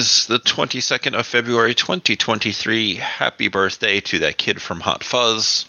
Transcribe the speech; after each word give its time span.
is 0.00 0.26
the 0.28 0.38
22nd 0.38 1.12
of 1.12 1.26
February 1.26 1.74
2023. 1.74 2.94
Happy 2.94 3.48
birthday 3.48 4.00
to 4.00 4.20
that 4.20 4.38
kid 4.38 4.60
from 4.62 4.80
Hot 4.80 5.04
Fuzz. 5.04 5.66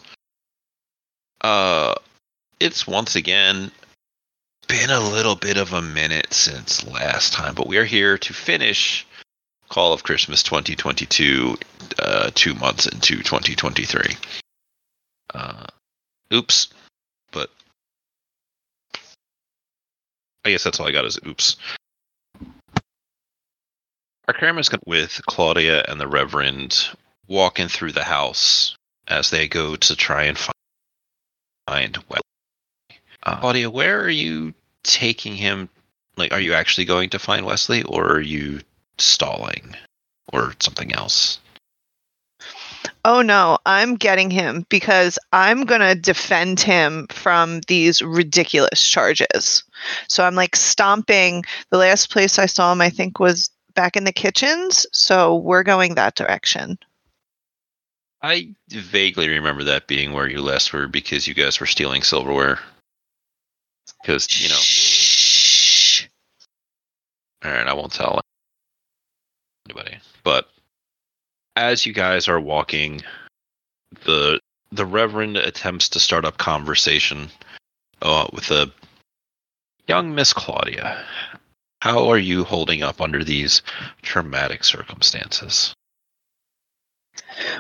Uh, 1.42 1.96
it's 2.57 2.88
once 2.88 3.17
again 3.17 3.71
been 4.70 4.89
a 4.89 5.02
little 5.02 5.36
bit 5.36 5.57
of 5.57 5.73
a 5.73 5.81
minute 5.81 6.33
since 6.33 6.88
last 6.88 7.33
time, 7.33 7.55
but 7.55 7.67
we 7.67 7.78
are 7.78 7.83
here 7.83 8.17
to 8.17 8.33
finish 8.33 9.05
Call 9.67 9.91
of 9.91 10.04
Christmas 10.04 10.43
2022, 10.43 11.57
uh, 12.00 12.32
two 12.34 12.54
months 12.54 12.86
into 12.86 13.18
2023. 13.18 14.16
Uh, 15.34 15.66
oops, 16.34 16.70
but 17.34 17.50
I 20.45 20.52
guess 20.52 20.63
that's 20.63 20.79
all 20.79 20.88
I 20.88 20.93
got 20.93 21.04
is 21.04 21.20
oops. 21.27 21.57
Our 24.32 24.38
going 24.38 24.88
with 24.88 25.20
Claudia 25.25 25.84
and 25.89 26.00
the 26.00 26.07
Reverend 26.07 26.88
walking 27.27 27.67
through 27.67 27.91
the 27.91 28.05
house 28.05 28.77
as 29.09 29.30
they 29.30 29.45
go 29.45 29.76
to 29.76 29.95
try 29.98 30.23
and 30.23 30.38
find, 30.38 30.55
find 31.67 31.98
Wesley. 32.07 33.02
Uh, 33.23 33.41
Claudia, 33.41 33.70
where 33.70 33.99
are 33.99 34.09
you 34.09 34.54
taking 34.84 35.35
him? 35.35 35.67
Like, 36.16 36.31
are 36.31 36.40
you 36.40 36.54
actually 36.54 36.85
going 36.85 37.09
to 37.09 37.20
find 37.20 37.45
Wesley, 37.45 37.84
or 37.84 38.09
are 38.09 38.21
you 38.21 38.62
stalling, 38.98 39.76
or 40.32 40.54
something 40.62 40.93
else? 40.93 41.41
Oh 43.04 43.21
no, 43.21 43.57
I'm 43.66 43.95
getting 43.95 44.32
him 44.32 44.66
because 44.70 45.20
I'm 45.34 45.66
going 45.66 45.82
to 45.82 45.93
defend 45.93 46.62
him 46.62 47.07
from 47.09 47.59
these 47.68 48.02
ridiculous 48.02 48.88
charges. 48.88 49.66
So 50.07 50.23
I'm 50.23 50.35
like 50.35 50.55
stomping. 50.55 51.43
The 51.70 51.79
last 51.79 52.12
place 52.12 52.40
I 52.40 52.45
saw 52.45 52.71
him, 52.71 52.79
I 52.79 52.90
think, 52.90 53.20
was 53.20 53.49
back 53.73 53.95
in 53.95 54.03
the 54.03 54.11
kitchens. 54.11 54.85
So 54.91 55.35
we're 55.35 55.63
going 55.63 55.95
that 55.95 56.16
direction. 56.16 56.77
I 58.21 58.54
vaguely 58.70 59.29
remember 59.29 59.63
that 59.63 59.87
being 59.87 60.13
where 60.13 60.29
you 60.29 60.41
last 60.41 60.73
were 60.73 60.87
because 60.87 61.27
you 61.27 61.34
guys 61.34 61.59
were 61.59 61.65
stealing 61.65 62.04
silverware. 62.04 62.59
Because, 64.01 64.28
you 64.41 64.50
know. 64.50 64.56
Shh. 64.56 66.07
Alright, 67.44 67.68
I 67.68 67.73
won't 67.73 67.94
tell 67.94 68.22
anybody. 69.68 69.97
But 70.24 70.50
as 71.56 71.85
you 71.85 71.94
guys 71.94 72.28
are 72.28 72.40
walking, 72.40 73.01
the 74.06 74.40
the 74.72 74.85
Reverend 74.85 75.35
attempts 75.38 75.90
to 75.90 76.00
start 76.00 76.24
up 76.24 76.38
conversation 76.38 77.29
uh, 78.01 78.28
with 78.31 78.51
a 78.51 78.72
young 79.88 80.16
Miss 80.16 80.31
Claudia. 80.31 81.03
How 81.81 82.09
are 82.09 82.18
you 82.18 82.44
holding 82.44 82.84
up 82.84 83.01
under 83.01 83.24
these 83.24 83.63
traumatic 84.03 84.63
circumstances? 84.63 85.74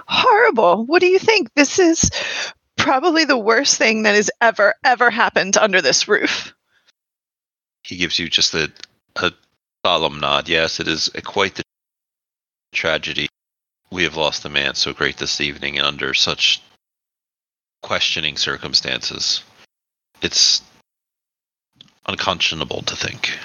Horrible. 0.07 0.85
What 0.85 0.99
do 0.99 1.07
you 1.07 1.17
think? 1.17 1.49
This 1.55 1.79
is 1.79 2.09
probably 2.77 3.25
the 3.25 3.37
worst 3.37 3.77
thing 3.77 4.03
that 4.03 4.13
has 4.13 4.29
ever, 4.39 4.75
ever 4.83 5.09
happened 5.09 5.57
under 5.57 5.81
this 5.81 6.07
roof. 6.07 6.53
He 7.83 7.97
gives 7.97 8.19
you 8.19 8.29
just 8.29 8.53
a, 8.53 8.71
a 9.15 9.31
solemn 9.83 10.19
nod. 10.19 10.47
Yes, 10.47 10.79
it 10.79 10.87
is 10.87 11.09
quite 11.25 11.55
the 11.55 11.63
tragedy. 12.73 13.27
We 13.89 14.03
have 14.03 14.17
lost 14.17 14.45
a 14.45 14.49
man 14.49 14.75
so 14.75 14.93
great 14.93 15.17
this 15.17 15.41
evening 15.41 15.79
and 15.79 15.87
under 15.87 16.13
such 16.13 16.61
questioning 17.81 18.37
circumstances. 18.37 19.41
It's 20.21 20.61
unconscionable 22.05 22.83
to 22.83 22.95
think. 22.95 23.37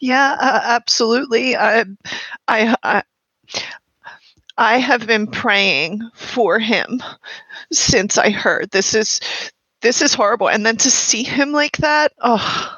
Yeah, 0.00 0.36
uh, 0.40 0.60
absolutely. 0.64 1.56
I, 1.56 1.84
I, 2.48 2.76
I, 2.82 3.02
I 4.58 4.78
have 4.78 5.06
been 5.06 5.26
praying 5.26 6.00
for 6.14 6.58
him 6.58 7.02
since 7.72 8.18
I 8.18 8.30
heard 8.30 8.70
this 8.70 8.94
is 8.94 9.20
this 9.82 10.00
is 10.02 10.14
horrible, 10.14 10.48
and 10.48 10.64
then 10.64 10.76
to 10.78 10.90
see 10.90 11.22
him 11.22 11.52
like 11.52 11.76
that, 11.78 12.12
oh 12.20 12.72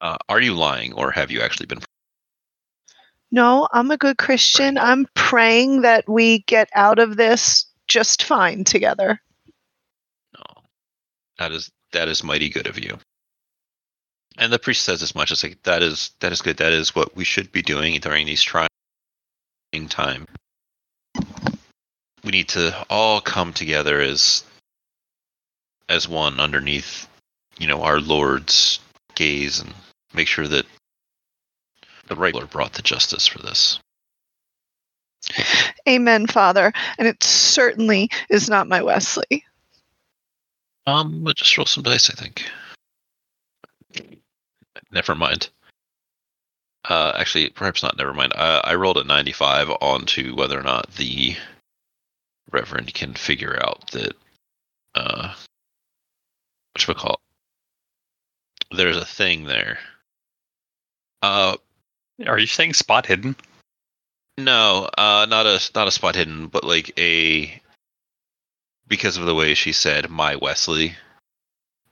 Uh, 0.00 0.16
are 0.28 0.40
you 0.40 0.54
lying, 0.54 0.92
or 0.94 1.10
have 1.12 1.30
you 1.30 1.40
actually 1.40 1.66
been? 1.66 1.80
no, 3.30 3.68
I'm 3.72 3.90
a 3.90 3.96
good 3.96 4.18
Christian. 4.18 4.76
I'm 4.78 5.06
praying 5.14 5.82
that 5.82 6.08
we 6.08 6.40
get 6.40 6.68
out 6.74 6.98
of 6.98 7.16
this 7.16 7.66
just 7.88 8.22
fine 8.24 8.64
together. 8.64 9.20
No, 10.34 10.62
that 11.38 11.52
is 11.52 11.70
that 11.92 12.08
is 12.08 12.22
mighty 12.24 12.48
good 12.48 12.66
of 12.66 12.78
you. 12.78 12.98
And 14.38 14.52
the 14.52 14.58
priest 14.58 14.84
says 14.84 15.02
as 15.02 15.14
much 15.14 15.30
as 15.30 15.42
like 15.42 15.62
that 15.64 15.82
is 15.82 16.10
that 16.20 16.32
is 16.32 16.42
good. 16.42 16.56
That 16.56 16.72
is 16.72 16.94
what 16.94 17.14
we 17.14 17.24
should 17.24 17.52
be 17.52 17.62
doing 17.62 17.98
during 18.00 18.26
these 18.26 18.42
trying 18.42 18.68
time. 19.88 20.26
We 22.24 22.30
need 22.30 22.48
to 22.50 22.86
all 22.88 23.20
come 23.20 23.52
together 23.52 24.00
as 24.00 24.44
as 25.88 26.08
one 26.08 26.40
underneath, 26.40 27.06
you 27.58 27.66
know, 27.66 27.82
our 27.82 28.00
Lord's 28.00 28.80
gaze 29.14 29.60
and 29.60 29.74
make 30.14 30.28
sure 30.28 30.48
that 30.48 30.66
the 32.06 32.16
right 32.16 32.34
Lord 32.34 32.50
brought 32.50 32.74
to 32.74 32.82
justice 32.82 33.26
for 33.26 33.38
this. 33.38 33.78
Amen, 35.88 36.26
Father. 36.26 36.72
And 36.98 37.06
it 37.06 37.22
certainly 37.22 38.10
is 38.28 38.48
not 38.48 38.68
my 38.68 38.82
Wesley. 38.82 39.44
Um, 40.86 41.22
but 41.22 41.36
just 41.36 41.56
roll 41.56 41.66
some 41.66 41.82
dice, 41.82 42.10
I 42.10 42.14
think. 42.14 42.44
Never 44.92 45.14
mind. 45.14 45.48
Uh, 46.84 47.12
actually, 47.16 47.48
perhaps 47.50 47.82
not. 47.82 47.96
Never 47.96 48.12
mind. 48.12 48.32
Uh, 48.34 48.60
I 48.64 48.74
rolled 48.74 48.98
a 48.98 49.04
95 49.04 49.70
onto 49.80 50.34
whether 50.36 50.58
or 50.58 50.62
not 50.62 50.92
the 50.96 51.36
Reverend 52.50 52.92
can 52.92 53.14
figure 53.14 53.58
out 53.64 53.90
that, 53.92 54.12
uh, 54.94 55.32
what 56.74 56.88
we 56.88 56.94
call 56.94 57.20
There's 58.70 58.96
a 58.96 59.04
thing 59.04 59.44
there. 59.44 59.78
Uh, 61.22 61.56
Are 62.26 62.38
you 62.38 62.46
saying 62.46 62.74
spot 62.74 63.06
hidden? 63.06 63.36
no, 64.38 64.88
uh, 64.98 65.26
not 65.28 65.46
a 65.46 65.60
not 65.74 65.88
a 65.88 65.92
spot 65.92 66.16
hidden, 66.16 66.48
but 66.48 66.64
like 66.64 66.98
a 66.98 67.60
because 68.88 69.16
of 69.16 69.26
the 69.26 69.34
way 69.34 69.54
she 69.54 69.72
said 69.72 70.10
"my 70.10 70.36
Wesley." 70.36 70.96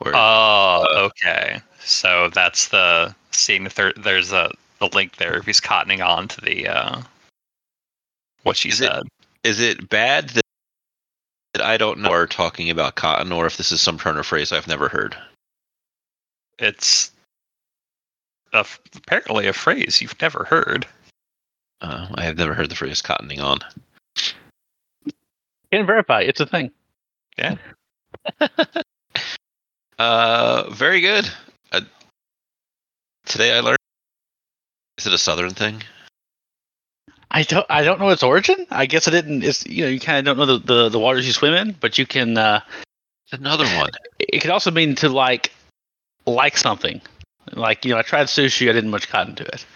Or 0.01 0.13
Oh, 0.15 0.87
uh, 0.91 1.01
okay. 1.07 1.61
So 1.81 2.31
that's 2.33 2.69
the 2.69 3.15
seeing 3.31 3.67
if 3.67 3.75
there 3.75 3.93
there's 3.97 4.33
a, 4.33 4.51
a 4.81 4.87
link 4.87 5.17
there 5.17 5.37
if 5.37 5.47
he's 5.47 5.61
cottoning 5.61 6.07
on 6.07 6.29
to 6.29 6.41
the 6.41 6.69
uh 6.69 7.03
what 8.43 8.57
she 8.57 8.71
Is 8.71 8.79
said. 8.79 9.03
is 9.45 9.61
it 9.61 9.89
bad 9.89 10.31
that, 10.31 10.45
that 11.55 11.63
I 11.63 11.77
don't 11.77 11.99
know 12.01 12.11
are 12.11 12.27
talking 12.27 12.71
about 12.71 12.95
cotton, 12.95 13.33
or 13.33 13.47
if 13.47 13.57
this 13.57 13.73
is 13.73 13.81
some 13.81 13.99
turn 13.99 14.17
of 14.17 14.27
phrase 14.27 14.53
I've 14.53 14.69
never 14.69 14.89
heard? 14.89 15.17
It's 16.59 17.13
a, 18.53 18.65
apparently 18.97 19.47
a 19.47 19.53
phrase 19.53 20.01
you've 20.01 20.21
never 20.21 20.45
heard. 20.45 20.87
Uh, 21.81 22.09
I 22.15 22.25
have 22.25 22.37
never 22.37 22.55
heard 22.55 22.71
the 22.71 22.75
phrase 22.77 23.01
cottoning 23.03 23.43
on. 23.43 23.59
Can 25.73 25.87
verify. 25.87 26.21
It's 26.21 26.41
a 26.41 26.47
thing. 26.47 26.71
Uh, 30.01 30.71
very 30.71 31.03
good. 31.03 31.31
Uh, 31.73 31.83
today 33.27 33.55
I 33.55 33.61
learned. 33.61 33.77
Is 34.97 35.07
it 35.07 35.13
a 35.13 35.19
southern 35.19 35.51
thing? 35.51 35.83
I 37.31 37.43
don't. 37.43 37.67
I 37.69 37.85
don't 37.85 38.01
know 38.01 38.09
its 38.09 38.23
origin. 38.23 38.67
I 38.71 38.87
guess 38.87 39.07
I 39.07 39.11
didn't. 39.11 39.45
It's 39.45 39.67
you 39.67 39.85
know 39.85 39.91
you 39.91 40.01
kind 40.01 40.19
of 40.19 40.25
don't 40.25 40.39
know 40.39 40.57
the, 40.57 40.65
the 40.65 40.89
the 40.89 40.99
waters 40.99 41.27
you 41.27 41.35
swim 41.35 41.53
in, 41.53 41.77
but 41.79 41.99
you 41.99 42.07
can. 42.07 42.39
uh 42.39 42.63
It's 43.27 43.39
another 43.39 43.67
one. 43.77 43.91
It 44.19 44.41
could 44.41 44.51
also 44.51 44.71
mean 44.71 44.95
to 44.97 45.11
like 45.11 45.53
like 46.25 46.57
something. 46.57 47.03
Like 47.53 47.85
you 47.85 47.93
know, 47.93 47.99
I 47.99 48.03
tried 48.03 48.29
sushi. 48.29 48.71
I 48.71 48.73
didn't 48.73 48.91
much 48.91 49.07
cotton 49.11 49.35
to 49.35 49.45
it. 49.45 49.67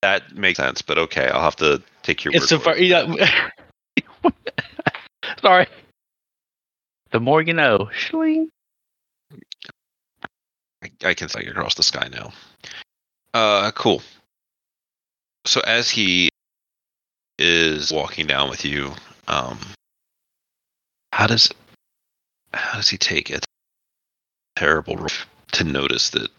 That 0.00 0.34
makes 0.34 0.56
sense, 0.56 0.80
but 0.80 0.96
okay, 0.96 1.28
I'll 1.28 1.42
have 1.42 1.56
to 1.56 1.82
take 2.02 2.24
your 2.24 2.34
It's 2.34 2.50
word 2.50 2.56
a 2.56 2.60
for 2.60 2.64
far, 2.64 2.76
it. 2.78 2.84
you 2.84 4.32
know, 4.32 4.32
Sorry. 5.42 5.66
The 7.14 7.20
more 7.20 7.40
you 7.40 7.54
know. 7.54 7.88
Shling. 7.92 8.48
I, 10.82 10.90
I 11.04 11.14
can 11.14 11.28
see 11.28 11.46
across 11.46 11.76
the 11.76 11.84
sky 11.84 12.08
now. 12.10 12.32
Uh, 13.32 13.70
cool. 13.70 14.02
So 15.46 15.60
as 15.60 15.88
he 15.88 16.30
is 17.38 17.92
walking 17.92 18.26
down 18.26 18.50
with 18.50 18.64
you, 18.64 18.90
um, 19.28 19.60
how 21.12 21.28
does 21.28 21.48
how 22.52 22.78
does 22.78 22.88
he 22.88 22.98
take 22.98 23.30
it? 23.30 23.44
Terrible 24.56 25.06
to 25.52 25.62
notice 25.62 26.10
that. 26.10 26.32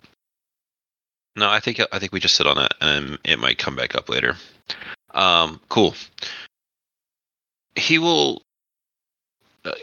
No, 1.37 1.49
I 1.49 1.61
think 1.61 1.79
I 1.93 1.99
think 1.99 2.11
we 2.11 2.19
just 2.19 2.35
sit 2.35 2.47
on 2.47 2.57
it, 2.57 2.73
and 2.81 3.17
it 3.23 3.39
might 3.39 3.57
come 3.57 3.77
back 3.77 3.95
up 3.95 4.09
later. 4.09 4.35
Um, 5.13 5.61
cool. 5.69 5.95
He 7.77 7.97
will 7.97 8.41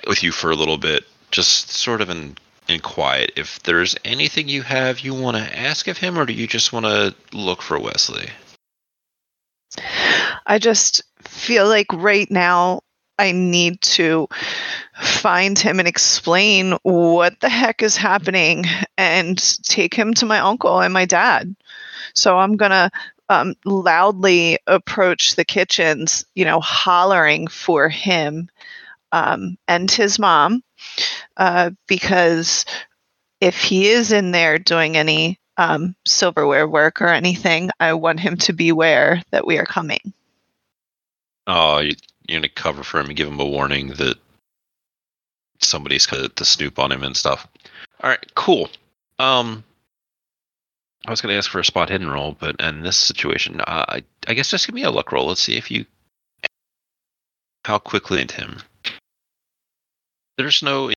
with 0.06 0.22
you 0.22 0.32
for 0.32 0.50
a 0.50 0.56
little 0.56 0.78
bit, 0.78 1.04
just 1.30 1.70
sort 1.70 2.00
of 2.00 2.10
in 2.10 2.36
in 2.68 2.80
quiet. 2.80 3.32
If 3.36 3.62
there's 3.64 3.96
anything 4.04 4.48
you 4.48 4.62
have 4.62 5.00
you 5.00 5.14
want 5.14 5.36
to 5.36 5.58
ask 5.58 5.88
of 5.88 5.98
him, 5.98 6.18
or 6.18 6.26
do 6.26 6.32
you 6.32 6.46
just 6.46 6.72
want 6.72 6.86
to 6.86 7.14
look 7.32 7.62
for 7.62 7.78
Wesley? 7.78 8.28
I 10.46 10.58
just 10.58 11.02
feel 11.22 11.66
like 11.68 11.86
right 11.92 12.30
now 12.30 12.82
I 13.18 13.32
need 13.32 13.80
to 13.82 14.28
find 15.00 15.58
him 15.58 15.78
and 15.78 15.88
explain 15.88 16.72
what 16.82 17.38
the 17.40 17.48
heck 17.48 17.82
is 17.82 17.96
happening 17.96 18.64
and 18.98 19.38
take 19.64 19.94
him 19.94 20.14
to 20.14 20.26
my 20.26 20.38
uncle 20.38 20.80
and 20.80 20.92
my 20.92 21.04
dad. 21.04 21.54
So 22.14 22.38
I'm 22.38 22.56
going 22.56 22.70
to 22.70 22.90
um, 23.28 23.54
loudly 23.64 24.58
approach 24.66 25.36
the 25.36 25.44
kitchens, 25.44 26.24
you 26.34 26.44
know, 26.44 26.60
hollering 26.60 27.46
for 27.46 27.88
him 27.88 28.48
um, 29.12 29.56
and 29.68 29.90
his 29.90 30.18
mom 30.18 30.62
uh, 31.36 31.70
because 31.86 32.64
if 33.40 33.60
he 33.62 33.88
is 33.88 34.12
in 34.12 34.30
there 34.32 34.58
doing 34.58 34.96
any 34.96 35.38
um, 35.56 35.94
silverware 36.06 36.68
work 36.68 37.00
or 37.00 37.08
anything, 37.08 37.70
I 37.80 37.92
want 37.94 38.20
him 38.20 38.36
to 38.38 38.52
beware 38.52 39.22
that 39.30 39.46
we 39.46 39.58
are 39.58 39.66
coming. 39.66 40.12
Oh, 41.46 41.78
you, 41.78 41.94
you're 42.28 42.40
gonna 42.40 42.48
cover 42.48 42.82
for 42.82 43.00
him 43.00 43.06
and 43.06 43.16
give 43.16 43.28
him 43.28 43.40
a 43.40 43.46
warning 43.46 43.88
that 43.94 44.16
somebody's 45.60 46.06
gonna 46.06 46.28
to 46.28 46.44
snoop 46.44 46.78
on 46.78 46.92
him 46.92 47.02
and 47.02 47.16
stuff. 47.16 47.46
All 48.02 48.10
right, 48.10 48.34
cool. 48.34 48.70
Um, 49.18 49.64
I 51.06 51.10
was 51.10 51.20
gonna 51.20 51.34
ask 51.34 51.50
for 51.50 51.58
a 51.58 51.64
spot 51.64 51.90
hidden 51.90 52.08
roll, 52.08 52.36
but 52.38 52.60
in 52.60 52.82
this 52.82 52.96
situation, 52.96 53.60
I 53.66 54.02
I 54.28 54.34
guess 54.34 54.50
just 54.50 54.66
give 54.66 54.74
me 54.74 54.84
a 54.84 54.90
luck 54.90 55.12
roll. 55.12 55.26
Let's 55.26 55.42
see 55.42 55.56
if 55.56 55.70
you 55.70 55.84
how 57.64 57.78
quickly 57.78 58.20
into 58.20 58.40
him. 58.40 58.58
There's 60.38 60.62
no 60.62 60.90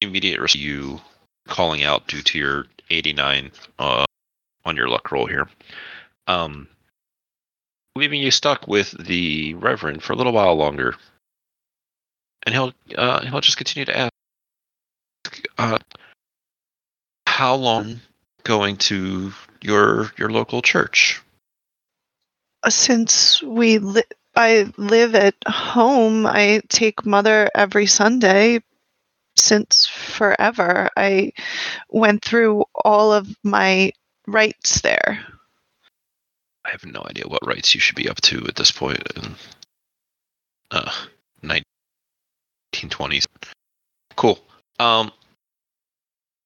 immediate 0.00 0.40
risk 0.40 0.54
of 0.54 0.60
you 0.60 1.00
calling 1.46 1.82
out 1.82 2.06
due 2.06 2.22
to 2.22 2.38
your 2.38 2.66
89 2.90 3.50
uh, 3.78 4.04
on 4.64 4.76
your 4.76 4.88
luck 4.88 5.10
roll 5.10 5.26
here. 5.26 5.48
Um, 6.26 6.68
leaving 7.96 8.20
you 8.20 8.30
stuck 8.30 8.68
with 8.68 8.94
the 8.98 9.54
Reverend 9.54 10.02
for 10.02 10.12
a 10.12 10.16
little 10.16 10.32
while 10.32 10.54
longer, 10.54 10.94
and 12.44 12.54
he'll 12.54 12.72
uh, 12.96 13.24
he'll 13.26 13.40
just 13.40 13.56
continue 13.56 13.86
to 13.86 13.96
ask, 13.96 14.12
uh, 15.58 15.78
"How 17.26 17.54
long 17.54 18.00
going 18.44 18.76
to 18.76 19.32
your 19.62 20.12
your 20.16 20.30
local 20.30 20.62
church?" 20.62 21.20
Uh, 22.62 22.70
Since 22.70 23.42
we 23.42 23.78
li- 23.78 24.02
I 24.38 24.72
live 24.76 25.16
at 25.16 25.34
home, 25.48 26.24
I 26.24 26.62
take 26.68 27.04
mother 27.04 27.50
every 27.56 27.86
Sunday 27.86 28.60
since 29.36 29.84
forever. 29.86 30.88
I 30.96 31.32
went 31.90 32.24
through 32.24 32.64
all 32.72 33.12
of 33.12 33.26
my 33.42 33.90
rites 34.28 34.80
there. 34.82 35.26
I 36.64 36.70
have 36.70 36.84
no 36.86 37.04
idea 37.04 37.24
what 37.26 37.44
rites 37.44 37.74
you 37.74 37.80
should 37.80 37.96
be 37.96 38.08
up 38.08 38.20
to 38.22 38.46
at 38.46 38.54
this 38.54 38.70
point 38.70 39.02
in 39.16 39.34
uh 40.70 40.92
1920s. 41.42 43.26
Cool. 44.14 44.38
Um 44.78 45.10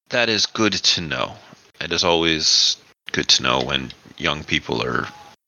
that 0.09 0.31
is 0.31 0.47
good 0.47 0.73
to 0.73 1.03
know. 1.03 1.35
It 1.79 1.93
is 1.93 2.05
always 2.05 2.79
good 3.11 3.29
to 3.29 3.43
know 3.43 3.61
when 3.61 3.93
young 4.17 4.45
people 4.45 4.83
are 4.83 5.07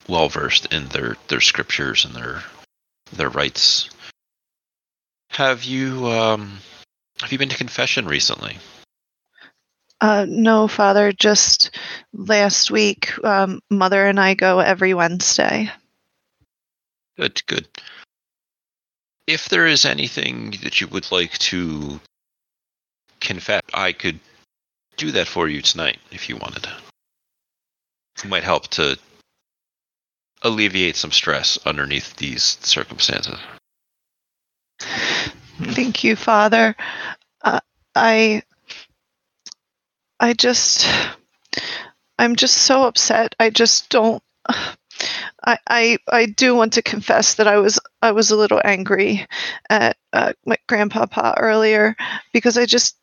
well 0.08 0.28
versed 0.28 0.66
in 0.72 0.86
their 0.88 1.16
their 1.28 1.40
scriptures 1.40 2.04
and 2.04 2.14
their 2.14 2.42
their 3.12 3.30
rites. 3.30 3.88
Have 5.30 5.64
you 5.64 6.06
um 6.06 6.58
have 7.20 7.32
you 7.32 7.38
been 7.38 7.48
to 7.48 7.56
confession 7.56 8.06
recently? 8.06 8.58
Uh, 10.00 10.26
no, 10.28 10.68
Father, 10.68 11.12
just 11.12 11.70
last 12.12 12.70
week, 12.70 13.12
um, 13.24 13.60
Mother 13.70 14.06
and 14.06 14.20
I 14.20 14.34
go 14.34 14.58
every 14.58 14.92
Wednesday. 14.92 15.70
Good, 17.16 17.40
good. 17.46 17.66
If 19.26 19.48
there 19.48 19.66
is 19.66 19.84
anything 19.86 20.50
that 20.62 20.80
you 20.80 20.88
would 20.88 21.10
like 21.10 21.38
to 21.38 22.00
confess, 23.20 23.62
I 23.72 23.92
could 23.92 24.20
do 24.96 25.12
that 25.12 25.28
for 25.28 25.48
you 25.48 25.62
tonight 25.62 25.98
if 26.10 26.28
you 26.28 26.36
wanted. 26.36 26.66
It 28.18 28.28
might 28.28 28.44
help 28.44 28.68
to 28.72 28.98
alleviate 30.44 30.96
some 30.96 31.10
stress 31.10 31.58
underneath 31.66 32.16
these 32.16 32.58
circumstances. 32.60 33.38
Thank 34.78 36.04
you, 36.04 36.14
Father. 36.14 36.76
Uh, 37.42 37.60
I, 37.94 38.42
I 40.20 40.34
just, 40.34 40.86
I'm 42.18 42.36
just 42.36 42.58
so 42.58 42.84
upset. 42.84 43.34
I 43.40 43.50
just 43.50 43.88
don't. 43.88 44.22
I, 45.46 45.58
I, 45.68 45.98
I 46.10 46.26
do 46.26 46.54
want 46.54 46.72
to 46.74 46.82
confess 46.82 47.34
that 47.34 47.46
I 47.46 47.58
was, 47.58 47.78
I 48.00 48.12
was 48.12 48.30
a 48.30 48.36
little 48.36 48.60
angry 48.64 49.26
at 49.68 49.96
uh, 50.12 50.32
my 50.46 50.56
grandpapa 50.68 51.34
earlier 51.38 51.96
because 52.32 52.56
I 52.56 52.64
just 52.64 52.96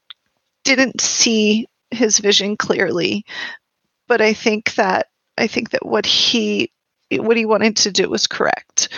didn't 0.63 1.01
see 1.01 1.67
his 1.91 2.17
vision 2.19 2.57
clearly. 2.57 3.25
But 4.07 4.21
I 4.21 4.33
think 4.33 4.73
that, 4.75 5.07
I 5.37 5.47
think 5.47 5.69
that 5.71 5.85
what 5.85 6.05
he, 6.05 6.71
what 7.19 7.37
he 7.37 7.45
wanted 7.45 7.75
to 7.75 7.91
do 7.91 8.09
was 8.09 8.27
correct 8.27 8.89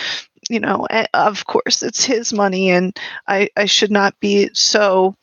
you 0.50 0.60
know 0.60 0.86
of 1.14 1.46
course 1.48 1.82
it's 1.82 2.04
his 2.04 2.34
money 2.34 2.70
and 2.70 2.98
i 3.28 3.50
i 3.58 3.66
should 3.66 3.92
not 3.92 4.20
be 4.20 4.50
so 4.54 5.16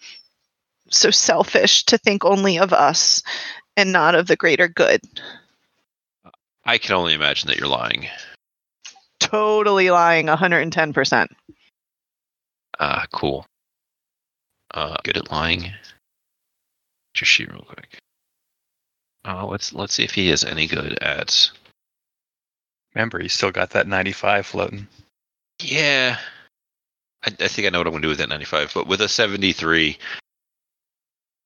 so 0.89 1.11
selfish 1.11 1.85
to 1.85 1.97
think 1.99 2.25
only 2.25 2.59
of 2.59 2.73
us 2.73 3.23
and 3.77 3.93
not 3.93 4.15
of 4.15 4.27
the 4.27 4.37
greater 4.37 4.69
good 4.69 5.01
I 6.65 6.77
can 6.79 6.95
only 6.95 7.15
imagine 7.15 7.49
that 7.49 7.57
you're 7.57 7.67
lying. 7.67 8.07
totally 9.19 9.91
lying 9.91 10.27
110% 10.27 11.29
Uh, 12.79 13.05
cool. 13.13 13.45
Uh, 14.73 14.97
good 15.05 15.17
at 15.17 15.31
lying. 15.31 15.73
Just 17.15 17.31
sheet 17.33 17.51
real 17.51 17.65
quick. 17.67 17.99
Uh, 19.25 19.45
let's 19.47 19.73
let's 19.73 19.93
see 19.95 20.05
if 20.05 20.15
he 20.15 20.31
is 20.31 20.45
any 20.45 20.67
good 20.67 20.99
at. 21.03 21.51
Remember, 22.95 23.21
he's 23.21 23.33
still 23.33 23.53
got 23.53 23.71
that 23.71 23.87
95 23.87 24.47
floating. 24.47 24.87
Yeah, 25.61 26.19
I, 27.25 27.29
I 27.41 27.49
think 27.49 27.67
I 27.67 27.71
know 27.71 27.79
what 27.79 27.87
I'm 27.87 27.93
gonna 27.93 28.03
do 28.03 28.09
with 28.09 28.19
that 28.19 28.29
95. 28.29 28.73
But 28.75 28.87
with 28.87 29.01
a 29.01 29.09
73, 29.09 29.99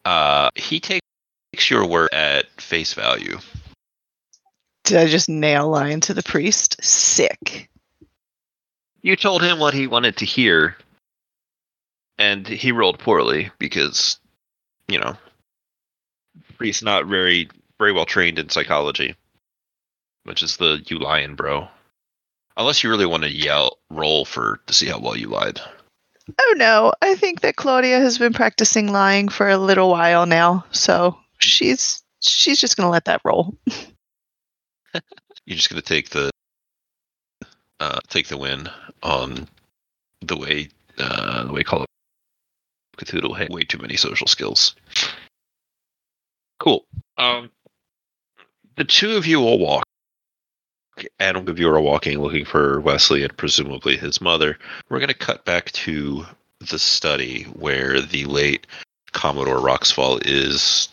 uh, 0.05 0.51
he 0.55 0.81
takes 0.81 1.01
your 1.69 1.87
word 1.87 2.11
at 2.13 2.47
face 2.61 2.95
value. 2.95 3.39
did 4.85 4.99
i 4.99 5.07
just 5.07 5.29
nail 5.29 5.69
line 5.69 6.01
to 6.01 6.13
the 6.15 6.23
priest 6.23 6.83
sick 6.83 7.69
You 9.03 9.17
told 9.17 9.43
him 9.43 9.59
what 9.59 9.75
he 9.75 9.87
wanted 9.87 10.17
to 10.19 10.25
hear, 10.25 10.77
and 12.19 12.47
he 12.47 12.73
rolled 12.73 12.99
poorly 12.99 13.51
because, 13.59 14.19
you 14.89 14.99
know, 14.99 15.17
he's 16.61 16.83
not 16.83 17.07
very 17.07 17.49
very 17.79 17.93
well 17.93 18.07
trained 18.07 18.39
in 18.39 18.49
psychology, 18.49 19.15
which 20.25 20.43
is 20.43 20.57
the 20.57 20.83
you 20.87 20.99
lying, 20.99 21.35
bro. 21.37 21.69
Unless 22.57 22.83
you 22.85 22.91
really 22.91 23.07
want 23.07 23.23
to 23.25 23.31
yell 23.33 23.79
roll 23.91 24.25
for 24.25 24.61
to 24.67 24.75
see 24.75 24.87
how 24.87 24.99
well 24.99 25.17
you 25.17 25.29
lied. 25.29 25.61
oh 26.41 26.55
no 26.57 26.93
i 27.03 27.15
think 27.17 27.43
that 27.43 27.55
claudia 27.57 27.99
has 28.01 28.17
been 28.17 28.33
practicing 28.33 28.91
lying 28.91 29.29
for 29.29 29.51
a 29.51 29.59
little 29.59 29.91
while 29.91 30.25
now 30.25 30.65
so 30.71 31.15
she's 31.39 32.03
she's 32.21 32.59
just 32.59 32.77
gonna 32.79 32.89
let 32.89 33.05
that 33.05 33.21
roll 33.25 33.55
You're 35.47 35.57
just 35.57 35.69
gonna 35.69 35.83
take 35.83 36.09
the 36.11 36.31
uh, 37.81 38.01
take 38.09 38.29
the 38.29 38.39
win 38.39 38.71
on 39.03 39.47
the 40.23 40.37
way 40.37 40.69
uh, 40.99 41.45
the 41.45 41.53
way 41.53 41.63
Call 41.63 41.81
of 41.83 41.87
Cthulhu 42.97 43.37
had 43.37 43.51
way 43.51 43.65
too 43.65 43.79
many 43.79 43.97
social 43.97 44.27
skills. 44.27 44.75
Cool. 46.61 46.87
Um, 47.19 47.51
the 48.77 48.85
two 48.85 49.17
of 49.17 49.27
you 49.27 49.41
will 49.41 49.59
walk, 49.59 49.85
you 51.59 51.69
are 51.69 51.81
walking, 51.81 52.21
looking 52.21 52.45
for 52.45 52.81
Wesley 52.81 53.23
and 53.23 53.37
presumably 53.37 53.97
his 53.97 54.21
mother. 54.21 54.59
We're 54.89 55.01
gonna 55.01 55.15
cut 55.15 55.45
back 55.45 55.71
to 55.73 56.27
the 56.61 56.79
study 56.79 57.45
where 57.45 58.01
the 58.01 58.25
late 58.25 58.67
Commodore 59.13 59.61
Roxfall 59.61 60.21
is 60.25 60.89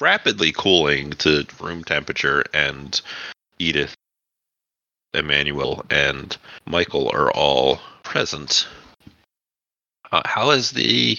rapidly 0.00 0.52
cooling 0.52 1.10
to 1.12 1.46
room 1.60 1.84
temperature, 1.84 2.44
and 2.52 3.00
Edith, 3.58 3.94
Emmanuel, 5.14 5.84
and 5.90 6.36
Michael 6.66 7.10
are 7.10 7.30
all 7.32 7.80
present. 8.02 8.68
Uh, 10.12 10.22
how 10.24 10.50
has 10.50 10.70
the 10.70 11.18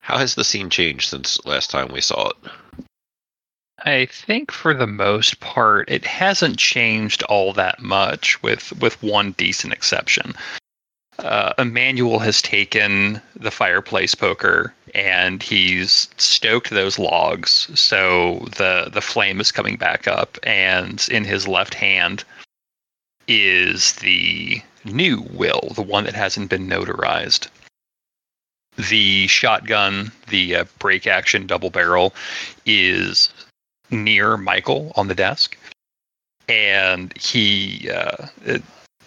how 0.00 0.16
has 0.16 0.34
the 0.34 0.44
scene 0.44 0.70
changed 0.70 1.08
since 1.10 1.44
last 1.44 1.70
time 1.70 1.92
we 1.92 2.00
saw 2.00 2.30
it? 2.30 2.36
I 3.84 4.06
think 4.06 4.50
for 4.50 4.74
the 4.74 4.86
most 4.86 5.40
part, 5.40 5.88
it 5.90 6.04
hasn't 6.04 6.58
changed 6.58 7.22
all 7.24 7.52
that 7.54 7.80
much, 7.80 8.42
with 8.42 8.72
with 8.80 9.00
one 9.02 9.32
decent 9.32 9.72
exception. 9.72 10.34
uh, 11.20 11.52
Emmanuel 11.58 12.18
has 12.20 12.40
taken 12.42 13.20
the 13.34 13.50
fireplace 13.50 14.14
poker 14.14 14.74
and 14.94 15.42
he's 15.42 16.08
stoked 16.16 16.70
those 16.70 16.98
logs, 16.98 17.68
so 17.78 18.46
the 18.56 18.88
the 18.92 19.00
flame 19.00 19.40
is 19.40 19.52
coming 19.52 19.76
back 19.76 20.08
up, 20.08 20.38
and 20.44 21.06
in 21.10 21.24
his 21.24 21.46
left 21.48 21.74
hand 21.74 22.24
is 23.26 23.94
the 23.94 24.62
new 24.84 25.20
will, 25.30 25.72
the 25.74 25.82
one 25.82 26.04
that 26.04 26.14
hasn't 26.14 26.48
been 26.50 26.68
notarized. 26.68 27.48
The 28.76 29.26
shotgun, 29.26 30.12
the 30.28 30.56
uh, 30.56 30.64
break 30.78 31.06
action 31.06 31.46
double 31.46 31.70
barrel, 31.70 32.14
is 32.64 33.28
near 33.90 34.36
Michael 34.36 34.92
on 34.96 35.08
the 35.08 35.14
desk, 35.14 35.56
and 36.48 37.16
he 37.16 37.90
uh, 37.90 38.28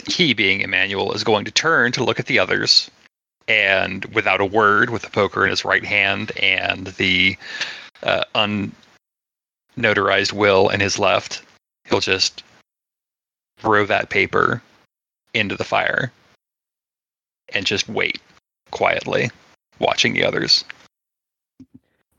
he 0.08 0.34
being 0.34 0.62
Emmanuel 0.62 1.14
is 1.14 1.24
going 1.24 1.46
to 1.46 1.52
turn 1.52 1.92
to 1.94 2.04
look 2.04 2.20
at 2.20 2.26
the 2.28 2.40
others. 2.40 2.90
And 3.48 4.06
without 4.06 4.40
a 4.40 4.46
word 4.46 4.92
with 4.92 5.02
the 5.02 5.10
poker 5.10 5.44
in 5.44 5.50
his 5.50 5.66
right 5.66 5.84
hand 5.84 6.32
and 6.40 6.88
the 6.88 7.36
uh, 8.04 8.24
unnotarized 9.78 10.32
will 10.32 10.70
in 10.70 10.80
his 10.80 10.98
left 10.98 11.44
he'll 11.86 12.00
just 12.00 12.44
throw 13.58 13.86
that 13.86 14.10
paper 14.10 14.62
into 15.34 15.56
the 15.56 15.64
fire 15.64 16.12
and 17.54 17.66
just 17.66 17.88
wait 17.90 18.20
quietly 18.72 19.30
watching 19.80 20.14
the 20.14 20.24
others. 20.24 20.64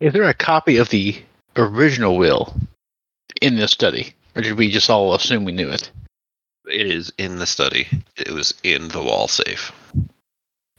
Is 0.01 0.13
there 0.13 0.29
a 0.29 0.35
copy 0.35 0.77
of 0.77 0.91
the 0.91 1.23
original 1.57 2.17
will 2.17 2.55
in 3.41 3.57
this 3.57 3.73
study, 3.73 4.15
or 4.35 4.43
did 4.43 4.57
we 4.57 4.71
just 4.71 4.91
all 4.91 5.15
assume 5.15 5.45
we 5.45 5.53
knew 5.53 5.69
it? 5.69 5.91
It 6.67 6.87
is 6.87 7.13
in 7.19 7.39
the 7.39 7.47
study. 7.47 7.89
It 8.17 8.31
was 8.31 8.55
in 8.63 8.89
the 8.89 9.03
wall 9.03 9.29
safe. 9.29 9.73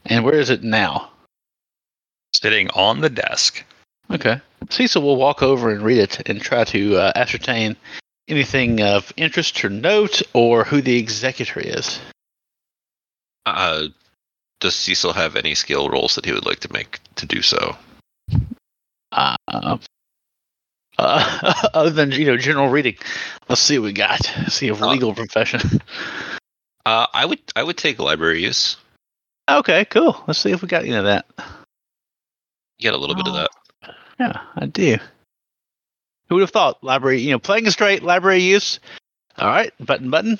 And 0.05 0.23
where 0.23 0.39
is 0.39 0.49
it 0.49 0.63
now? 0.63 1.09
sitting 2.33 2.67
on 2.71 2.99
the 2.99 3.09
desk 3.11 3.63
Okay. 4.11 4.39
Cecil 4.69 5.01
will 5.01 5.15
walk 5.15 5.41
over 5.41 5.71
and 5.71 5.81
read 5.81 5.97
it 5.97 6.29
and 6.29 6.41
try 6.41 6.63
to 6.65 6.97
uh, 6.97 7.11
ascertain 7.15 7.75
anything 8.27 8.81
of 8.81 9.11
interest 9.17 9.63
or 9.63 9.69
note 9.69 10.21
or 10.33 10.63
who 10.63 10.81
the 10.81 10.97
executor 10.97 11.59
is. 11.59 11.99
Uh, 13.45 13.87
does 14.59 14.75
Cecil 14.75 15.13
have 15.13 15.35
any 15.35 15.55
skill 15.55 15.89
rolls 15.89 16.15
that 16.15 16.25
he 16.25 16.31
would 16.31 16.45
like 16.45 16.59
to 16.59 16.73
make 16.73 16.99
to 17.15 17.25
do 17.25 17.41
so? 17.41 17.75
Uh, 19.11 19.77
uh, 20.97 21.53
other 21.73 21.89
than 21.89 22.11
you 22.11 22.25
know 22.25 22.37
general 22.37 22.69
reading, 22.69 22.95
let's 23.49 23.61
see 23.61 23.77
what 23.79 23.85
we 23.85 23.93
got. 23.93 24.21
See 24.47 24.67
a 24.69 24.75
Uh, 24.75 24.87
legal 24.91 25.13
profession. 25.13 25.61
Uh, 26.85 27.07
I 27.13 27.25
would 27.25 27.39
I 27.55 27.63
would 27.63 27.77
take 27.77 27.97
library 27.97 28.43
use. 28.43 28.75
okay, 29.49 29.85
cool. 29.85 30.21
Let's 30.27 30.39
see 30.39 30.51
if 30.51 30.61
we 30.61 30.67
got 30.67 30.83
any 30.83 30.91
of 30.91 31.05
that. 31.05 31.25
You 32.77 32.81
get 32.81 32.93
a 32.93 32.97
little 32.97 33.15
bit 33.15 33.25
of 33.25 33.33
Oh. 33.35 33.37
that. 33.37 33.95
Yeah, 34.19 34.41
I 34.57 34.65
do. 34.65 34.97
Who 36.27 36.35
would 36.35 36.41
have 36.41 36.49
thought? 36.49 36.83
Library, 36.83 37.21
you 37.21 37.31
know, 37.31 37.39
playing 37.39 37.67
is 37.67 37.77
great. 37.77 38.03
library 38.03 38.41
use. 38.43 38.81
All 39.37 39.47
right, 39.47 39.71
button, 39.79 40.09
button. 40.09 40.37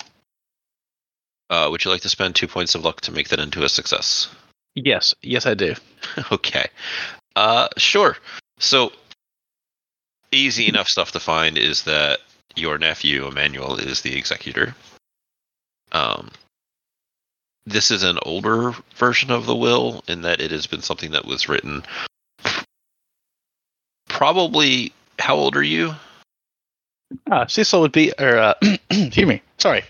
Uh, 1.48 1.68
would 1.70 1.82
you 1.82 1.90
like 1.90 2.02
to 2.02 2.10
spend 2.10 2.34
two 2.34 2.46
points 2.46 2.74
of 2.74 2.84
luck 2.84 3.00
to 3.02 3.12
make 3.12 3.28
that 3.30 3.40
into 3.40 3.64
a 3.64 3.68
success? 3.70 4.28
Yes, 4.74 5.14
yes, 5.22 5.46
I 5.46 5.54
do. 5.54 5.74
okay. 6.32 6.66
Uh, 7.36 7.68
sure. 7.78 8.18
So, 8.58 8.92
easy 10.34 10.68
enough 10.68 10.88
stuff 10.88 11.12
to 11.12 11.20
find 11.20 11.56
is 11.56 11.82
that 11.84 12.20
your 12.56 12.78
nephew 12.78 13.26
Emmanuel 13.26 13.76
is 13.76 14.02
the 14.02 14.16
executor. 14.16 14.74
Um, 15.92 16.30
this 17.66 17.90
is 17.90 18.02
an 18.02 18.18
older 18.22 18.72
version 18.96 19.30
of 19.30 19.46
the 19.46 19.56
will 19.56 20.04
in 20.06 20.22
that 20.22 20.40
it 20.40 20.50
has 20.50 20.66
been 20.66 20.82
something 20.82 21.12
that 21.12 21.24
was 21.24 21.48
written. 21.48 21.82
Probably, 24.08 24.92
how 25.18 25.34
old 25.34 25.56
are 25.56 25.62
you? 25.62 25.94
Uh, 27.30 27.46
Cecil 27.46 27.80
would 27.80 27.92
be, 27.92 28.12
or 28.18 28.38
uh, 28.38 28.54
excuse 28.90 29.26
me, 29.26 29.42
sorry, 29.58 29.82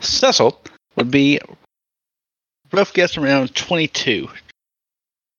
Cecil 0.00 0.60
would 0.96 1.10
be 1.10 1.38
rough 2.72 2.92
guess 2.92 3.16
around 3.16 3.54
twenty-two. 3.54 4.28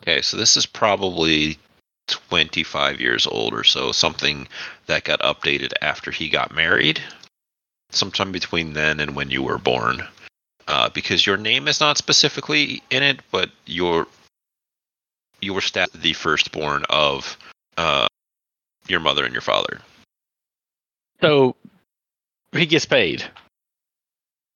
Okay, 0.01 0.21
so 0.21 0.37
this 0.37 0.57
is 0.57 0.65
probably 0.65 1.57
25 2.07 2.99
years 3.01 3.25
old 3.27 3.53
or 3.53 3.63
so, 3.63 3.91
something 3.91 4.47
that 4.87 5.03
got 5.03 5.19
updated 5.19 5.71
after 5.81 6.11
he 6.11 6.29
got 6.29 6.53
married, 6.53 7.01
sometime 7.91 8.31
between 8.31 8.73
then 8.73 8.99
and 8.99 9.15
when 9.15 9.29
you 9.29 9.43
were 9.43 9.57
born. 9.57 10.01
Uh, 10.67 10.89
because 10.89 11.25
your 11.25 11.37
name 11.37 11.67
is 11.67 11.79
not 11.79 11.97
specifically 11.97 12.81
in 12.89 13.03
it, 13.03 13.19
but 13.31 13.49
your 13.65 14.07
you 15.41 15.53
were 15.53 15.61
stat 15.61 15.91
the 15.93 16.13
firstborn 16.13 16.85
of 16.89 17.35
uh, 17.77 18.05
your 18.87 18.99
mother 18.99 19.25
and 19.25 19.33
your 19.33 19.41
father. 19.41 19.79
So 21.19 21.55
he 22.53 22.65
gets 22.67 22.85
paid. 22.85 23.23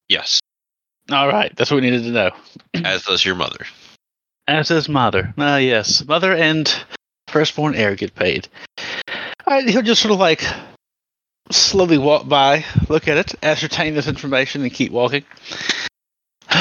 Yes, 0.09 0.39
All 1.11 1.27
right, 1.27 1.51
that's 1.55 1.71
what 1.71 1.81
we 1.81 1.89
needed 1.89 2.03
to 2.03 2.11
know. 2.11 2.31
as 2.85 3.03
does 3.03 3.25
your 3.25 3.35
mother. 3.35 3.65
As 4.47 4.67
does 4.67 4.87
mother. 4.87 5.33
Ah, 5.39 5.57
yes, 5.57 6.05
mother 6.05 6.33
and 6.33 6.71
firstborn 7.35 7.75
heir 7.75 7.95
get 7.95 8.15
paid. 8.15 8.47
Right, 9.45 9.67
he'll 9.67 9.81
just 9.81 10.01
sort 10.01 10.13
of 10.13 10.19
like 10.19 10.41
slowly 11.51 11.97
walk 11.97 12.29
by, 12.29 12.63
look 12.87 13.09
at 13.09 13.17
it, 13.17 13.35
ascertain 13.43 13.93
this 13.93 14.07
information, 14.07 14.61
and 14.61 14.73
keep 14.73 14.93
walking. 14.93 15.25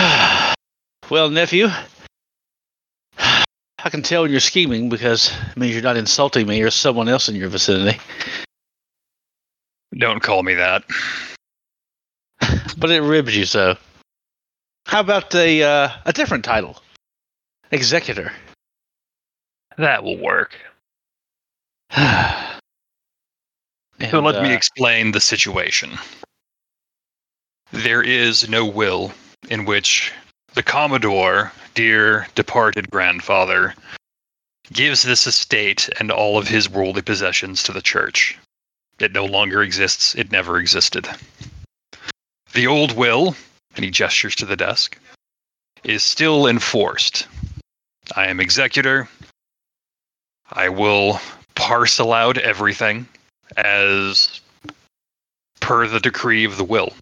well, 1.10 1.30
nephew, 1.30 1.68
I 3.18 3.44
can 3.88 4.02
tell 4.02 4.26
you're 4.26 4.40
scheming 4.40 4.88
because 4.88 5.32
it 5.52 5.56
means 5.56 5.74
you're 5.74 5.82
not 5.84 5.96
insulting 5.96 6.48
me 6.48 6.60
or 6.60 6.70
someone 6.70 7.08
else 7.08 7.28
in 7.28 7.36
your 7.36 7.50
vicinity. 7.50 8.00
don't 9.96 10.24
call 10.24 10.42
me 10.42 10.54
that 10.54 10.82
But 12.76 12.90
it 12.90 13.00
ribs 13.00 13.36
you 13.36 13.44
so. 13.44 13.76
How 14.86 14.98
about 14.98 15.32
a 15.36 15.62
uh, 15.62 15.88
a 16.04 16.12
different 16.12 16.44
title? 16.44 16.82
Executor. 17.70 18.32
That 19.78 20.02
will 20.02 20.18
work 20.18 20.56
And, 21.94 22.60
So 24.10 24.20
let 24.20 24.42
me 24.42 24.52
uh, 24.52 24.56
explain 24.56 25.12
the 25.12 25.20
situation. 25.20 25.98
There 27.72 28.02
is 28.02 28.48
no 28.48 28.64
will 28.64 29.12
in 29.48 29.64
which 29.64 30.12
the 30.54 30.62
Commodore, 30.62 31.52
dear 31.74 32.26
departed 32.34 32.90
grandfather, 32.90 33.74
gives 34.72 35.02
this 35.02 35.26
estate 35.26 35.88
and 35.98 36.10
all 36.10 36.38
of 36.38 36.48
his 36.48 36.68
worldly 36.68 37.02
possessions 37.02 37.62
to 37.64 37.72
the 37.72 37.82
church. 37.82 38.38
It 38.98 39.12
no 39.12 39.24
longer 39.24 39.62
exists, 39.62 40.14
it 40.14 40.30
never 40.30 40.58
existed. 40.58 41.08
The 42.52 42.66
old 42.66 42.92
will, 42.92 43.34
and 43.74 43.84
he 43.84 43.90
gestures 43.90 44.36
to 44.36 44.46
the 44.46 44.56
desk, 44.56 44.98
is 45.82 46.02
still 46.02 46.46
enforced. 46.46 47.26
I 48.14 48.26
am 48.26 48.40
executor. 48.40 49.08
I 50.52 50.68
will 50.68 51.20
parcel 51.54 52.12
out 52.12 52.38
everything 52.38 53.08
as 53.56 54.40
per 55.60 55.86
the 55.88 56.00
decree 56.00 56.44
of 56.44 56.56
the 56.56 56.64
will. 56.64 56.92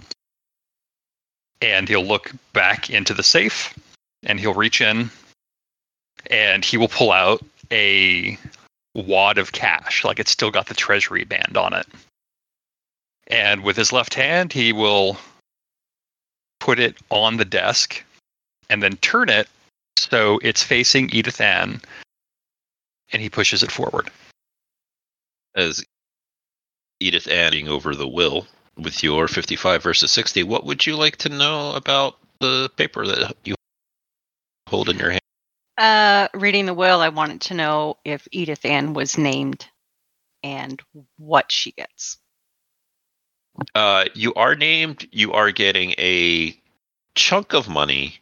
And 1.60 1.88
he'll 1.88 2.04
look 2.04 2.32
back 2.52 2.90
into 2.90 3.14
the 3.14 3.22
safe 3.22 3.76
and 4.24 4.38
he'll 4.38 4.54
reach 4.54 4.80
in 4.80 5.10
and 6.28 6.64
he 6.64 6.76
will 6.76 6.88
pull 6.88 7.12
out 7.12 7.44
a 7.70 8.38
wad 8.94 9.38
of 9.38 9.52
cash, 9.52 10.04
like 10.04 10.18
it's 10.18 10.30
still 10.30 10.50
got 10.50 10.66
the 10.66 10.74
treasury 10.74 11.24
band 11.24 11.56
on 11.56 11.72
it. 11.72 11.86
And 13.28 13.62
with 13.62 13.76
his 13.76 13.92
left 13.92 14.14
hand, 14.14 14.52
he 14.52 14.72
will 14.72 15.16
put 16.60 16.78
it 16.78 16.96
on 17.10 17.36
the 17.36 17.44
desk 17.44 18.04
and 18.68 18.82
then 18.82 18.96
turn 18.98 19.28
it 19.28 19.48
so 19.96 20.38
it's 20.42 20.62
facing 20.62 21.10
Edith 21.12 21.40
Ann 21.40 21.80
and 23.12 23.22
he 23.22 23.28
pushes 23.28 23.62
it 23.62 23.70
forward. 23.70 24.10
As 25.54 25.84
Edith 27.00 27.28
adding 27.28 27.68
over 27.68 27.94
the 27.94 28.08
will 28.08 28.46
with 28.76 29.02
your 29.02 29.28
55 29.28 29.82
versus 29.82 30.10
60, 30.12 30.42
what 30.44 30.64
would 30.64 30.86
you 30.86 30.96
like 30.96 31.16
to 31.18 31.28
know 31.28 31.74
about 31.74 32.16
the 32.40 32.70
paper 32.76 33.06
that 33.06 33.36
you 33.44 33.54
hold 34.68 34.88
in 34.88 34.98
your 34.98 35.10
hand? 35.10 35.20
Uh, 35.78 36.28
reading 36.34 36.66
the 36.66 36.74
will, 36.74 37.00
I 37.00 37.08
wanted 37.08 37.40
to 37.42 37.54
know 37.54 37.96
if 38.04 38.26
Edith 38.30 38.64
Ann 38.64 38.94
was 38.94 39.18
named 39.18 39.66
and 40.42 40.80
what 41.18 41.50
she 41.50 41.72
gets. 41.72 42.18
Uh, 43.74 44.06
you 44.14 44.32
are 44.34 44.54
named. 44.54 45.06
You 45.12 45.32
are 45.32 45.50
getting 45.50 45.92
a 45.98 46.58
chunk 47.14 47.52
of 47.52 47.68
money, 47.68 48.18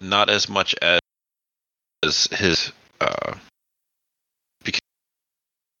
not 0.00 0.28
as 0.28 0.48
much 0.48 0.74
as, 0.82 1.00
as 2.02 2.26
his, 2.32 2.72
uh, 3.00 3.34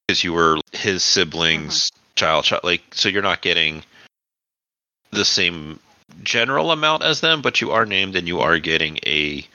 because 0.06 0.22
you 0.22 0.32
were 0.32 0.58
his 0.72 1.02
mm-hmm. 1.02 1.20
siblings' 1.20 1.90
child, 2.14 2.44
child. 2.44 2.64
Like, 2.64 2.82
so 2.92 3.08
you're 3.08 3.22
not 3.22 3.42
getting 3.42 3.82
the 5.10 5.24
same 5.24 5.80
general 6.22 6.70
amount 6.70 7.02
as 7.02 7.20
them, 7.20 7.42
but 7.42 7.60
you 7.60 7.72
are 7.72 7.86
named 7.86 8.16
and 8.16 8.28
you 8.28 8.40
are 8.40 8.58
getting 8.58 8.98
a 9.06 9.46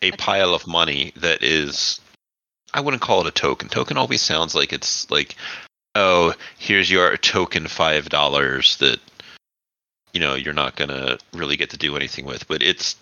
a 0.00 0.12
pile 0.12 0.54
of 0.54 0.66
money 0.66 1.12
that 1.16 1.42
is 1.42 2.00
I 2.72 2.80
wouldn't 2.80 3.02
call 3.02 3.20
it 3.22 3.26
a 3.26 3.32
token. 3.32 3.68
Token 3.68 3.96
always 3.96 4.22
sounds 4.22 4.54
like 4.54 4.72
it's 4.72 5.10
like, 5.10 5.36
oh, 5.94 6.34
here's 6.58 6.90
your 6.90 7.16
token 7.16 7.66
five 7.66 8.08
dollars 8.08 8.76
that 8.78 9.00
you 10.12 10.20
know 10.20 10.34
you're 10.34 10.54
not 10.54 10.76
gonna 10.76 11.18
really 11.32 11.56
get 11.56 11.70
to 11.70 11.76
do 11.76 11.96
anything 11.96 12.24
with. 12.24 12.48
But 12.48 12.62
it's 12.62 12.96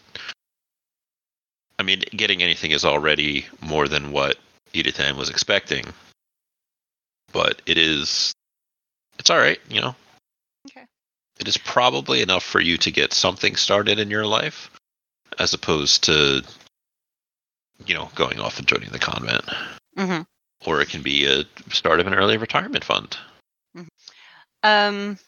I 1.79 1.83
mean, 1.83 2.03
getting 2.11 2.43
anything 2.43 2.71
is 2.71 2.85
already 2.85 3.47
more 3.61 3.87
than 3.87 4.11
what 4.11 4.39
Edith 4.73 4.99
Ann 4.99 5.17
was 5.17 5.29
expecting. 5.29 5.93
But 7.37 7.61
it 7.67 7.77
is 7.77 8.33
it's 9.19 9.31
alright, 9.31 9.61
you 9.69 9.83
know. 9.83 9.95
Okay. 10.71 10.87
It 11.39 11.47
is 11.47 11.59
probably 11.59 12.23
enough 12.23 12.43
for 12.43 12.61
you 12.61 12.79
to 12.79 12.91
get 12.91 13.13
something 13.13 13.57
started 13.57 13.99
in 13.99 14.11
your 14.11 14.25
life 14.25 14.71
as 15.39 15.53
opposed 15.53 16.05
to 16.05 16.43
you 17.85 17.95
know, 17.95 18.09
going 18.15 18.41
off 18.41 18.59
and 18.59 18.67
joining 18.67 18.89
the 18.89 18.99
convent. 18.99 19.45
Mm-hmm. 19.99 20.23
Or 20.67 20.81
it 20.81 20.89
can 20.89 21.03
be 21.03 21.27
a 21.27 21.45
start 21.71 22.01
of 22.01 22.07
an 22.07 22.15
early 22.15 22.39
retirement 22.39 22.85
fund. 22.85 23.19
Um, 24.63 25.19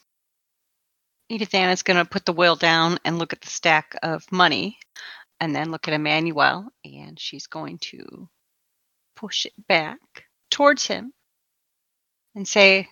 Edith 1.29 1.53
Ann 1.53 1.69
is 1.69 1.83
going 1.83 2.03
to 2.03 2.09
put 2.09 2.25
the 2.25 2.33
will 2.33 2.55
down 2.55 2.97
and 3.05 3.19
look 3.19 3.33
at 3.33 3.41
the 3.41 3.49
stack 3.49 3.95
of 4.01 4.25
money 4.31 4.79
and 5.39 5.55
then 5.55 5.69
look 5.69 5.87
at 5.87 5.93
Emmanuel 5.93 6.69
and 6.83 7.19
she's 7.19 7.45
going 7.45 7.77
to 7.77 8.27
push 9.15 9.45
it 9.45 9.53
back 9.67 9.99
towards 10.49 10.87
him 10.87 11.13
and 12.39 12.47
say, 12.47 12.87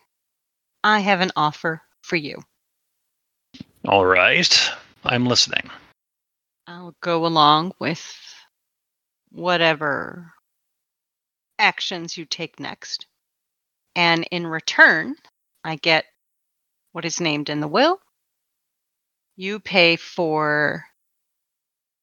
I 0.84 1.00
have 1.00 1.22
an 1.22 1.32
offer 1.38 1.82
for 2.02 2.18
you. 2.18 2.44
All 3.88 4.06
right. 4.06 4.70
I'm 5.06 5.26
listening. 5.26 5.70
I'll 6.68 6.94
go 7.00 7.26
along 7.26 7.72
with 7.80 8.06
whatever 9.32 10.34
actions 11.58 12.18
you 12.18 12.26
take 12.26 12.60
next. 12.60 13.06
And 13.96 14.28
in 14.32 14.46
return, 14.46 15.16
I 15.64 15.78
get 15.78 16.04
what 16.92 17.06
is 17.06 17.22
named 17.22 17.50
in 17.50 17.62
the 17.62 17.70
will. 17.70 18.02
You 19.38 19.62
pay 19.62 19.96
for 19.96 20.84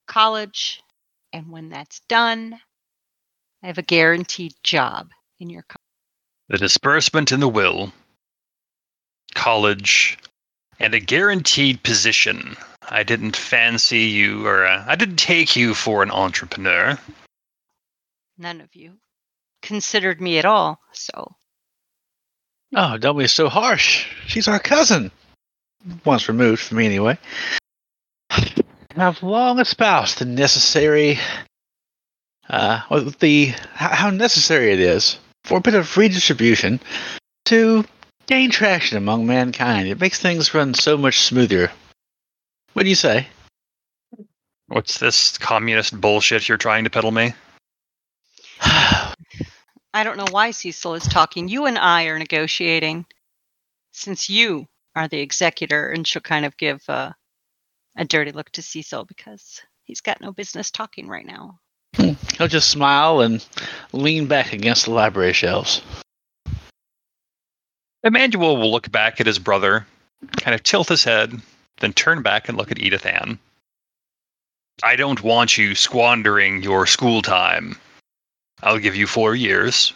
college, 0.07 0.83
and 1.31 1.53
when 1.53 1.69
that's 1.69 2.01
done, 2.09 2.59
I 3.63 3.67
have 3.67 3.77
a 3.77 3.83
guaranteed 3.83 4.55
job 4.63 5.11
in 5.39 5.51
your 5.51 5.65
company. 5.65 5.84
The 6.55 6.59
disbursement 6.59 7.33
in 7.33 7.41
the 7.41 7.49
will, 7.49 7.93
college, 9.35 10.17
and 10.79 10.95
a 10.95 11.01
guaranteed 11.01 11.83
position. 11.83 12.57
I 12.89 13.03
didn't 13.03 13.35
fancy 13.35 14.03
you, 14.03 14.47
or 14.47 14.65
uh, 14.65 14.85
I 14.87 14.95
didn't 14.95 15.17
take 15.17 15.57
you 15.57 15.75
for 15.75 16.05
an 16.05 16.13
entrepreneur. 16.13 16.97
None 18.39 18.61
of 18.61 18.73
you 18.77 18.99
considered 19.63 20.21
me 20.21 20.39
at 20.39 20.45
all, 20.45 20.79
so 20.93 21.35
Oh, 22.73 22.99
don't 22.99 23.19
be 23.19 23.27
so 23.27 23.49
harsh. 23.49 24.07
She's 24.29 24.47
our 24.47 24.61
cousin. 24.61 25.11
Once 26.05 26.29
removed 26.29 26.63
from 26.63 26.77
me, 26.77 26.87
anyway. 26.87 27.19
I've 28.97 29.25
long 29.25 29.59
espoused 29.59 30.21
the 30.21 30.25
necessary, 30.25 31.19
uh, 32.49 32.83
or 32.89 33.01
the 33.01 33.47
how 33.73 33.89
how 33.89 34.11
necessary 34.11 34.73
it 34.73 34.79
is 34.79 35.19
for 35.45 35.59
a 35.59 35.61
bit 35.61 35.75
of 35.75 35.97
redistribution 35.97 36.81
to 37.47 37.85
gain 38.27 38.51
traction 38.51 38.97
among 38.97 39.27
mankind. 39.27 39.89
It 39.89 40.01
makes 40.01 40.19
things 40.19 40.55
run 40.55 40.75
so 40.75 40.97
much 40.97 41.21
smoother. 41.21 41.71
What 42.73 42.85
do 42.85 42.89
you 42.89 42.95
say? 42.95 43.29
What's 44.67 44.99
this 44.99 45.37
communist 45.39 46.01
bullshit 46.01 46.49
you're 46.49 46.57
trying 46.57 46.85
to 46.85 46.91
peddle 46.91 47.13
me? 47.13 47.35
I 48.61 50.03
don't 50.03 50.17
know 50.17 50.27
why 50.31 50.51
Cecil 50.51 50.95
is 50.95 51.07
talking. 51.07 51.49
You 51.49 51.67
and 51.67 51.79
I 51.79 52.05
are 52.05 52.19
negotiating 52.19 53.07
since 53.93 54.29
you 54.29 54.67
are 54.97 55.07
the 55.07 55.21
executor, 55.21 55.91
and 55.91 56.07
she'll 56.07 56.23
kind 56.23 56.45
of 56.45 56.57
give 56.57 56.83
uh, 56.89 57.13
a 57.97 58.05
dirty 58.05 58.33
look 58.33 58.51
to 58.51 58.63
Cecil 58.63 59.05
because 59.05 59.61
he's 59.85 60.01
got 60.01 60.21
no 60.21 60.33
business 60.33 60.71
talking 60.71 61.09
right 61.09 61.27
now. 61.27 61.61
Hmm. 61.97 62.13
He'll 62.37 62.49
just 62.49 62.71
smile 62.71 63.21
and 63.21 63.45
lean 63.93 64.27
back 64.27 64.53
against 64.53 64.87
the 64.87 64.91
library 64.91 65.33
shelves. 65.33 65.83
Emmanuel 68.03 68.57
will 68.57 68.71
look 68.71 68.91
back 68.91 69.21
at 69.21 69.27
his 69.27 69.39
brother, 69.39 69.87
kind 70.39 70.55
of 70.55 70.63
tilt 70.63 70.89
his 70.89 71.05
head, 71.05 71.41
then 71.81 71.93
turn 71.93 72.23
back 72.23 72.49
and 72.49 72.59
look 72.59 72.71
at 72.71 72.79
Edith 72.79 73.07
Ann. 73.07 73.39
I 74.83 74.97
don't 74.97 75.23
want 75.23 75.57
you 75.57 75.75
squandering 75.75 76.63
your 76.63 76.87
school 76.87 77.23
time. 77.23 77.77
I'll 78.63 78.79
give 78.79 78.97
you 78.97 79.07
four 79.07 79.35
years. 79.35 79.93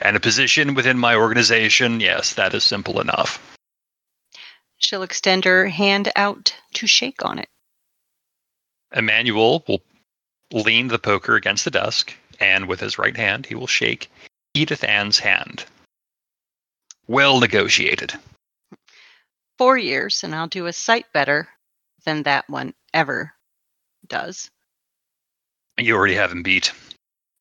And 0.00 0.16
a 0.16 0.20
position 0.20 0.74
within 0.74 0.98
my 0.98 1.14
organization, 1.14 2.00
yes, 2.00 2.34
that 2.34 2.54
is 2.54 2.64
simple 2.64 3.00
enough. 3.00 3.40
She'll 4.78 5.02
extend 5.02 5.44
her 5.44 5.68
hand 5.68 6.12
out 6.16 6.54
to 6.74 6.86
shake 6.86 7.24
on 7.24 7.38
it. 7.38 7.48
Emmanuel 8.94 9.64
will 9.66 9.82
lean 10.52 10.88
the 10.88 10.98
poker 10.98 11.36
against 11.36 11.64
the 11.64 11.70
desk, 11.70 12.14
and 12.40 12.68
with 12.68 12.80
his 12.80 12.98
right 12.98 13.16
hand, 13.16 13.46
he 13.46 13.54
will 13.54 13.66
shake 13.66 14.10
Edith 14.54 14.84
Ann's 14.84 15.18
hand. 15.18 15.64
Well 17.06 17.40
negotiated. 17.40 18.14
Four 19.58 19.78
years, 19.78 20.22
and 20.22 20.34
I'll 20.34 20.48
do 20.48 20.66
a 20.66 20.72
sight 20.72 21.12
better 21.12 21.48
than 22.04 22.24
that 22.24 22.48
one 22.48 22.74
ever 22.92 23.32
does. 24.06 24.50
You 25.78 25.94
already 25.94 26.14
have 26.14 26.32
him 26.32 26.42
beat. 26.42 26.72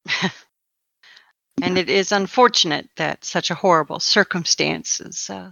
and 1.62 1.78
it 1.78 1.90
is 1.90 2.12
unfortunate 2.12 2.90
that 2.98 3.24
such 3.24 3.50
a 3.50 3.56
horrible 3.56 4.00
circumstance 4.00 5.00
is 5.00 5.30
uh, 5.30 5.52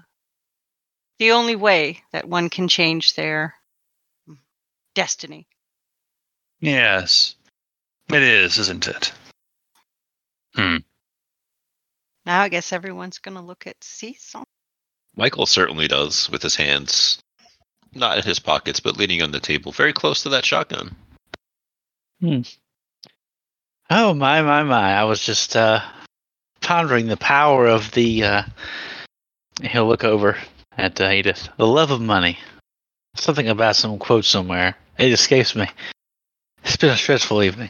the 1.19 1.31
only 1.31 1.55
way 1.55 2.03
that 2.11 2.27
one 2.27 2.49
can 2.49 2.67
change 2.67 3.15
their 3.15 3.55
destiny. 4.95 5.47
Yes, 6.59 7.35
it 8.13 8.23
is, 8.23 8.59
isn't 8.59 8.87
it? 8.87 9.13
Hmm. 10.55 10.77
Now 12.25 12.41
I 12.41 12.49
guess 12.49 12.71
everyone's 12.71 13.19
going 13.19 13.35
to 13.35 13.41
look 13.41 13.67
at 13.67 13.83
Cecil. 13.83 14.43
Michael 15.15 15.45
certainly 15.45 15.87
does 15.87 16.29
with 16.29 16.41
his 16.41 16.55
hands 16.55 17.19
not 17.95 18.17
in 18.17 18.23
his 18.23 18.39
pockets, 18.39 18.79
but 18.79 18.97
leaning 18.97 19.21
on 19.21 19.31
the 19.31 19.39
table, 19.39 19.71
very 19.71 19.93
close 19.93 20.23
to 20.23 20.29
that 20.29 20.45
shotgun. 20.45 20.95
Hmm. 22.19 22.41
Oh 23.89 24.13
my 24.13 24.41
my 24.41 24.63
my! 24.63 24.93
I 24.93 25.03
was 25.03 25.23
just 25.23 25.55
uh, 25.55 25.81
pondering 26.61 27.07
the 27.07 27.17
power 27.17 27.67
of 27.67 27.91
the. 27.91 28.23
Uh, 28.23 28.43
he'll 29.61 29.87
look 29.87 30.03
over 30.03 30.37
at 30.77 30.99
uh, 30.99 31.09
Edith. 31.09 31.49
The 31.57 31.67
love 31.67 31.91
of 31.91 32.01
money. 32.01 32.39
Something 33.15 33.47
about 33.47 33.75
some 33.75 33.99
quote 33.99 34.25
somewhere. 34.25 34.75
It 34.97 35.11
escapes 35.11 35.55
me. 35.55 35.67
It's 36.63 36.77
been 36.77 36.89
a 36.89 36.97
stressful 36.97 37.43
evening. 37.43 37.69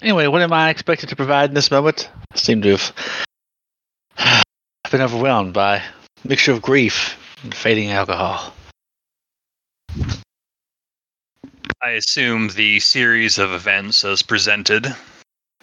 Anyway, 0.00 0.28
what 0.28 0.42
am 0.42 0.52
I 0.52 0.70
expected 0.70 1.08
to 1.08 1.16
provide 1.16 1.50
in 1.50 1.54
this 1.54 1.70
moment? 1.70 2.08
I 2.32 2.38
seem 2.38 2.62
to 2.62 2.76
have 4.16 4.44
been 4.90 5.00
overwhelmed 5.00 5.52
by 5.52 5.76
a 5.76 5.82
mixture 6.24 6.52
of 6.52 6.62
grief 6.62 7.16
and 7.42 7.54
fading 7.54 7.90
alcohol. 7.90 8.54
I 11.82 11.90
assume 11.90 12.48
the 12.48 12.80
series 12.80 13.38
of 13.38 13.52
events 13.52 14.04
as 14.04 14.22
presented 14.22 14.94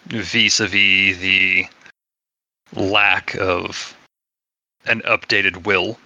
vis 0.06 0.60
a 0.60 0.66
vis 0.66 1.18
the 1.18 1.66
lack 2.74 3.34
of 3.36 3.96
an 4.86 5.00
updated 5.02 5.66
will 5.66 5.98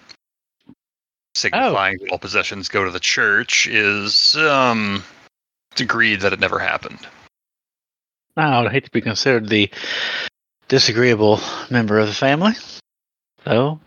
signifying 1.35 1.97
that 1.99 2.11
all 2.11 2.17
possessions 2.17 2.67
go 2.67 2.83
to 2.83 2.91
the 2.91 2.99
church 2.99 3.67
is 3.67 4.35
um 4.37 5.03
it's 5.71 5.81
agreed 5.81 6.21
that 6.21 6.33
it 6.33 6.39
never 6.39 6.59
happened. 6.59 6.99
I 8.37 8.61
would 8.61 8.71
hate 8.71 8.85
to 8.85 8.91
be 8.91 9.01
considered 9.01 9.47
the 9.47 9.69
disagreeable 10.67 11.39
member 11.69 11.99
of 11.99 12.07
the 12.07 12.13
family. 12.13 12.53
So, 13.45 13.79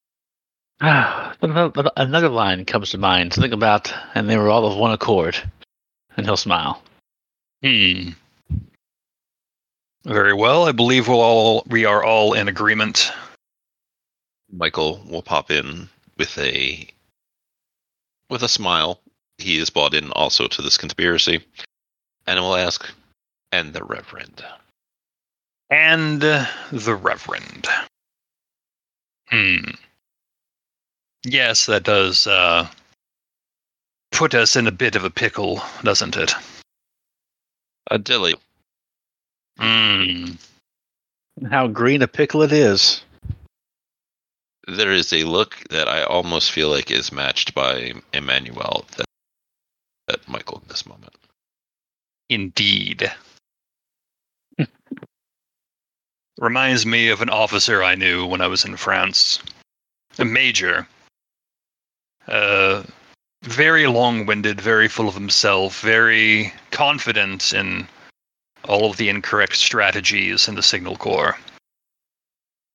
ah, 0.80 1.34
another 1.40 2.28
line 2.28 2.64
comes 2.64 2.90
to 2.90 2.98
mind. 2.98 3.32
Something 3.32 3.52
about, 3.52 3.92
and 4.14 4.28
they 4.28 4.36
were 4.36 4.50
all 4.50 4.66
of 4.66 4.76
one 4.76 4.92
accord. 4.92 5.36
And 6.16 6.26
he'll 6.26 6.36
smile. 6.36 6.82
Hmm. 7.62 8.10
Very 10.04 10.32
well. 10.32 10.64
I 10.64 10.72
believe 10.72 11.08
we'll 11.08 11.20
all 11.20 11.62
we 11.66 11.84
are 11.84 12.02
all 12.02 12.32
in 12.32 12.48
agreement. 12.48 13.12
Michael 14.50 15.02
will 15.08 15.22
pop 15.22 15.50
in 15.50 15.88
with 16.16 16.36
a 16.38 16.88
with 18.30 18.42
a 18.42 18.48
smile. 18.48 19.00
He 19.38 19.58
is 19.58 19.70
bought 19.70 19.94
in 19.94 20.10
also 20.12 20.48
to 20.48 20.62
this 20.62 20.78
conspiracy, 20.78 21.44
and 22.26 22.40
will 22.40 22.56
ask, 22.56 22.90
"And 23.52 23.72
the 23.72 23.84
Reverend." 23.84 24.44
And 25.70 26.20
the 26.20 26.94
Reverend. 26.94 27.68
Hmm. 29.28 29.70
Yes, 31.24 31.66
that 31.66 31.84
does 31.84 32.26
uh, 32.26 32.68
put 34.10 34.34
us 34.34 34.56
in 34.56 34.66
a 34.66 34.72
bit 34.72 34.96
of 34.96 35.04
a 35.04 35.10
pickle, 35.10 35.62
doesn't 35.82 36.16
it? 36.16 36.34
A 37.90 37.98
dilly. 37.98 38.34
Mm. 39.58 40.38
How 41.50 41.68
green 41.68 42.02
a 42.02 42.08
pickle 42.08 42.42
it 42.42 42.52
is. 42.52 43.02
There 44.66 44.92
is 44.92 45.12
a 45.12 45.24
look 45.24 45.56
that 45.70 45.88
I 45.88 46.02
almost 46.04 46.50
feel 46.50 46.68
like 46.68 46.90
is 46.90 47.12
matched 47.12 47.54
by 47.54 47.92
Emmanuel 48.12 48.84
that, 48.96 49.06
that 50.06 50.28
Michael 50.28 50.58
in 50.62 50.68
this 50.68 50.86
moment. 50.86 51.14
Indeed. 52.28 53.10
Reminds 56.40 56.86
me 56.86 57.08
of 57.10 57.20
an 57.20 57.28
officer 57.28 57.84
I 57.84 57.94
knew 57.94 58.24
when 58.24 58.40
I 58.40 58.46
was 58.46 58.64
in 58.64 58.76
France. 58.76 59.40
A 60.18 60.24
major. 60.24 60.88
Uh, 62.26 62.82
very 63.42 63.86
long 63.86 64.24
winded, 64.24 64.58
very 64.58 64.88
full 64.88 65.06
of 65.06 65.14
himself, 65.14 65.80
very 65.80 66.50
confident 66.70 67.52
in 67.52 67.86
all 68.64 68.90
of 68.90 68.96
the 68.96 69.10
incorrect 69.10 69.54
strategies 69.56 70.48
in 70.48 70.54
the 70.54 70.62
Signal 70.62 70.96
Corps. 70.96 71.38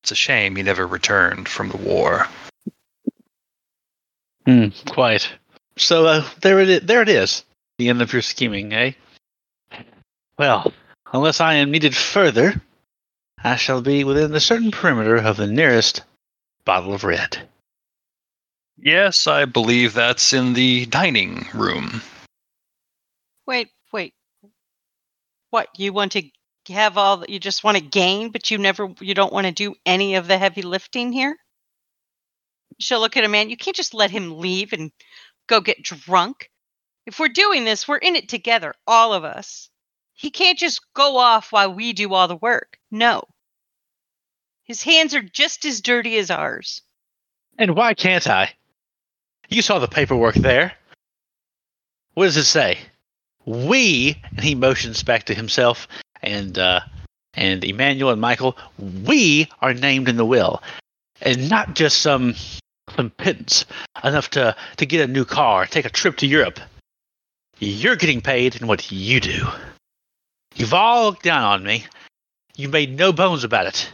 It's 0.04 0.12
a 0.12 0.16
shame 0.16 0.56
he 0.56 0.62
never 0.62 0.86
returned 0.86 1.50
from 1.50 1.70
the 1.70 1.78
war. 1.78 2.28
Hmm, 4.46 4.68
quite. 4.88 5.28
So 5.78 6.06
uh, 6.06 6.30
there 6.42 6.60
it 6.60 6.86
there 6.86 7.02
it 7.02 7.10
is. 7.10 7.44
The 7.80 7.90
end 7.90 8.04
of 8.04 8.14
your 8.14 8.22
scheming, 8.22 8.74
eh? 8.74 8.92
Well, 10.38 10.72
unless 11.12 11.42
I 11.42 11.56
am 11.56 11.72
needed 11.72 11.96
further, 11.96 12.62
I 13.44 13.56
shall 13.58 13.82
be 13.82 14.04
within 14.04 14.32
the 14.32 14.40
certain 14.40 14.72
perimeter 14.72 15.18
of 15.18 15.38
the 15.38 15.48
nearest 15.48 16.02
bottle 16.64 16.94
of 16.94 17.04
red. 17.04 17.48
Yes, 18.78 19.28
I 19.28 19.46
believe 19.46 19.94
that's 19.94 20.34
in 20.34 20.54
the 20.54 20.86
dining 20.88 21.48
room. 21.54 22.02
Wait, 23.48 23.70
wait. 23.94 24.14
What 25.52 25.70
you 25.78 25.94
want 25.94 26.14
to 26.14 26.24
have 26.70 26.98
all? 26.98 27.24
You 27.28 27.40
just 27.40 27.64
want 27.64 27.78
to 27.78 27.84
gain, 27.84 28.32
but 28.32 28.52
you 28.52 28.58
never. 28.58 28.94
You 29.00 29.14
don't 29.14 29.32
want 29.32 29.48
to 29.48 29.54
do 29.54 29.76
any 29.86 30.16
of 30.16 30.28
the 30.28 30.38
heavy 30.38 30.62
lifting 30.62 31.14
here. 31.14 31.38
She'll 32.80 33.00
look 33.00 33.16
at 33.16 33.24
a 33.24 33.30
man. 33.30 33.50
You 33.50 33.58
can't 33.58 33.76
just 33.76 33.94
let 33.94 34.12
him 34.12 34.40
leave 34.40 34.74
and 34.74 34.92
go 35.48 35.62
get 35.62 35.84
drunk. 35.84 36.50
If 37.06 37.20
we're 37.20 37.30
doing 37.30 37.64
this, 37.64 37.88
we're 37.88 37.98
in 37.98 38.16
it 38.16 38.28
together, 38.28 38.74
all 38.88 39.14
of 39.14 39.24
us. 39.24 39.70
He 40.16 40.32
can't 40.32 40.58
just 40.58 40.82
go 40.94 41.18
off 41.18 41.52
while 41.52 41.74
we 41.74 41.94
do 41.94 42.14
all 42.14 42.28
the 42.28 42.38
work. 42.38 42.80
No. 42.90 43.24
His 44.64 44.82
hands 44.82 45.14
are 45.14 45.22
just 45.22 45.66
as 45.66 45.82
dirty 45.82 46.18
as 46.18 46.32
ours. 46.32 46.82
And 47.58 47.76
why 47.76 47.94
can't 47.94 48.28
I? 48.28 48.54
You 49.50 49.62
saw 49.62 49.80
the 49.80 49.88
paperwork 49.88 50.36
there. 50.36 50.74
What 52.14 52.26
does 52.26 52.38
it 52.38 52.46
say? 52.46 52.80
We, 53.46 54.20
and 54.32 54.44
he 54.44 54.56
motions 54.56 55.04
back 55.04 55.26
to 55.26 55.36
himself 55.36 55.88
and 56.24 56.58
uh, 56.58 56.80
and 57.36 57.64
Emmanuel 57.64 58.12
and 58.12 58.22
Michael. 58.22 58.58
We 58.80 59.48
are 59.62 59.74
named 59.74 60.10
in 60.10 60.18
the 60.18 60.26
will, 60.26 60.64
and 61.22 61.50
not 61.50 61.76
just 61.76 62.02
some 62.02 62.36
some 62.96 63.12
pittance 63.12 63.66
enough 64.04 64.30
to 64.32 64.56
to 64.78 64.86
get 64.86 65.08
a 65.08 65.12
new 65.12 65.26
car, 65.26 65.66
take 65.66 65.86
a 65.86 65.90
trip 65.90 66.18
to 66.18 66.28
Europe. 66.28 66.60
You're 67.60 67.98
getting 67.98 68.22
paid 68.22 68.56
in 68.56 68.68
what 68.68 68.92
you 68.92 69.20
do. 69.20 69.46
You've 70.56 70.74
all 70.74 71.06
looked 71.06 71.24
down 71.24 71.44
on 71.44 71.64
me. 71.64 71.86
You 72.56 72.70
made 72.70 72.98
no 72.98 73.12
bones 73.12 73.44
about 73.44 73.66
it. 73.66 73.92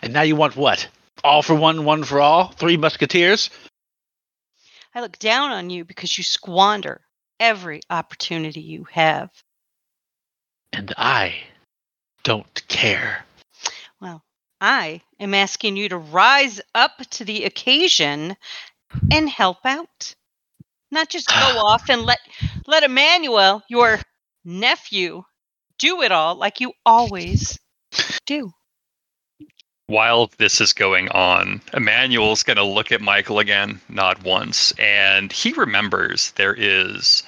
And 0.00 0.12
now 0.12 0.22
you 0.22 0.36
want 0.36 0.56
what? 0.56 0.88
All 1.24 1.42
for 1.42 1.54
one, 1.54 1.84
one 1.84 2.04
for 2.04 2.20
all? 2.20 2.48
Three 2.48 2.76
musketeers? 2.76 3.50
I 4.94 5.00
look 5.00 5.18
down 5.18 5.50
on 5.50 5.70
you 5.70 5.84
because 5.84 6.16
you 6.16 6.22
squander 6.22 7.00
every 7.40 7.80
opportunity 7.90 8.60
you 8.60 8.86
have. 8.92 9.30
And 10.72 10.94
I 10.96 11.34
don't 12.22 12.68
care. 12.68 13.24
Well, 14.00 14.22
I 14.60 15.02
am 15.18 15.34
asking 15.34 15.76
you 15.76 15.88
to 15.88 15.98
rise 15.98 16.60
up 16.74 16.98
to 17.10 17.24
the 17.24 17.44
occasion 17.44 18.36
and 19.10 19.28
help 19.28 19.58
out. 19.64 20.14
Not 20.92 21.08
just 21.08 21.28
go 21.28 21.34
off 21.64 21.90
and 21.90 22.02
let 22.02 22.20
let 22.66 22.84
Emmanuel, 22.84 23.62
your 23.68 23.98
nephew, 24.44 25.24
do 25.82 26.00
it 26.00 26.12
all 26.12 26.36
like 26.36 26.60
you 26.60 26.72
always 26.86 27.58
do. 28.24 28.52
While 29.88 30.30
this 30.38 30.60
is 30.60 30.72
going 30.72 31.08
on, 31.08 31.60
Emmanuel's 31.74 32.44
going 32.44 32.56
to 32.56 32.62
look 32.62 32.92
at 32.92 33.00
Michael 33.00 33.40
again, 33.40 33.80
not 33.88 34.22
once, 34.22 34.70
and 34.78 35.32
he 35.32 35.52
remembers 35.52 36.30
there 36.36 36.54
is 36.56 37.24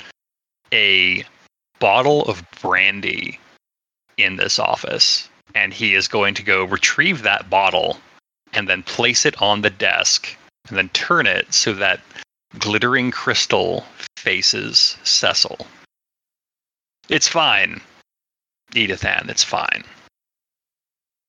a 0.72 1.24
bottle 1.80 2.22
of 2.22 2.44
brandy 2.62 3.40
in 4.16 4.36
this 4.36 4.60
office, 4.60 5.28
and 5.56 5.74
he 5.74 5.94
is 5.94 6.06
going 6.06 6.34
to 6.34 6.42
go 6.44 6.62
retrieve 6.64 7.22
that 7.22 7.50
bottle 7.50 7.98
and 8.52 8.68
then 8.68 8.84
place 8.84 9.26
it 9.26 9.42
on 9.42 9.62
the 9.62 9.70
desk 9.70 10.28
and 10.68 10.78
then 10.78 10.88
turn 10.90 11.26
it 11.26 11.52
so 11.52 11.72
that 11.72 12.00
glittering 12.60 13.10
crystal 13.10 13.84
faces 14.16 14.96
Cecil. 15.02 15.66
It's 17.08 17.28
fine, 17.28 17.80
Edith 18.74 19.05
Ann, 19.05 19.27
it's 19.29 19.44
fine. 19.44 19.85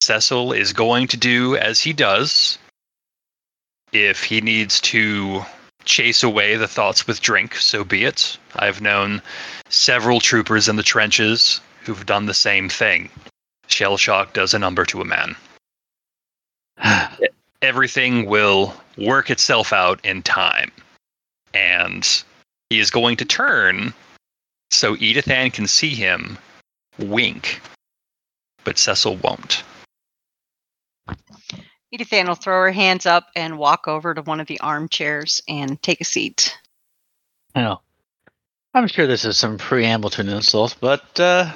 Cecil 0.02 0.54
is 0.54 0.74
going 0.74 1.08
to 1.08 1.18
do 1.18 1.56
as 1.58 1.82
he 1.82 1.94
does. 1.94 2.58
If 3.92 4.24
he 4.24 4.42
needs 4.42 4.80
to 4.82 5.44
chase 5.86 6.24
away 6.24 6.56
the 6.56 6.68
thoughts 6.68 7.08
with 7.08 7.22
drink, 7.22 7.56
so 7.56 7.84
be 7.84 8.04
it. 8.04 8.38
I've 8.56 8.82
known 8.82 9.22
several 9.70 10.20
troopers 10.20 10.68
in 10.68 10.76
the 10.76 10.84
trenches 10.84 11.62
who've 11.84 12.06
done 12.06 12.26
the 12.26 12.34
same 12.34 12.70
thing. 12.70 13.10
Shell 13.68 13.98
shock 13.98 14.34
does 14.34 14.54
a 14.54 14.60
number 14.60 14.86
to 14.86 15.02
a 15.02 15.06
man. 15.06 15.36
Everything 17.62 18.26
will 18.26 18.76
work 18.98 19.30
itself 19.30 19.74
out 19.74 20.04
in 20.04 20.22
time. 20.22 20.72
And 21.54 22.24
he 22.70 22.80
is 22.80 22.92
going 22.92 23.18
to 23.18 23.26
turn 23.26 23.94
so 24.72 24.96
Edith 25.00 25.30
Ann 25.30 25.52
can 25.52 25.68
see 25.68 25.96
him 25.96 26.38
wink, 27.00 27.62
but 28.64 28.78
Cecil 28.78 29.18
won't. 29.18 29.64
Edith 31.92 32.12
Ann 32.12 32.28
will 32.28 32.36
throw 32.36 32.62
her 32.62 32.72
hands 32.72 33.06
up 33.06 33.28
and 33.36 33.58
walk 33.58 33.88
over 33.88 34.14
to 34.14 34.22
one 34.22 34.40
of 34.40 34.48
the 34.48 34.60
armchairs 34.60 35.42
and 35.48 35.82
take 35.82 36.02
a 36.02 36.06
seat. 36.06 36.58
Well, 37.56 37.82
I'm 38.74 38.88
sure 38.88 39.08
this 39.08 39.24
is 39.24 39.38
some 39.38 39.58
preamble 39.58 40.10
to 40.12 40.22
an 40.22 40.30
insult, 40.30 40.76
but 40.82 41.20
uh, 41.20 41.52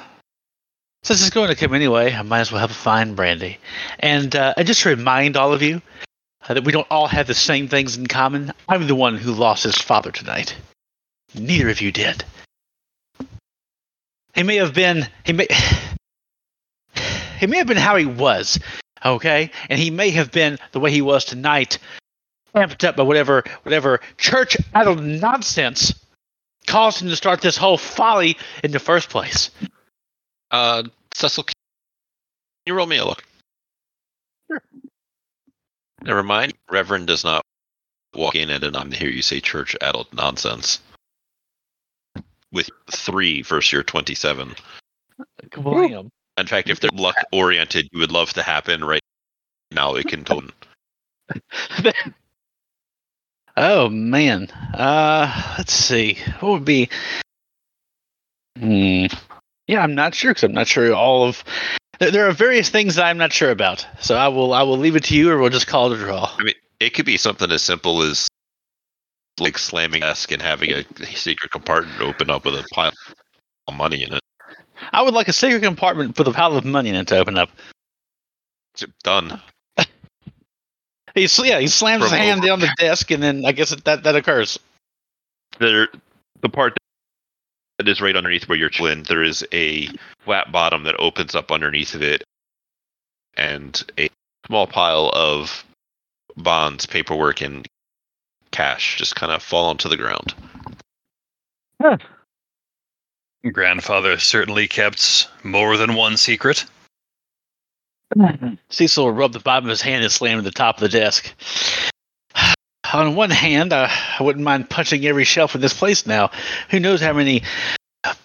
since 1.02 1.20
it's 1.20 1.30
going 1.30 1.48
to 1.48 1.54
come 1.54 1.74
anyway, 1.74 2.14
I 2.14 2.22
might 2.22 2.40
as 2.40 2.52
well 2.52 2.60
have 2.60 2.70
a 2.70 2.74
fine 2.74 3.14
brandy. 3.14 3.58
And 3.98 4.34
uh, 4.34 4.54
and 4.56 4.66
just 4.66 4.82
to 4.82 4.90
remind 4.90 5.36
all 5.36 5.52
of 5.52 5.60
you 5.62 5.82
uh, 6.48 6.54
that 6.54 6.64
we 6.64 6.72
don't 6.72 6.86
all 6.90 7.06
have 7.06 7.26
the 7.26 7.34
same 7.34 7.68
things 7.68 7.96
in 7.96 8.06
common, 8.06 8.52
I'm 8.68 8.86
the 8.86 8.94
one 8.94 9.16
who 9.16 9.32
lost 9.32 9.64
his 9.64 9.76
father 9.76 10.10
tonight. 10.10 10.56
Neither 11.34 11.68
of 11.68 11.80
you 11.80 11.92
did. 11.92 12.24
He 14.34 14.42
may 14.42 14.56
have 14.56 14.74
been 14.74 15.08
he 15.24 15.32
may 15.32 15.46
he 17.40 17.46
may 17.46 17.58
have 17.58 17.66
been 17.66 17.76
how 17.76 17.96
he 17.96 18.06
was, 18.06 18.58
okay, 19.04 19.50
and 19.68 19.78
he 19.78 19.90
may 19.90 20.10
have 20.10 20.30
been 20.30 20.58
the 20.72 20.80
way 20.80 20.90
he 20.90 21.02
was 21.02 21.24
tonight, 21.24 21.78
amped 22.54 22.84
up 22.84 22.96
by 22.96 23.02
whatever 23.02 23.44
whatever 23.62 24.00
church 24.18 24.56
idle 24.74 24.96
nonsense 24.96 25.94
caused 26.66 27.02
him 27.02 27.08
to 27.08 27.16
start 27.16 27.40
this 27.40 27.56
whole 27.56 27.78
folly 27.78 28.36
in 28.62 28.70
the 28.70 28.78
first 28.78 29.08
place. 29.08 29.50
Uh, 30.50 30.84
Cecil, 31.14 31.44
can 31.44 31.54
you 32.66 32.74
roll 32.74 32.86
me 32.86 32.98
a 32.98 33.04
look? 33.04 33.24
Sure. 34.48 34.62
Never 36.02 36.22
mind. 36.22 36.54
Reverend 36.70 37.06
does 37.06 37.24
not 37.24 37.42
walk 38.14 38.34
in 38.34 38.50
and 38.50 38.76
I'm 38.76 38.90
to 38.90 38.96
hear 38.96 39.10
you 39.10 39.22
say 39.22 39.40
church 39.40 39.76
adult 39.80 40.12
nonsense. 40.12 40.80
With 42.52 42.70
three 42.90 43.42
versus 43.42 43.72
your 43.72 43.82
27. 43.82 44.54
William. 45.58 46.10
In 46.36 46.46
fact, 46.46 46.70
if 46.70 46.80
they're 46.80 46.90
luck 46.92 47.16
oriented, 47.32 47.88
you 47.92 48.00
would 48.00 48.12
love 48.12 48.32
to 48.32 48.42
happen 48.42 48.82
right 48.84 49.02
now. 49.70 49.94
It 49.94 50.08
can 50.08 50.24
tone. 50.24 50.50
oh 53.56 53.88
man. 53.88 54.48
Uh, 54.74 55.54
let's 55.58 55.72
see. 55.72 56.18
What 56.40 56.52
would 56.52 56.64
be? 56.64 56.88
Hmm. 58.58 59.06
Yeah, 59.68 59.82
I'm 59.82 59.94
not 59.94 60.14
sure 60.14 60.32
because 60.32 60.44
I'm 60.44 60.52
not 60.52 60.66
sure 60.66 60.92
all 60.92 61.28
of. 61.28 61.44
There, 62.00 62.10
there 62.10 62.28
are 62.28 62.32
various 62.32 62.70
things 62.70 62.96
that 62.96 63.04
I'm 63.04 63.18
not 63.18 63.32
sure 63.32 63.50
about, 63.50 63.86
so 64.00 64.16
I 64.16 64.28
will 64.28 64.52
I 64.52 64.62
will 64.62 64.78
leave 64.78 64.96
it 64.96 65.04
to 65.04 65.14
you, 65.14 65.30
or 65.30 65.38
we'll 65.38 65.50
just 65.50 65.66
call 65.66 65.92
it 65.92 66.00
a 66.00 66.02
draw. 66.02 66.28
I 66.38 66.42
mean, 66.42 66.54
it 66.80 66.94
could 66.94 67.06
be 67.06 67.16
something 67.16 67.50
as 67.52 67.62
simple 67.62 68.02
as 68.02 68.26
like 69.38 69.58
slamming 69.58 70.00
desk 70.00 70.32
and 70.32 70.42
having 70.42 70.72
a 70.72 70.84
secret 71.06 71.50
compartment 71.50 72.00
open 72.00 72.30
up 72.30 72.44
with 72.44 72.54
a 72.54 72.64
pile 72.72 72.92
of 73.68 73.74
money 73.74 74.02
in 74.02 74.12
it. 74.12 74.20
I 74.92 75.02
would 75.02 75.14
like 75.14 75.28
a 75.28 75.32
secret 75.32 75.62
compartment 75.62 76.18
with 76.18 76.26
a 76.28 76.32
pile 76.32 76.56
of 76.56 76.64
money 76.64 76.90
in 76.90 76.94
it 76.96 77.08
to 77.08 77.18
open 77.18 77.38
up. 77.38 77.50
Done. 79.02 79.40
He's 81.14 81.38
yeah, 81.38 81.58
he 81.58 81.66
slams 81.66 82.02
his 82.04 82.10
Promote. 82.10 82.26
hand 82.26 82.42
down 82.42 82.60
the 82.60 82.70
desk, 82.78 83.10
and 83.10 83.22
then 83.22 83.44
I 83.44 83.52
guess 83.52 83.70
that 83.70 84.04
that 84.04 84.16
occurs. 84.16 84.58
There, 85.58 85.88
the 86.40 86.48
part 86.48 86.76
that 87.78 87.88
is 87.88 88.00
right 88.00 88.16
underneath 88.16 88.48
where 88.48 88.56
you're 88.56 88.70
chilling. 88.70 89.02
There 89.02 89.22
is 89.22 89.46
a 89.52 89.88
flat 90.20 90.52
bottom 90.52 90.84
that 90.84 90.98
opens 90.98 91.34
up 91.34 91.50
underneath 91.50 91.94
of 91.94 92.02
it, 92.02 92.22
and 93.36 93.82
a 93.98 94.08
small 94.46 94.66
pile 94.66 95.10
of 95.14 95.64
bonds, 96.36 96.86
paperwork, 96.86 97.40
and 97.42 97.66
cash 98.50 98.96
just 98.98 99.16
kind 99.16 99.32
of 99.32 99.42
fall 99.42 99.66
onto 99.66 99.88
the 99.88 99.96
ground. 99.96 100.34
Grandfather 103.52 104.18
certainly 104.18 104.68
kept 104.68 105.28
more 105.42 105.76
than 105.76 105.94
one 105.94 106.16
secret. 106.16 106.66
Cecil 108.70 109.12
rubbed 109.12 109.34
the 109.34 109.40
bottom 109.40 109.66
of 109.66 109.70
his 109.70 109.82
hand 109.82 110.02
and 110.02 110.12
slammed 110.12 110.44
the 110.44 110.50
top 110.50 110.76
of 110.76 110.80
the 110.80 110.88
desk. 110.88 111.32
On 112.92 113.14
one 113.14 113.30
hand, 113.30 113.72
uh, 113.72 113.88
I 113.88 114.22
wouldn't 114.22 114.44
mind 114.44 114.68
punching 114.68 115.06
every 115.06 115.24
shelf 115.24 115.54
in 115.54 115.60
this 115.60 115.72
place 115.72 116.06
now. 116.06 116.30
Who 116.70 116.80
knows 116.80 117.00
how 117.00 117.12
many 117.12 117.42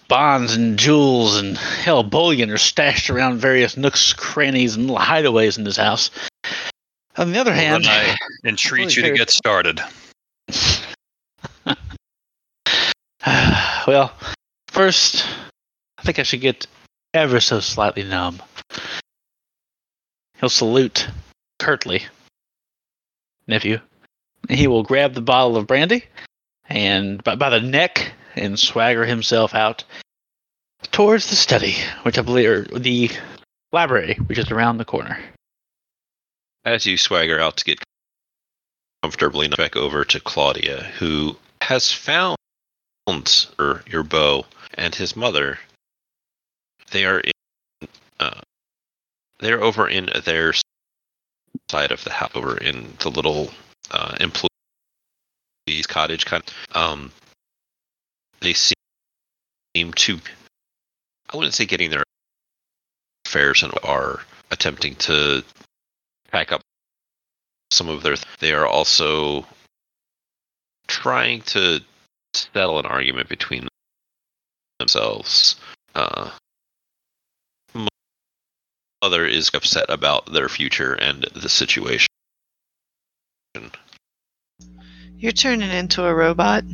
bonds 0.08 0.54
and 0.54 0.78
jewels 0.78 1.36
and 1.36 1.56
hell 1.56 2.02
bullion 2.02 2.50
are 2.50 2.58
stashed 2.58 3.10
around 3.10 3.38
various 3.38 3.76
nooks, 3.76 4.12
crannies, 4.12 4.74
and 4.74 4.88
little 4.88 5.04
hideaways 5.04 5.56
in 5.56 5.64
this 5.64 5.76
house. 5.76 6.10
On 7.16 7.32
the 7.32 7.38
other 7.38 7.52
Well, 7.52 7.60
hand, 7.60 7.86
I 7.86 8.16
entreat 8.44 8.96
you 8.96 9.02
to 9.02 9.12
get 9.12 9.30
started. 9.30 9.80
well, 13.86 14.12
first, 14.68 15.26
I 15.98 16.02
think 16.02 16.18
I 16.18 16.22
should 16.22 16.40
get 16.40 16.66
ever 17.14 17.40
so 17.40 17.60
slightly 17.60 18.02
numb. 18.02 18.42
He'll 20.38 20.48
salute 20.48 21.08
curtly, 21.58 22.04
nephew. 23.46 23.80
He 24.48 24.66
will 24.66 24.82
grab 24.82 25.14
the 25.14 25.20
bottle 25.22 25.56
of 25.56 25.66
brandy 25.66 26.04
and 26.68 27.22
by, 27.24 27.34
by 27.36 27.50
the 27.50 27.60
neck 27.60 28.12
and 28.34 28.58
swagger 28.58 29.04
himself 29.04 29.54
out 29.54 29.84
towards 30.92 31.30
the 31.30 31.36
study, 31.36 31.74
which 32.02 32.18
I 32.18 32.22
believe, 32.22 32.48
or 32.48 32.78
the 32.78 33.10
library, 33.72 34.18
which 34.26 34.38
is 34.38 34.50
around 34.50 34.78
the 34.78 34.84
corner. 34.84 35.18
As 36.64 36.86
you 36.86 36.96
swagger 36.96 37.40
out 37.40 37.56
to 37.58 37.64
get 37.64 37.82
comfortably 39.02 39.48
back 39.48 39.76
over 39.76 40.04
to 40.04 40.20
Claudia, 40.20 40.82
who 40.98 41.36
has 41.60 41.92
found 41.92 42.36
her, 43.58 43.82
your 43.86 44.02
bow 44.02 44.44
and 44.74 44.94
his 44.94 45.14
mother. 45.14 45.58
They 46.90 47.04
are 47.04 47.20
in, 47.20 47.88
uh, 48.18 48.40
they're 49.38 49.62
over 49.62 49.88
in 49.88 50.10
their 50.24 50.54
side 51.70 51.92
of 51.92 52.02
the 52.04 52.10
house, 52.10 52.32
over 52.34 52.58
in 52.58 52.94
the 53.00 53.10
little 53.10 53.50
uh, 53.90 54.16
employees' 54.20 55.86
cottage. 55.86 56.24
Kind 56.24 56.42
of, 56.46 56.76
um, 56.76 57.12
they 58.40 58.54
seem 58.54 58.74
to, 59.94 60.20
I 61.30 61.36
wouldn't 61.36 61.54
say 61.54 61.66
getting 61.66 61.90
their 61.90 62.04
affairs 63.26 63.62
and 63.62 63.72
are 63.82 64.20
attempting 64.50 64.94
to 64.96 65.44
pack 66.30 66.52
up 66.52 66.60
some 67.76 67.88
of 67.88 68.02
their. 68.02 68.16
They 68.40 68.52
are 68.52 68.66
also 68.66 69.46
trying 70.88 71.42
to 71.42 71.80
settle 72.34 72.78
an 72.78 72.86
argument 72.86 73.28
between 73.28 73.68
themselves. 74.78 75.56
Uh, 75.94 76.30
mother 79.02 79.26
is 79.26 79.50
upset 79.54 79.86
about 79.88 80.32
their 80.32 80.48
future 80.48 80.94
and 80.94 81.24
the 81.34 81.48
situation. 81.48 82.08
You're 85.18 85.32
turning 85.32 85.70
into 85.70 86.04
a 86.04 86.14
robot. 86.14 86.64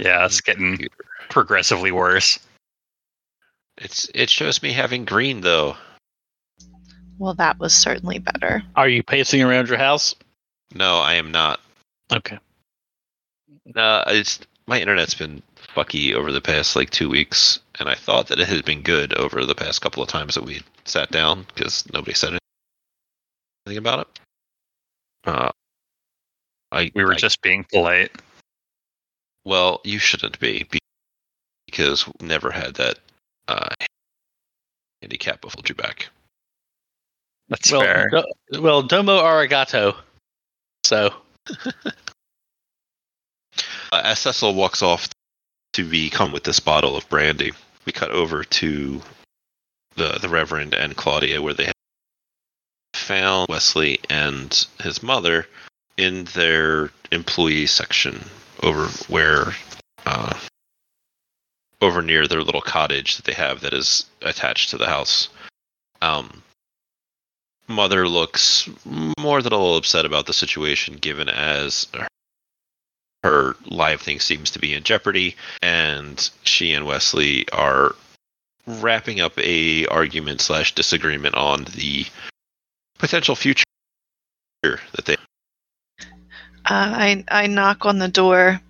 Yeah, 0.00 0.24
it's 0.24 0.40
getting 0.40 0.86
progressively 1.28 1.90
worse. 1.90 2.38
It's 3.78 4.08
it 4.14 4.30
shows 4.30 4.62
me 4.62 4.72
having 4.72 5.04
green 5.04 5.40
though. 5.40 5.76
Well, 7.20 7.34
that 7.34 7.58
was 7.58 7.74
certainly 7.74 8.18
better. 8.18 8.62
Are 8.76 8.88
you 8.88 9.02
pacing 9.02 9.42
around 9.42 9.68
your 9.68 9.76
house? 9.76 10.14
No, 10.74 10.96
I 11.00 11.14
am 11.14 11.30
not. 11.30 11.60
Okay. 12.10 12.38
No, 13.66 14.02
it's 14.06 14.40
my 14.66 14.80
internet's 14.80 15.12
been 15.14 15.42
fucky 15.76 16.14
over 16.14 16.32
the 16.32 16.40
past 16.40 16.76
like 16.76 16.88
two 16.88 17.10
weeks, 17.10 17.60
and 17.78 17.90
I 17.90 17.94
thought 17.94 18.28
that 18.28 18.40
it 18.40 18.48
had 18.48 18.64
been 18.64 18.80
good 18.80 19.12
over 19.18 19.44
the 19.44 19.54
past 19.54 19.82
couple 19.82 20.02
of 20.02 20.08
times 20.08 20.34
that 20.34 20.44
we 20.44 20.62
sat 20.86 21.10
down 21.10 21.44
because 21.54 21.84
nobody 21.92 22.14
said 22.14 22.38
anything 23.66 23.76
about 23.78 24.00
it. 24.08 24.20
Uh, 25.24 25.50
I 26.72 26.90
We 26.94 27.04
were 27.04 27.12
I- 27.12 27.16
just 27.18 27.42
being 27.42 27.64
polite. 27.70 28.12
well, 29.44 29.82
you 29.84 29.98
shouldn't 29.98 30.40
be 30.40 30.62
be- 30.70 30.78
because 31.66 32.06
we 32.06 32.14
never 32.26 32.50
had 32.50 32.76
that 32.76 32.98
uh, 33.46 33.68
handicap 35.02 35.42
before 35.42 35.62
you 35.68 35.74
back. 35.74 36.08
That's 37.50 37.70
well, 37.70 37.80
fair. 37.82 38.10
do- 38.52 38.62
well, 38.62 38.82
domo 38.82 39.18
arigato. 39.18 39.96
So, 40.84 41.14
Uh, 43.92 44.02
as 44.04 44.20
Cecil 44.20 44.54
walks 44.54 44.82
off 44.82 45.08
to 45.72 45.84
be 45.88 46.08
come 46.10 46.30
with 46.32 46.44
this 46.44 46.60
bottle 46.60 46.96
of 46.96 47.08
brandy, 47.08 47.52
we 47.84 47.92
cut 47.92 48.10
over 48.10 48.44
to 48.44 49.02
the 49.96 50.18
the 50.20 50.28
Reverend 50.28 50.74
and 50.74 50.96
Claudia, 50.96 51.42
where 51.42 51.54
they 51.54 51.64
have 51.66 51.74
found 52.94 53.48
Wesley 53.48 53.98
and 54.08 54.66
his 54.80 55.02
mother 55.02 55.48
in 55.96 56.24
their 56.26 56.92
employee 57.10 57.66
section 57.66 58.24
over 58.62 58.86
where 59.12 59.54
uh, 60.06 60.38
over 61.80 62.00
near 62.02 62.28
their 62.28 62.42
little 62.44 62.60
cottage 62.60 63.16
that 63.16 63.24
they 63.24 63.32
have 63.34 63.60
that 63.60 63.72
is 63.74 64.06
attached 64.22 64.70
to 64.70 64.78
the 64.78 64.86
house. 64.86 65.28
Um, 66.00 66.42
mother 67.70 68.06
looks 68.08 68.68
more 69.18 69.40
than 69.42 69.52
a 69.52 69.56
little 69.56 69.76
upset 69.76 70.04
about 70.04 70.26
the 70.26 70.32
situation, 70.32 70.96
given 70.96 71.28
as 71.28 71.86
her 73.22 73.54
live 73.66 74.00
thing 74.00 74.20
seems 74.20 74.50
to 74.50 74.58
be 74.58 74.74
in 74.74 74.82
jeopardy, 74.82 75.36
and 75.62 76.30
she 76.42 76.72
and 76.72 76.86
Wesley 76.86 77.48
are 77.50 77.94
wrapping 78.66 79.20
up 79.20 79.38
a 79.38 79.86
argument 79.86 80.40
slash 80.40 80.74
disagreement 80.74 81.34
on 81.34 81.64
the 81.76 82.06
potential 82.98 83.34
future 83.34 83.64
that 84.62 85.04
they. 85.04 85.16
Uh, 86.02 86.04
I 86.66 87.24
I 87.28 87.46
knock 87.46 87.86
on 87.86 87.98
the 87.98 88.08
door 88.08 88.60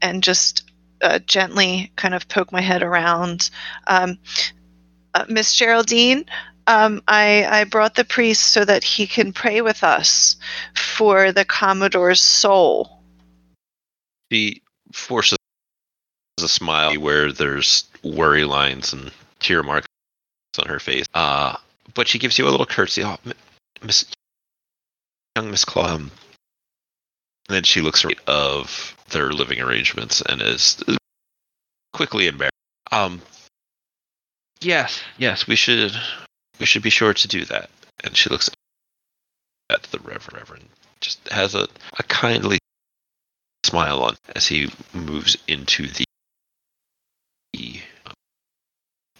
and 0.00 0.22
just 0.22 0.70
uh, 1.02 1.18
gently 1.20 1.92
kind 1.96 2.14
of 2.14 2.28
poke 2.28 2.52
my 2.52 2.60
head 2.60 2.82
around. 2.82 3.50
Um, 3.86 4.18
uh, 5.14 5.24
Miss 5.28 5.54
Geraldine, 5.54 6.24
um, 6.66 7.02
I 7.08 7.46
I 7.60 7.64
brought 7.64 7.94
the 7.94 8.04
priest 8.04 8.52
so 8.52 8.64
that 8.64 8.84
he 8.84 9.06
can 9.06 9.32
pray 9.32 9.60
with 9.60 9.84
us 9.84 10.36
for 10.74 11.32
the 11.32 11.44
Commodore's 11.44 12.20
soul. 12.20 13.00
She 14.32 14.62
forces 14.92 15.38
a 16.42 16.48
smile 16.48 16.98
where 17.00 17.32
there's 17.32 17.84
worry 18.02 18.44
lines 18.44 18.92
and 18.92 19.10
tear 19.40 19.62
marks 19.62 19.86
on 20.58 20.66
her 20.66 20.80
face. 20.80 21.06
Uh, 21.14 21.56
but 21.94 22.08
she 22.08 22.18
gives 22.18 22.38
you 22.38 22.46
a 22.46 22.50
little 22.50 22.66
curtsy. 22.66 23.02
Oh, 23.04 23.18
Miss, 23.82 24.04
young 25.36 25.50
Miss 25.50 25.64
Claw. 25.64 25.94
Um, 25.94 26.10
and 27.48 27.56
then 27.56 27.62
she 27.62 27.80
looks 27.80 28.04
right 28.04 28.18
of 28.26 28.96
their 29.10 29.32
living 29.32 29.60
arrangements 29.60 30.22
and 30.22 30.40
is 30.40 30.82
quickly 31.92 32.26
embarrassed. 32.26 32.52
Um, 32.90 33.20
yes, 34.60 35.02
yes, 35.18 35.46
we 35.46 35.56
should, 35.56 35.92
we 36.58 36.66
should 36.66 36.82
be 36.82 36.90
sure 36.90 37.14
to 37.14 37.28
do 37.28 37.44
that. 37.46 37.70
And 38.02 38.16
she 38.16 38.30
looks 38.30 38.50
at 39.70 39.82
the 39.84 39.98
Reverend. 39.98 40.68
Just 41.00 41.28
has 41.28 41.54
a, 41.54 41.66
a 41.98 42.02
kindly 42.04 42.58
smile 43.64 44.02
on 44.02 44.16
as 44.34 44.46
he 44.46 44.70
moves 44.92 45.36
into 45.48 45.86
the 45.88 46.04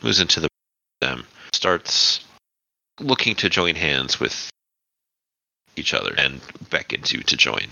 moves 0.02 0.20
into 0.20 0.40
the 0.40 0.48
them 1.00 1.26
starts 1.52 2.20
looking 3.00 3.34
to 3.34 3.48
join 3.48 3.74
hands 3.74 4.20
with 4.20 4.50
each 5.76 5.94
other 5.94 6.14
and 6.16 6.40
beckons 6.70 7.12
you 7.12 7.22
to 7.22 7.36
join. 7.36 7.66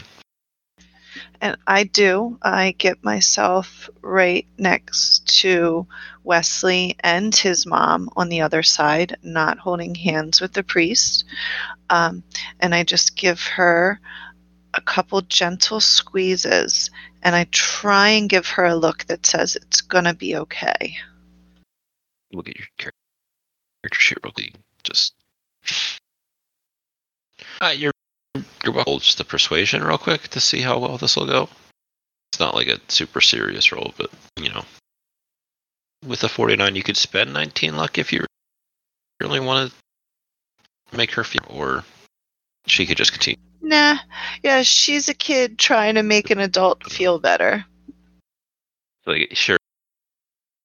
And 1.41 1.57
I 1.67 1.85
do. 1.85 2.39
I 2.43 2.73
get 2.79 3.03
myself 3.03 3.91
right 4.01 4.47
next 4.59 5.41
to 5.41 5.87
Wesley 6.23 6.97
and 7.01 7.35
his 7.35 7.67
mom 7.67 8.09
on 8.17 8.29
the 8.29 8.43
other 8.43 8.63
side, 8.63 9.17
not 9.23 9.59
holding 9.59 9.95
hands 9.95 10.41
with 10.41 10.53
the 10.53 10.63
priest. 10.63 11.25
Um, 11.91 12.23
and 12.61 12.75
I 12.75 12.85
just 12.85 13.17
give 13.17 13.41
her 13.43 14.01
a 14.75 14.81
couple 14.81 15.21
gentle 15.23 15.81
squeezes 15.81 16.91
and 17.23 17.37
I 17.37 17.45
try 17.51 18.09
and 18.09 18.29
give 18.29 18.47
her 18.49 18.65
a 18.65 18.75
look 18.75 19.05
that 19.05 19.27
says 19.27 19.57
it's 19.57 19.81
going 19.81 20.05
to 20.05 20.15
be 20.15 20.37
okay. 20.37 20.97
Look 22.33 22.49
at 22.49 22.59
your 22.59 22.67
character 22.79 24.01
sheet 24.01 24.19
real 24.25 24.33
quick. 24.33 24.55
Just 24.83 25.15
uh, 27.61 27.69
you're 27.77 27.92
you're 28.65 28.75
welcome. 28.75 28.99
Just 28.99 29.19
the 29.19 29.25
persuasion 29.25 29.83
real 29.83 29.99
quick 29.99 30.29
to 30.29 30.41
see 30.41 30.61
how 30.61 30.79
well 30.79 30.99
this 30.99 31.17
will 31.17 31.27
go. 31.27 31.49
It's 32.33 32.41
not 32.41 32.55
like 32.55 32.69
a 32.69 32.81
super 32.89 33.21
serious 33.21 33.73
roll, 33.73 33.93
but 33.97 34.11
you 34.37 34.51
know. 34.51 34.65
with 36.07 36.25
a 36.25 36.29
49, 36.29 36.75
you 36.75 36.83
could 36.83 36.97
spend 36.97 37.33
19 37.33 37.77
luck 37.77 37.99
if 37.99 38.13
you 38.13 38.25
really 39.21 39.41
want 39.41 39.71
to 39.71 40.97
make 40.97 41.13
her 41.13 41.25
feel, 41.25 41.47
or 41.49 41.85
she 42.67 42.87
could 42.87 42.97
just 42.97 43.13
continue. 43.13 43.39
Nah, 43.61 43.99
yeah, 44.43 44.63
she's 44.63 45.09
a 45.09 45.15
kid 45.15 45.59
trying 45.59 45.95
to 45.95 46.03
make 46.03 46.31
an 46.31 46.41
adult 46.41 46.85
feel 46.91 47.19
better. 47.19 47.65
Like, 49.07 49.31
sure, 49.33 49.59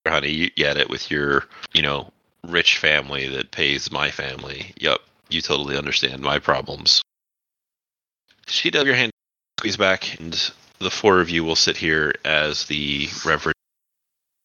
honey, 0.07 0.31
you 0.31 0.49
get 0.49 0.77
it 0.77 0.89
with 0.89 1.11
your, 1.11 1.45
you 1.73 1.81
know, 1.81 2.11
rich 2.47 2.77
family 2.77 3.27
that 3.29 3.51
pays 3.51 3.91
my 3.91 4.09
family. 4.11 4.73
Yup, 4.79 5.01
you 5.29 5.41
totally 5.41 5.77
understand 5.77 6.21
my 6.21 6.39
problems. 6.39 7.01
She 8.47 8.71
does 8.71 8.86
your 8.86 8.95
hand 8.95 9.12
squeeze 9.60 9.77
back, 9.77 10.19
and 10.19 10.33
the 10.79 10.91
four 10.91 11.19
of 11.19 11.29
you 11.29 11.43
will 11.43 11.55
sit 11.55 11.77
here 11.77 12.13
as 12.23 12.65
the 12.65 13.10
Reverend 13.25 13.55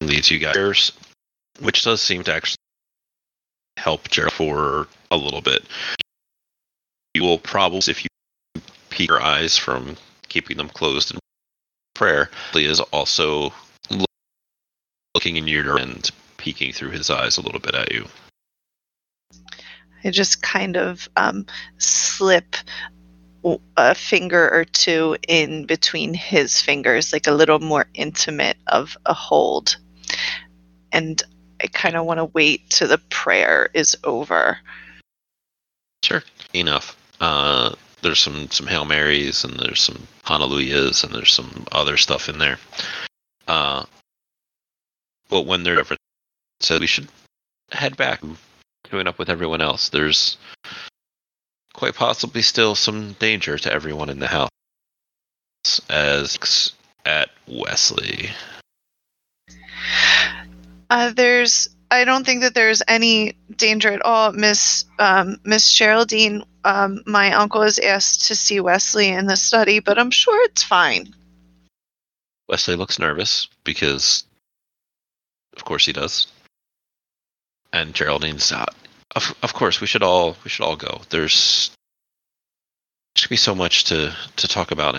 leads 0.01 0.31
you 0.31 0.39
guys, 0.39 0.93
which 1.61 1.85
does 1.85 2.01
seem 2.01 2.25
to 2.25 2.35
actually 2.35 2.57
help 3.77 4.09
Gerald 4.09 4.33
for 4.33 4.89
a 5.11 5.17
little 5.17 5.41
bit. 5.41 5.65
You 7.15 7.23
will 7.23 7.39
probably, 7.39 7.79
if 7.89 8.05
you 8.05 8.09
peek 8.91 9.09
your 9.09 9.23
eyes 9.23 9.57
from 9.57 9.97
keeping 10.29 10.57
them 10.57 10.69
closed 10.69 11.13
in 11.13 11.19
prayer, 11.95 12.31
he 12.53 12.65
is 12.65 12.81
also 12.81 13.53
looking 15.15 15.37
in 15.37 15.47
your 15.47 15.77
and 15.77 16.11
peeking 16.39 16.73
through 16.73 16.91
his 16.91 17.11
eyes 17.11 17.37
a 17.37 17.41
little 17.41 17.61
bit 17.61 17.75
at 17.75 17.93
you. 17.93 18.07
I 20.05 20.11
just 20.11 20.43
kind 20.43 20.77
of 20.77 21.09
um, 21.17 21.47
slip 21.79 22.57
a 23.77 23.95
finger 23.95 24.49
or 24.51 24.65
two 24.65 25.17
in 25.29 25.67
between 25.67 26.15
his 26.15 26.61
fingers, 26.61 27.13
like 27.13 27.27
a 27.27 27.33
little 27.33 27.59
more 27.59 27.87
intimate 27.95 28.57
of 28.69 28.97
a 29.07 29.15
hold. 29.15 29.77
And 30.93 31.23
I 31.63 31.67
kind 31.69 31.97
of 31.97 32.07
want 32.07 32.19
to 32.19 32.27
wait 32.27 32.69
till 32.71 32.89
the 32.89 32.99
prayer 32.99 33.71
is 33.75 33.97
over. 34.05 34.59
Sure. 36.05 36.23
Enough. 36.53 36.97
Uh, 37.21 37.75
there's 38.03 38.19
some 38.19 38.51
some 38.51 38.67
hail 38.67 38.85
marys 38.85 39.45
and 39.45 39.59
there's 39.59 39.81
some 39.81 40.07
hallelujahs 40.25 41.05
and 41.05 41.15
there's 41.15 41.33
some 41.33 41.67
other 41.73 41.97
stuff 41.97 42.29
in 42.29 42.39
there. 42.39 42.59
Uh, 43.47 43.85
but 45.29 45.47
when 45.47 45.63
they're 45.63 45.83
said 46.61 46.81
we 46.81 46.87
should 46.87 47.09
head 47.71 47.97
back, 47.97 48.21
join 48.91 49.07
up 49.07 49.19
with 49.19 49.31
everyone 49.31 49.61
else. 49.61 49.89
There's 49.89 50.37
quite 51.75 51.95
possibly 51.95 52.43
still 52.43 52.75
some 52.75 53.13
danger 53.15 53.59
to 53.59 53.73
everyone 53.73 54.11
in 54.11 54.19
the 54.19 54.29
house. 54.29 54.51
As 55.89 56.73
at 57.05 57.31
Wesley. 57.47 58.31
Uh, 60.91 61.11
there's, 61.11 61.69
I 61.91 62.05
don't 62.05 62.25
think 62.25 62.43
that 62.43 62.55
there's 62.55 62.83
any 62.89 63.35
danger 63.57 63.91
at 63.91 64.03
all, 64.03 64.33
Miss 64.33 64.85
um, 64.99 65.39
Miss 65.45 65.73
Geraldine. 65.73 66.45
Um, 66.65 67.03
my 67.07 67.33
uncle 67.33 67.63
is 67.63 67.79
asked 67.79 68.27
to 68.27 68.35
see 68.35 68.61
Wesley 68.61 69.09
in 69.09 69.27
the 69.27 69.37
study, 69.37 69.81
but 69.81 69.99
I'm 69.99 70.11
sure 70.11 70.45
it's 70.45 70.63
fine. 70.63 71.15
Wesley 72.49 72.77
looks 72.77 72.99
nervous 72.99 73.49
because, 73.65 74.25
of 75.57 75.65
course, 75.65 75.87
he 75.87 75.93
does. 75.93 76.27
And 77.73 77.95
Geraldine's, 77.95 78.53
uh, 78.53 78.67
of 79.15 79.35
of 79.43 79.55
course, 79.55 79.81
we 79.81 79.87
should 79.87 80.03
all 80.03 80.37
we 80.45 80.51
should 80.51 80.65
all 80.65 80.77
go. 80.77 81.01
There's 81.11 81.71
should 83.17 83.31
be 83.31 83.37
so 83.37 83.55
much 83.55 83.85
to 83.85 84.15
to 84.37 84.49
talk 84.49 84.71
about, 84.71 84.95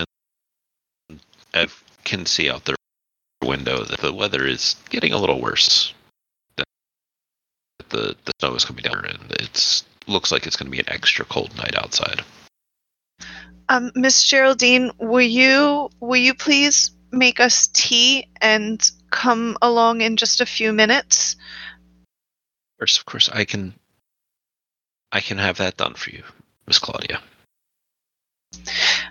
and 1.10 1.20
I 1.54 1.68
can 2.04 2.26
see 2.26 2.50
out 2.50 2.66
the 2.66 2.76
window 3.44 3.84
that 3.84 4.00
the 4.00 4.14
weather 4.14 4.46
is 4.46 4.76
getting 4.90 5.14
a 5.14 5.18
little 5.18 5.42
worse. 5.42 5.94
That 6.58 6.66
the 7.90 8.16
the 8.26 8.32
snow 8.40 8.56
is 8.56 8.66
coming 8.66 8.84
down, 8.84 9.06
and 9.06 9.32
it's 9.40 9.86
looks 10.08 10.32
like 10.32 10.46
it's 10.46 10.56
going 10.56 10.68
to 10.68 10.72
be 10.72 10.80
an 10.80 10.90
extra 10.90 11.26
cold 11.26 11.56
night 11.58 11.76
outside. 11.78 12.24
Um, 13.70 13.92
Miss 13.96 14.24
Geraldine, 14.24 14.92
will 15.00 15.22
you 15.22 15.90
will 16.00 16.20
you 16.20 16.34
please 16.34 16.92
make 17.12 17.40
us 17.40 17.68
tea 17.68 18.28
and 18.42 18.90
come 19.12 19.58
along 19.62 20.02
in 20.02 20.18
just 20.18 20.42
a 20.42 20.46
few 20.46 20.74
minutes? 20.74 21.34
Of 21.34 22.80
course, 22.80 22.98
of 22.98 23.06
course, 23.06 23.30
I 23.30 23.46
can. 23.46 23.74
I 25.14 25.22
can 25.22 25.38
have 25.38 25.58
that 25.58 25.78
done 25.78 25.94
for 25.94 26.10
you, 26.10 26.24
Miss 26.68 26.80
Claudia. 26.80 27.22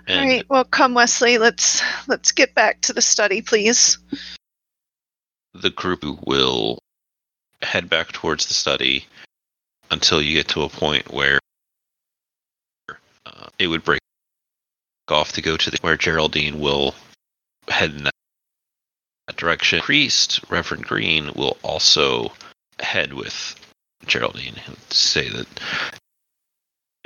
All 0.09 0.15
right. 0.17 0.45
Well, 0.49 0.65
come, 0.65 0.93
Wesley. 0.93 1.37
Let's 1.37 1.81
let's 2.07 2.33
get 2.33 2.53
back 2.53 2.81
to 2.81 2.93
the 2.93 3.01
study, 3.01 3.41
please. 3.41 3.97
the 5.53 5.69
group 5.69 6.03
will 6.25 6.79
head 7.61 7.89
back 7.89 8.11
towards 8.11 8.45
the 8.47 8.53
study 8.53 9.05
until 9.91 10.21
you 10.21 10.33
get 10.33 10.47
to 10.49 10.63
a 10.63 10.69
point 10.69 11.11
where 11.13 11.39
uh, 13.25 13.47
it 13.59 13.67
would 13.67 13.83
break 13.83 14.01
off 15.07 15.31
to 15.33 15.41
go 15.41 15.55
to 15.55 15.71
the, 15.71 15.77
where 15.81 15.95
Geraldine 15.95 16.59
will 16.59 16.95
head 17.67 17.91
in 17.91 18.03
that, 18.03 18.13
that 19.27 19.37
direction. 19.37 19.79
Priest 19.79 20.41
Reverend 20.49 20.85
Green 20.85 21.31
will 21.35 21.57
also 21.63 22.33
head 22.79 23.13
with 23.13 23.55
Geraldine 24.07 24.59
and 24.65 24.77
say 24.89 25.29
that 25.29 25.47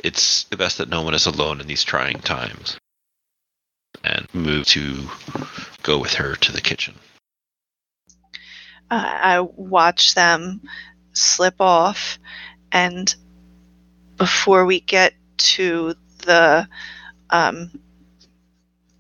it's 0.03 0.43
the 0.45 0.57
best 0.57 0.77
that 0.77 0.89
no 0.89 1.01
one 1.01 1.13
is 1.13 1.25
alone 1.25 1.59
in 1.59 1.67
these 1.67 1.83
trying 1.83 2.19
times 2.19 2.77
and 4.03 4.27
move 4.33 4.65
to 4.67 5.07
go 5.83 5.99
with 5.99 6.13
her 6.13 6.35
to 6.35 6.51
the 6.51 6.61
kitchen. 6.61 6.95
Uh, 8.89 9.03
I 9.21 9.39
watch 9.41 10.15
them 10.15 10.61
slip 11.13 11.55
off, 11.59 12.19
and 12.71 13.13
before 14.15 14.65
we 14.65 14.79
get 14.79 15.13
to 15.37 15.95
the 16.19 16.67
um, 17.29 17.71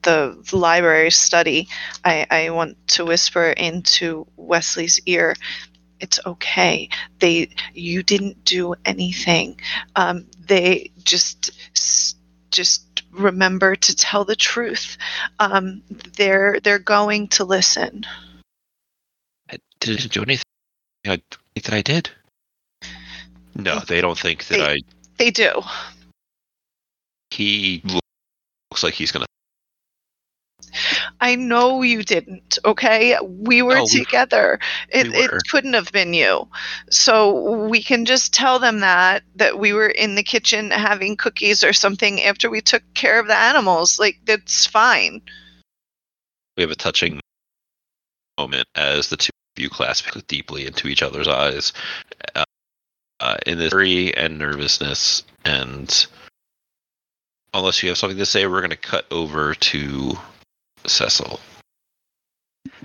the 0.01 0.37
library 0.53 1.11
study, 1.11 1.67
I, 2.03 2.25
I 2.29 2.49
want 2.51 2.77
to 2.89 3.05
whisper 3.05 3.49
into 3.49 4.25
Wesley's 4.35 4.99
ear. 5.05 5.35
It's 5.99 6.19
okay. 6.25 6.89
They, 7.19 7.49
you 7.73 8.03
didn't 8.03 8.43
do 8.45 8.75
anything. 8.85 9.59
Um, 9.95 10.25
they 10.47 10.91
just, 11.03 11.51
just 12.51 13.03
remember 13.11 13.75
to 13.75 13.95
tell 13.95 14.25
the 14.25 14.35
truth. 14.35 14.97
Um, 15.39 15.81
they're, 16.15 16.59
they're 16.61 16.79
going 16.79 17.27
to 17.29 17.43
listen. 17.43 18.05
I 19.49 19.57
didn't 19.79 20.11
do 20.11 20.21
anything. 20.23 20.43
I 21.05 21.21
think 21.55 21.65
that 21.65 21.73
I 21.73 21.81
did. 21.81 22.09
No, 23.55 23.79
they 23.79 24.01
don't 24.01 24.17
think 24.17 24.45
that 24.47 24.57
They- 24.57 24.65
I. 24.65 24.77
They 25.17 25.31
do. 25.31 25.63
He 27.31 27.81
looks 28.71 28.83
like 28.83 28.93
he's 28.93 29.11
gonna. 29.11 29.25
I 31.19 31.35
know 31.35 31.81
you 31.81 32.03
didn't, 32.03 32.59
okay? 32.65 33.17
We 33.23 33.61
were 33.61 33.75
No, 33.75 33.85
together. 33.85 34.59
It, 34.89 35.07
we 35.07 35.17
it 35.17 35.31
were. 35.31 35.39
couldn't 35.49 35.73
have 35.73 35.91
been 35.91 36.13
you. 36.13 36.47
So 36.89 37.67
we 37.67 37.81
can 37.81 38.05
just 38.05 38.33
tell 38.33 38.59
them 38.59 38.79
that 38.79 39.23
that 39.35 39.59
we 39.59 39.73
were 39.73 39.89
in 39.89 40.15
the 40.15 40.23
kitchen 40.23 40.71
having 40.71 41.15
cookies 41.17 41.63
or 41.63 41.73
something 41.73 42.21
after 42.21 42.49
we 42.49 42.61
took 42.61 42.83
care 42.93 43.19
of 43.19 43.27
the 43.27 43.37
animals. 43.37 43.99
Like 43.99 44.19
that's 44.25 44.65
fine. 44.65 45.21
We 46.55 46.61
have 46.61 46.71
a 46.71 46.75
touching 46.75 47.19
moment 48.37 48.67
as 48.75 49.09
the 49.09 49.17
two 49.17 49.29
of 49.55 49.61
you 49.63 49.69
clasp 49.69 50.07
deeply 50.27 50.65
into 50.65 50.87
each 50.87 51.01
other's 51.03 51.27
eyes, 51.27 51.73
uh, 52.35 52.43
uh, 53.19 53.37
in 53.45 53.57
this 53.57 53.73
worry 53.73 54.15
and 54.15 54.37
nervousness. 54.37 55.23
And 55.45 56.07
unless 57.53 57.81
you 57.81 57.89
have 57.89 57.97
something 57.97 58.17
to 58.17 58.25
say, 58.25 58.45
we're 58.47 58.61
gonna 58.61 58.75
cut 58.75 59.05
over 59.11 59.53
to 59.55 60.17
Cecil. 60.87 61.39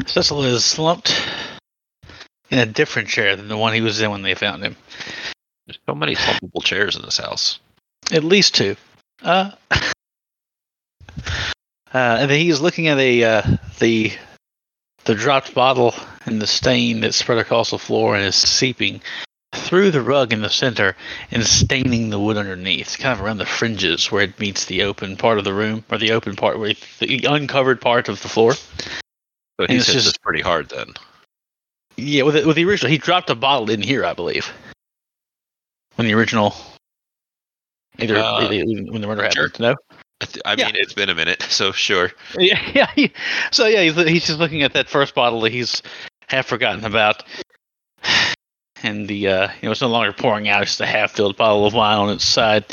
Cecil 0.07 0.45
is 0.45 0.65
slumped 0.65 1.23
in 2.51 2.59
a 2.59 2.67
different 2.67 3.09
chair 3.09 3.37
than 3.37 3.49
the 3.49 3.57
one 3.57 3.73
he 3.73 3.81
was 3.81 4.01
in 4.01 4.11
when 4.11 4.23
they 4.23 4.35
found 4.35 4.63
him. 4.63 4.77
There's 5.67 5.79
so 5.87 5.95
many 5.95 6.15
slumpable 6.15 6.65
chairs 6.65 6.97
in 6.97 7.03
this 7.03 7.19
house. 7.19 7.61
At 8.11 8.25
least 8.25 8.55
two. 8.55 8.77
Uh, 9.23 9.53
uh, 9.71 9.83
and 11.93 12.31
then 12.31 12.41
he 12.41 12.51
is 12.51 12.61
looking 12.61 12.89
at 12.89 12.99
a 12.99 13.25
uh, 13.25 13.43
the 13.79 14.13
the 15.05 15.15
dropped 15.15 15.55
bottle 15.55 15.95
and 16.27 16.41
the 16.41 16.47
stain 16.47 17.01
that's 17.01 17.17
spread 17.17 17.39
across 17.39 17.71
the 17.71 17.79
floor 17.79 18.15
and 18.15 18.25
is 18.25 18.37
seeping 18.37 19.01
through 19.73 19.91
the 19.91 20.03
rug 20.03 20.35
in 20.35 20.43
the 20.43 20.51
center 20.51 20.95
and 21.31 21.47
staining 21.47 22.11
the 22.11 22.21
wood 22.21 22.37
underneath, 22.37 22.99
kind 22.99 23.19
of 23.19 23.25
around 23.25 23.39
the 23.39 23.47
fringes 23.47 24.13
where 24.13 24.23
it 24.23 24.39
meets 24.39 24.67
the 24.67 24.83
open 24.83 25.17
part 25.17 25.39
of 25.39 25.45
the 25.45 25.55
room, 25.55 25.83
or 25.91 25.97
the 25.97 26.13
open 26.13 26.37
part 26.37 26.59
where 26.59 26.75
the 26.99 27.25
uncovered 27.25 27.81
part 27.81 28.11
of 28.11 28.21
the 28.21 28.29
floor. 28.29 28.53
So 28.53 28.61
he 29.67 29.67
says 29.69 29.79
it's 29.79 29.87
hit 29.87 29.93
just- 29.95 30.07
this 30.09 30.19
pretty 30.19 30.43
hard 30.43 30.69
then. 30.69 30.89
Yeah, 31.97 32.25
with 32.25 32.35
the, 32.35 32.47
with 32.47 32.57
the 32.57 32.67
original, 32.67 32.91
he 32.91 32.99
dropped 32.99 33.31
a 33.31 33.35
bottle 33.35 33.71
in 33.71 33.81
here, 33.81 34.05
I 34.05 34.13
believe. 34.13 34.53
When 35.97 36.07
the 36.07 36.13
original, 36.13 36.55
either 37.99 38.19
Uh, 38.19 38.47
when 38.51 39.01
the 39.01 39.07
murder 39.07 39.31
sure. 39.33 39.45
happened, 39.45 39.59
no. 39.61 39.75
I, 40.21 40.25
th- 40.27 40.43
I 40.45 40.55
Yeah. 40.59 40.67
mean, 40.67 40.77
it's 40.77 40.93
been 40.93 41.09
a 41.09 41.15
minute, 41.15 41.41
so 41.49 41.73
sure. 41.73 42.13
Yeah, 42.39 42.61
yeah. 42.75 42.91
he- 42.95 43.13
so 43.51 43.65
yeah, 43.67 43.81
he's, 43.85 43.95
he's 44.07 44.27
just 44.27 44.39
looking 44.39 44.65
at 44.65 44.75
that 44.75 44.91
first 44.91 45.15
bottle 45.15 45.41
that 45.43 45.53
he's 45.53 45.81
half 46.29 46.45
forgotten 46.45 46.85
about, 46.85 47.23
and 48.83 49.09
the 49.09 49.29
uh, 49.29 49.49
you 49.61 49.67
know 49.67 49.73
it's 49.73 49.81
no 49.81 49.89
longer 49.89 50.13
pouring 50.13 50.49
out; 50.49 50.63
it's 50.63 50.73
just 50.73 50.81
a 50.81 50.87
half-filled 50.87 51.37
bottle 51.37 51.67
of 51.67 51.75
wine 51.75 51.99
on 51.99 52.11
its 52.11 52.25
side. 52.25 52.65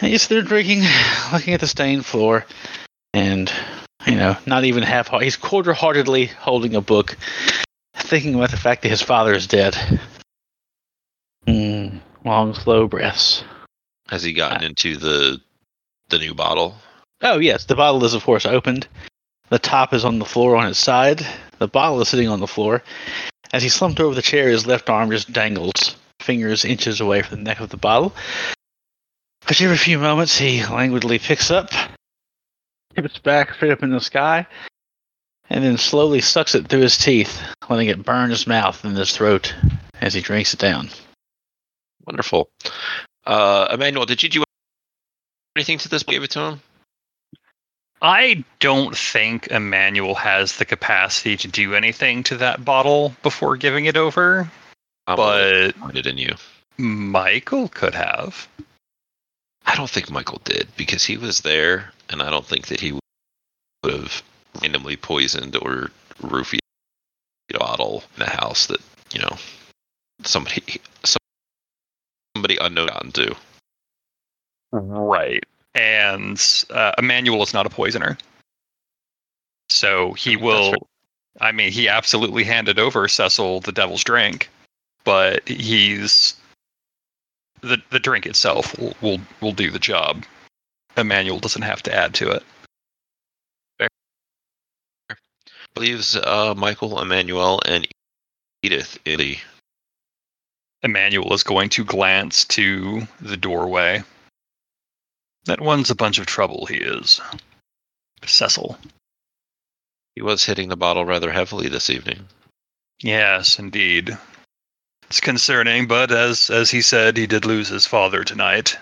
And 0.00 0.10
he's 0.10 0.28
there 0.28 0.42
drinking, 0.42 0.82
looking 1.32 1.54
at 1.54 1.60
the 1.60 1.66
stained 1.66 2.06
floor, 2.06 2.46
and 3.12 3.52
you 4.06 4.16
know, 4.16 4.36
not 4.46 4.64
even 4.64 4.82
half. 4.82 5.08
He's 5.20 5.36
quarter-heartedly 5.36 6.26
holding 6.26 6.74
a 6.74 6.80
book, 6.80 7.16
thinking 7.96 8.34
about 8.34 8.50
the 8.50 8.56
fact 8.56 8.82
that 8.82 8.88
his 8.88 9.02
father 9.02 9.34
is 9.34 9.46
dead. 9.46 9.76
Mm, 11.46 12.00
long, 12.24 12.54
slow 12.54 12.86
breaths. 12.86 13.44
Has 14.08 14.22
he 14.22 14.32
gotten 14.32 14.64
into 14.64 14.96
the 14.96 15.40
the 16.08 16.18
new 16.18 16.34
bottle? 16.34 16.76
Oh 17.22 17.38
yes, 17.38 17.64
the 17.64 17.76
bottle 17.76 18.04
is 18.04 18.14
of 18.14 18.24
course 18.24 18.46
opened. 18.46 18.86
The 19.50 19.58
top 19.58 19.94
is 19.94 20.04
on 20.04 20.18
the 20.18 20.24
floor 20.24 20.56
on 20.56 20.68
its 20.68 20.78
side. 20.78 21.26
The 21.58 21.68
bottle 21.68 22.00
is 22.00 22.08
sitting 22.08 22.28
on 22.28 22.40
the 22.40 22.46
floor. 22.46 22.82
As 23.52 23.62
he 23.62 23.68
slumped 23.68 24.00
over 24.00 24.14
the 24.14 24.22
chair, 24.22 24.48
his 24.48 24.66
left 24.66 24.90
arm 24.90 25.10
just 25.10 25.32
dangles, 25.32 25.96
fingers 26.20 26.64
inches 26.64 27.00
away 27.00 27.22
from 27.22 27.38
the 27.38 27.44
neck 27.44 27.60
of 27.60 27.70
the 27.70 27.76
bottle. 27.76 28.14
But 29.46 29.60
every 29.60 29.78
few 29.78 29.98
moments, 29.98 30.36
he 30.36 30.64
languidly 30.66 31.18
picks 31.18 31.50
up, 31.50 31.70
tips 32.94 33.18
back 33.18 33.54
straight 33.54 33.72
up 33.72 33.82
in 33.82 33.90
the 33.90 34.00
sky, 34.00 34.46
and 35.48 35.64
then 35.64 35.78
slowly 35.78 36.20
sucks 36.20 36.54
it 36.54 36.68
through 36.68 36.82
his 36.82 36.98
teeth, 36.98 37.40
letting 37.70 37.88
it 37.88 38.04
burn 38.04 38.28
his 38.28 38.46
mouth 38.46 38.84
and 38.84 38.96
his 38.96 39.16
throat 39.16 39.54
as 40.00 40.12
he 40.12 40.20
drinks 40.20 40.52
it 40.52 40.60
down. 40.60 40.90
Wonderful. 42.06 42.50
Uh, 43.24 43.68
Emmanuel, 43.72 44.04
did 44.04 44.22
you 44.22 44.28
do 44.28 44.44
anything 45.56 45.78
to 45.78 45.88
this? 45.88 46.02
Gave 46.02 46.22
it 46.22 46.30
to 46.32 46.40
him. 46.40 46.60
I 48.00 48.44
don't 48.60 48.96
think 48.96 49.48
Emmanuel 49.48 50.14
has 50.14 50.56
the 50.56 50.64
capacity 50.64 51.36
to 51.38 51.48
do 51.48 51.74
anything 51.74 52.22
to 52.24 52.36
that 52.36 52.64
bottle 52.64 53.14
before 53.22 53.56
giving 53.56 53.86
it 53.86 53.96
over, 53.96 54.50
I'm 55.06 55.16
but 55.16 55.72
disappointed 55.72 56.06
in 56.06 56.18
you. 56.18 56.34
Michael 56.76 57.68
could 57.68 57.94
have. 57.94 58.46
I 59.66 59.74
don't 59.74 59.90
think 59.90 60.10
Michael 60.10 60.40
did 60.44 60.68
because 60.76 61.04
he 61.04 61.16
was 61.16 61.40
there, 61.40 61.92
and 62.08 62.22
I 62.22 62.30
don't 62.30 62.46
think 62.46 62.68
that 62.68 62.80
he 62.80 62.92
would 62.92 63.92
have 63.92 64.22
randomly 64.62 64.96
poisoned 64.96 65.56
or 65.56 65.90
roofied 66.22 66.60
a 67.54 67.58
bottle 67.58 68.04
in 68.16 68.20
the 68.20 68.30
house 68.30 68.66
that 68.66 68.80
you 69.12 69.20
know 69.20 69.36
somebody 70.22 70.80
somebody 72.34 72.58
unknown 72.60 72.88
gotten 72.88 73.12
to. 73.12 73.34
Right. 74.70 75.44
And 75.78 76.64
uh, 76.70 76.92
Emmanuel 76.98 77.42
is 77.42 77.54
not 77.54 77.66
a 77.66 77.70
poisoner. 77.70 78.18
So 79.68 80.12
he 80.14 80.36
will. 80.36 80.72
right. 80.72 80.82
I 81.40 81.52
mean, 81.52 81.70
he 81.70 81.88
absolutely 81.88 82.42
handed 82.42 82.78
over 82.78 83.06
Cecil 83.06 83.60
the 83.60 83.72
devil's 83.72 84.02
drink, 84.02 84.50
but 85.04 85.46
he's. 85.48 86.34
The, 87.60 87.80
the 87.90 87.98
drink 87.98 88.24
itself 88.24 88.78
will, 88.78 88.94
will, 89.00 89.20
will 89.40 89.52
do 89.52 89.70
the 89.70 89.80
job. 89.80 90.24
Emmanuel 90.96 91.40
doesn't 91.40 91.62
have 91.62 91.82
to 91.84 91.94
add 91.94 92.14
to 92.14 92.30
it. 92.30 92.42
Leaves 95.76 96.16
uh, 96.16 96.54
Michael, 96.56 97.00
Emmanuel, 97.00 97.60
and 97.66 97.86
Edith 98.62 98.98
in 99.04 99.36
Emmanuel 100.82 101.32
is 101.32 101.42
going 101.42 101.68
to 101.70 101.84
glance 101.84 102.44
to 102.46 103.06
the 103.20 103.36
doorway. 103.36 104.02
That 105.48 105.62
one's 105.62 105.88
a 105.88 105.94
bunch 105.94 106.18
of 106.18 106.26
trouble, 106.26 106.66
he 106.66 106.76
is. 106.76 107.22
Cecil. 108.22 108.78
He 110.14 110.20
was 110.20 110.44
hitting 110.44 110.68
the 110.68 110.76
bottle 110.76 111.06
rather 111.06 111.32
heavily 111.32 111.70
this 111.70 111.88
evening. 111.88 112.28
Yes, 113.02 113.58
indeed. 113.58 114.18
It's 115.04 115.22
concerning, 115.22 115.86
but 115.88 116.12
as 116.12 116.50
as 116.50 116.70
he 116.70 116.82
said, 116.82 117.16
he 117.16 117.26
did 117.26 117.46
lose 117.46 117.68
his 117.68 117.86
father 117.86 118.24
tonight. 118.24 118.76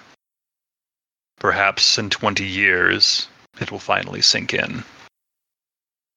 Perhaps 1.39 1.99
in 1.99 2.11
twenty 2.11 2.47
years 2.47 3.29
it 3.61 3.71
will 3.71 3.79
finally 3.79 4.21
sink 4.21 4.53
in. 4.53 4.83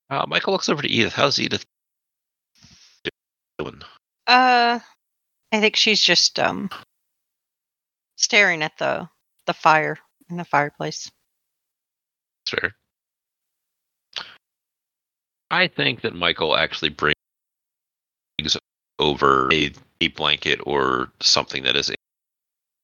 Uh, 0.10 0.26
Michael 0.28 0.54
looks 0.54 0.68
over 0.68 0.82
to 0.82 0.90
Edith. 0.90 1.14
How's 1.14 1.38
Edith 1.38 1.64
doing? 3.60 3.84
Uh, 4.26 4.80
I 5.52 5.60
think 5.60 5.76
she's 5.76 6.02
just 6.02 6.40
um 6.40 6.72
staring 8.16 8.64
at 8.64 8.80
the 8.80 9.08
the 9.46 9.54
fire 9.54 10.00
in 10.30 10.38
the 10.38 10.46
fireplace. 10.46 11.10
Fair. 12.48 12.76
I 15.52 15.68
think 15.68 16.02
that 16.02 16.16
Michael 16.16 16.56
actually 16.56 16.90
brings 16.90 17.16
over 19.00 19.52
a, 19.52 19.72
a 20.02 20.10
blanket 20.10 20.60
or 20.66 21.12
something 21.22 21.64
that 21.64 21.76
is 21.76 21.92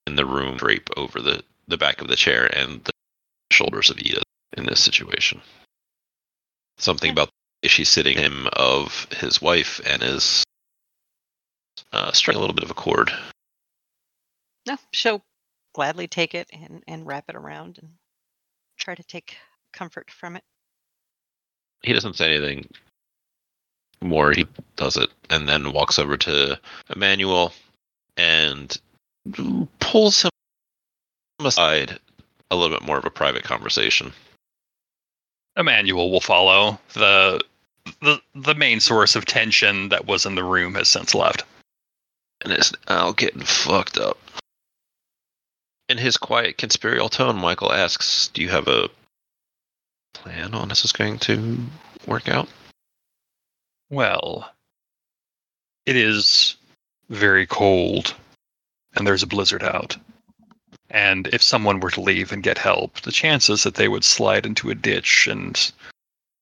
in 0.07 0.15
the 0.15 0.25
room 0.25 0.57
drape 0.57 0.89
over 0.97 1.21
the, 1.21 1.43
the 1.67 1.77
back 1.77 2.01
of 2.01 2.07
the 2.07 2.15
chair 2.15 2.45
and 2.55 2.83
the 2.83 2.91
shoulders 3.51 3.89
of 3.89 3.99
Edith 3.99 4.23
in 4.57 4.65
this 4.65 4.79
situation. 4.79 5.41
Something 6.77 7.11
about 7.11 7.29
is 7.61 7.71
she 7.71 7.83
sitting 7.83 8.17
him 8.17 8.47
of 8.53 9.07
his 9.11 9.41
wife 9.41 9.81
and 9.85 10.03
is 10.03 10.43
uh, 11.91 12.11
striking 12.11 12.37
a 12.37 12.41
little 12.41 12.55
bit 12.55 12.63
of 12.63 12.71
a 12.71 12.75
chord. 12.75 13.11
No, 14.67 14.77
she'll 14.91 15.21
gladly 15.76 16.07
take 16.07 16.34
it 16.34 16.49
and 16.53 16.82
and 16.88 17.05
wrap 17.05 17.26
it 17.28 17.36
around 17.36 17.78
and 17.82 17.91
try 18.78 18.95
to 18.95 19.03
take 19.03 19.36
comfort 19.73 20.09
from 20.09 20.38
it. 20.38 20.43
he 21.84 21.91
doesn't 21.91 22.15
say 22.15 22.34
anything 22.34 22.65
more. 24.01 24.32
He 24.32 24.47
does 24.78 24.95
it 24.95 25.09
and 25.30 25.49
then 25.49 25.73
walks 25.73 25.99
over 25.99 26.15
to 26.15 26.57
Emmanuel 26.89 27.51
and 28.15 28.76
pulls 29.80 30.21
him 30.23 30.30
aside 31.43 31.99
a 32.51 32.55
little 32.55 32.76
bit 32.76 32.88
more 32.88 32.97
of 32.97 33.05
a 33.05 33.09
private 33.09 33.43
conversation. 33.43 34.13
Emmanuel 35.57 36.09
will 36.09 36.21
follow. 36.21 36.80
The 36.93 37.41
the 38.01 38.21
the 38.34 38.55
main 38.55 38.80
source 38.80 39.17
of 39.17 39.26
tension 39.26 39.89
that 39.89 40.07
was 40.07 40.26
in 40.26 40.36
the 40.36 40.43
room 40.43 40.76
has 40.76 40.88
since 40.88 41.13
left. 41.13 41.43
And 42.45 42.53
it's 42.53 42.71
now 42.88 43.11
getting 43.11 43.41
fucked 43.41 43.97
up. 43.97 44.17
In 45.88 45.97
his 45.97 46.17
quiet 46.17 46.57
conspirial 46.57 47.09
tone, 47.09 47.38
Michael 47.38 47.71
asks, 47.71 48.29
Do 48.33 48.41
you 48.41 48.49
have 48.49 48.67
a 48.67 48.89
plan 50.13 50.55
on 50.55 50.69
this 50.69 50.83
is 50.83 50.91
going 50.91 51.19
to 51.19 51.59
work 52.07 52.27
out? 52.27 52.49
Well, 53.89 54.51
it 55.86 55.95
is 55.95 56.55
very 57.09 57.45
cold, 57.45 58.15
and 58.95 59.05
there's 59.05 59.21
a 59.21 59.27
blizzard 59.27 59.63
out. 59.63 59.95
And 60.89 61.27
if 61.27 61.43
someone 61.43 61.79
were 61.79 61.91
to 61.91 62.01
leave 62.01 62.31
and 62.31 62.41
get 62.41 62.57
help, 62.57 63.01
the 63.01 63.11
chances 63.11 63.63
that 63.63 63.75
they 63.75 63.88
would 63.88 64.03
slide 64.03 64.45
into 64.45 64.71
a 64.71 64.75
ditch 64.75 65.27
and 65.27 65.71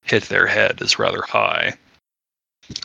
hit 0.03 0.23
their 0.23 0.47
head 0.47 0.81
is 0.81 0.99
rather 0.99 1.21
high. 1.21 1.77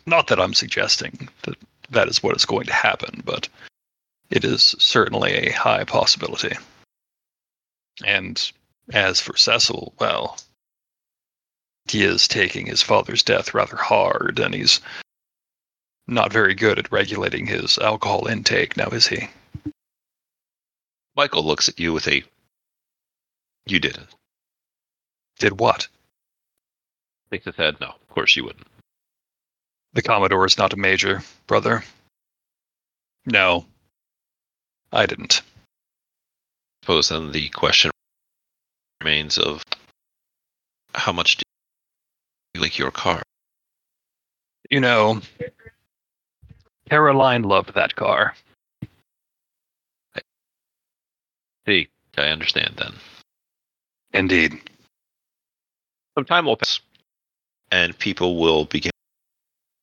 Not 0.06 0.26
that 0.26 0.40
I'm 0.40 0.54
suggesting 0.54 1.28
that 1.42 1.56
that 1.90 2.09
is 2.09 2.22
what 2.22 2.36
is 2.36 2.44
going 2.44 2.66
to 2.66 2.72
happen, 2.72 3.22
but 3.24 3.48
it 4.30 4.44
is 4.44 4.74
certainly 4.78 5.32
a 5.32 5.52
high 5.52 5.84
possibility. 5.84 6.56
And 8.04 8.50
as 8.92 9.20
for 9.20 9.36
Cecil, 9.36 9.94
well, 9.98 10.38
he 11.90 12.04
is 12.04 12.28
taking 12.28 12.66
his 12.66 12.82
father's 12.82 13.22
death 13.22 13.54
rather 13.54 13.76
hard, 13.76 14.38
and 14.38 14.54
he's 14.54 14.80
not 16.06 16.32
very 16.32 16.54
good 16.54 16.78
at 16.78 16.92
regulating 16.92 17.46
his 17.46 17.78
alcohol 17.78 18.28
intake, 18.28 18.76
now 18.76 18.88
is 18.88 19.06
he? 19.06 19.28
Michael 21.16 21.44
looks 21.44 21.68
at 21.68 21.80
you 21.80 21.92
with 21.92 22.06
a 22.08 22.22
You 23.66 23.80
didn't. 23.80 24.14
Did 25.38 25.60
what? 25.60 25.88
Shakes 27.30 27.46
his 27.46 27.56
head. 27.56 27.80
No, 27.80 27.88
of 27.88 28.08
course 28.08 28.36
you 28.36 28.44
wouldn't. 28.44 28.66
The 29.92 30.02
Commodore 30.02 30.46
is 30.46 30.58
not 30.58 30.72
a 30.72 30.76
major, 30.76 31.22
brother. 31.46 31.84
No, 33.26 33.66
I 34.93 35.07
didn't. 35.07 35.43
suppose 36.82 37.11
then 37.11 37.32
the 37.32 37.49
question 37.51 37.91
remains 39.01 39.39
of 39.39 39.62
how 40.95 41.12
much 41.12 41.36
do 41.36 41.43
you 42.55 42.61
like 42.61 42.78
your 42.78 42.91
car? 42.91 43.22
You 44.70 44.80
know, 44.80 45.20
Caroline 46.89 47.43
loved 47.43 47.74
that 47.74 47.95
car. 47.95 48.34
See, 51.66 51.89
I 52.16 52.28
understand 52.28 52.74
then. 52.76 52.95
Indeed. 54.14 54.59
Some 56.16 56.24
time 56.24 56.47
will 56.47 56.57
pass, 56.57 56.80
and 57.70 57.97
people 57.99 58.41
will 58.41 58.64
begin 58.64 58.91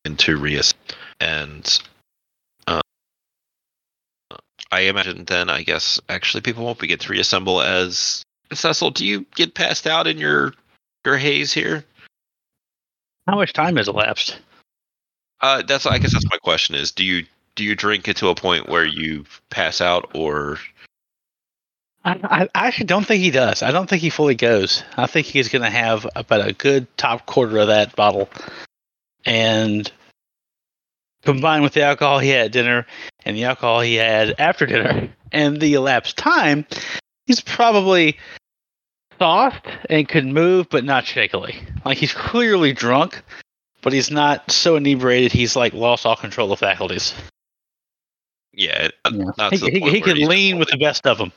to 0.05 0.37
reassess. 0.39 0.73
And 1.19 1.79
I 4.71 4.81
imagine 4.81 5.25
then, 5.25 5.49
I 5.49 5.63
guess, 5.63 5.99
actually, 6.09 6.41
people 6.41 6.65
won't 6.65 6.79
begin 6.79 6.97
to 6.99 7.11
reassemble 7.11 7.61
as 7.61 8.23
Cecil. 8.53 8.91
Do 8.91 9.05
you 9.05 9.25
get 9.35 9.53
passed 9.53 9.87
out 9.87 10.07
in 10.07 10.17
your 10.17 10.53
your 11.05 11.17
haze 11.17 11.53
here? 11.53 11.85
How 13.27 13.35
much 13.35 13.53
time 13.53 13.75
has 13.77 13.87
elapsed? 13.87 14.37
Uh, 15.41 15.61
that's 15.61 15.85
I 15.85 15.97
guess 15.97 16.13
that's 16.13 16.29
my 16.29 16.37
question: 16.37 16.75
is 16.75 16.91
do 16.91 17.03
you 17.03 17.25
do 17.55 17.63
you 17.63 17.75
drink 17.75 18.07
it 18.07 18.17
to 18.17 18.29
a 18.29 18.35
point 18.35 18.69
where 18.69 18.85
you 18.85 19.25
pass 19.49 19.81
out, 19.81 20.11
or 20.13 20.59
I, 22.03 22.47
I 22.53 22.67
actually 22.67 22.85
don't 22.85 23.05
think 23.05 23.21
he 23.21 23.31
does. 23.31 23.63
I 23.63 23.71
don't 23.71 23.89
think 23.89 24.01
he 24.01 24.09
fully 24.09 24.35
goes. 24.35 24.83
I 24.95 25.07
think 25.07 25.25
he's 25.25 25.49
going 25.49 25.63
to 25.63 25.69
have 25.69 26.07
about 26.15 26.47
a 26.47 26.53
good 26.53 26.87
top 26.97 27.25
quarter 27.25 27.57
of 27.57 27.67
that 27.67 27.95
bottle, 27.95 28.29
and 29.25 29.91
combined 31.25 31.63
with 31.63 31.73
the 31.73 31.83
alcohol 31.83 32.19
he 32.19 32.29
had 32.29 32.45
at 32.45 32.51
dinner 32.51 32.85
and 33.25 33.35
the 33.35 33.43
alcohol 33.43 33.81
he 33.81 33.95
had 33.95 34.35
after 34.39 34.65
dinner 34.65 35.09
and 35.31 35.59
the 35.59 35.73
elapsed 35.73 36.17
time, 36.17 36.65
he's 37.25 37.41
probably 37.41 38.17
soft 39.19 39.67
and 39.89 40.07
could 40.07 40.25
move, 40.25 40.69
but 40.69 40.83
not 40.83 41.05
shakily. 41.05 41.55
Like 41.83 41.97
he's 41.97 42.13
clearly 42.13 42.73
drunk, 42.73 43.21
but 43.81 43.93
he's 43.93 44.11
not 44.11 44.49
so 44.51 44.75
inebriated 44.75 45.31
he's 45.31 45.55
like 45.55 45.73
lost 45.73 46.05
all 46.05 46.15
control 46.15 46.51
of 46.51 46.59
faculties. 46.59 47.13
yeah, 48.53 48.89
Yeah. 49.11 49.31
not 49.37 49.53
He, 49.53 49.59
he, 49.69 49.79
he 49.89 50.01
can 50.01 50.17
lean 50.17 50.57
with 50.59 50.69
the 50.69 50.77
best 50.77 51.05
of 51.05 51.17
them. 51.17 51.31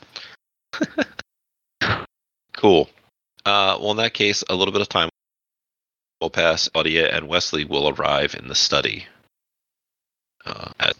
Cool. 2.53 2.89
Uh, 3.45 3.77
well, 3.79 3.91
in 3.91 3.97
that 3.97 4.13
case, 4.13 4.43
a 4.49 4.55
little 4.55 4.73
bit 4.73 4.81
of 4.81 4.89
time 4.89 5.09
will 6.19 6.29
pass. 6.29 6.67
Claudia 6.67 7.07
and 7.09 7.27
Wesley 7.27 7.63
will 7.63 7.87
arrive 7.87 8.35
in 8.35 8.49
the 8.49 8.55
study. 8.55 9.07
Uh, 10.45 10.71
at, 10.79 10.95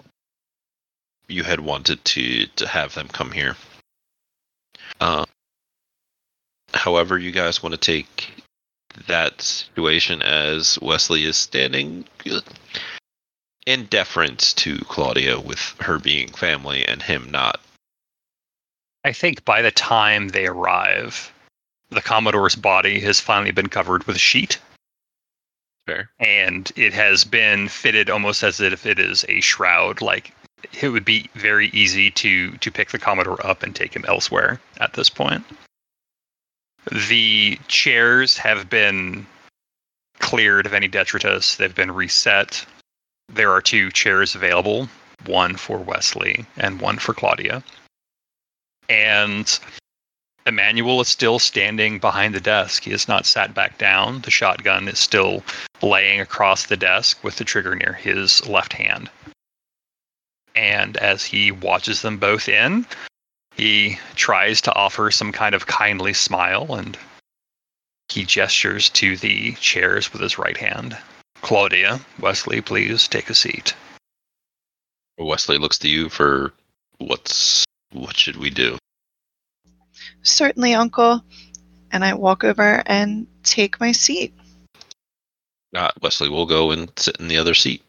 you 1.28 1.44
had 1.44 1.60
wanted 1.60 2.04
to 2.06 2.46
to 2.48 2.68
have 2.68 2.94
them 2.94 3.08
come 3.08 3.32
here. 3.32 3.56
Uh, 5.00 5.26
however, 6.74 7.18
you 7.18 7.32
guys 7.32 7.64
want 7.64 7.74
to 7.74 7.80
take 7.80 8.32
that 9.08 9.42
situation 9.42 10.22
as 10.22 10.80
Wesley 10.82 11.24
is 11.24 11.38
standing 11.38 12.06
in 13.66 13.86
deference 13.86 14.54
to 14.54 14.78
Claudia 14.80 15.40
with 15.40 15.76
her 15.80 16.00
being 16.00 16.30
family 16.30 16.86
and 16.86 17.02
him 17.02 17.30
not. 17.30 17.60
I 19.06 19.14
think 19.14 19.46
by 19.46 19.62
the 19.62 19.72
time 19.72 20.30
they 20.30 20.48
arrive, 20.48 21.32
the 21.90 22.02
Commodore's 22.02 22.56
body 22.56 23.00
has 23.02 23.20
finally 23.20 23.52
been 23.52 23.70
covered 23.70 24.06
with 24.06 24.16
a 24.16 24.20
sheet, 24.20 24.60
Fair. 25.90 26.10
and 26.20 26.72
it 26.76 26.94
has 26.94 27.24
been 27.24 27.68
fitted 27.68 28.10
almost 28.10 28.44
as 28.44 28.60
if 28.60 28.86
it 28.86 29.00
is 29.00 29.26
a 29.28 29.42
shroud. 29.42 30.02
Like 30.02 30.34
it 30.82 30.90
would 30.90 31.06
be 31.06 31.30
very 31.36 31.70
easy 31.70 32.12
to 32.12 32.52
to 32.58 32.72
pick 32.72 32.92
the 32.92 33.00
Commodore 33.00 33.46
up 33.46 33.64
and 33.64 33.76
take 33.76 33.96
him 33.96 34.06
elsewhere 34.08 34.60
at 34.80 34.94
this 34.94 35.10
point. 35.10 35.44
The 36.92 37.60
chairs 37.68 38.38
have 38.38 38.70
been 38.70 39.26
cleared 40.20 40.66
of 40.66 40.74
any 40.74 40.88
detritus. 40.88 41.56
They've 41.56 41.74
been 41.74 41.92
reset. 41.92 42.66
There 43.28 43.52
are 43.52 43.62
two 43.62 43.92
chairs 43.92 44.36
available, 44.36 44.90
one 45.26 45.56
for 45.56 45.78
Wesley 45.78 46.46
and 46.58 46.82
one 46.82 46.98
for 46.98 47.14
Claudia. 47.14 47.64
And 48.90 49.60
Emmanuel 50.50 51.00
is 51.00 51.08
still 51.08 51.38
standing 51.38 52.00
behind 52.00 52.34
the 52.34 52.42
desk. 52.42 52.84
He 52.84 52.92
has 52.92 53.08
not 53.08 53.28
sat 53.28 53.54
back 53.54 53.78
down. 53.78 54.22
The 54.22 54.32
shotgun 54.32 54.88
is 54.88 54.98
still 54.98 55.44
laying 55.84 56.20
across 56.20 56.66
the 56.66 56.76
desk 56.76 57.24
with 57.24 57.36
the 57.36 57.46
trigger 57.46 57.76
near 57.76 57.94
his 57.94 58.46
left 58.48 58.74
hand. 58.74 59.12
And 60.56 60.98
as 60.98 61.24
he 61.24 61.52
watches 61.52 62.02
them 62.02 62.18
both 62.18 62.50
in, 62.50 62.88
he 63.56 64.00
tries 64.16 64.60
to 64.62 64.74
offer 64.74 65.12
some 65.12 65.32
kind 65.32 65.54
of 65.54 65.68
kindly 65.68 66.14
smile 66.14 66.74
and 66.74 66.98
he 68.10 68.26
gestures 68.26 68.90
to 68.90 69.18
the 69.18 69.54
chairs 69.54 70.12
with 70.12 70.22
his 70.22 70.40
right 70.40 70.58
hand. 70.58 70.98
Claudia, 71.42 72.00
Wesley, 72.20 72.60
please 72.60 73.08
take 73.08 73.30
a 73.30 73.36
seat. 73.36 73.76
Wesley 75.20 75.60
looks 75.60 75.78
to 75.78 75.88
you 75.88 76.10
for 76.10 76.54
what's 76.98 77.66
what 77.92 78.18
should 78.18 78.38
we 78.38 78.50
do? 78.50 78.80
Certainly, 80.24 80.74
Uncle. 80.74 81.24
And 81.92 82.06
I 82.06 82.14
walk 82.14 82.44
over 82.44 82.84
and 82.86 83.28
take 83.44 83.80
my 83.80 83.92
seat. 83.92 84.34
Uh, 85.76 85.90
Wesley 86.02 86.30
will 86.30 86.46
go 86.46 86.72
and 86.72 86.92
sit 86.98 87.18
in 87.20 87.28
the 87.28 87.38
other 87.38 87.54
seat. 87.54 87.84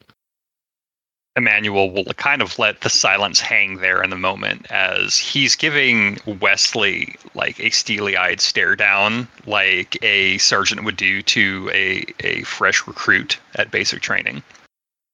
Emmanuel 1.37 1.91
will 1.91 2.05
kind 2.05 2.43
of 2.43 2.59
let 2.59 2.81
the 2.81 2.91
silence 2.91 3.41
hang 3.41 3.76
there 3.76 4.03
in 4.03 4.11
the 4.11 4.16
moment 4.16 4.66
as 4.70 5.16
he's 5.16 5.55
giving 5.55 6.18
Wesley 6.41 7.14
like 7.35 7.61
a 7.61 7.70
steely 7.70 8.16
eyed 8.16 8.41
stare 8.41 8.74
down, 8.74 9.28
like 9.47 9.97
a 10.03 10.39
sergeant 10.39 10.85
would 10.85 10.97
do 10.97 11.22
to 11.22 11.70
a, 11.72 12.05
a 12.20 12.43
fresh 12.43 12.87
recruit 12.87 13.39
at 13.55 13.70
basic 13.70 14.03
training. 14.03 14.43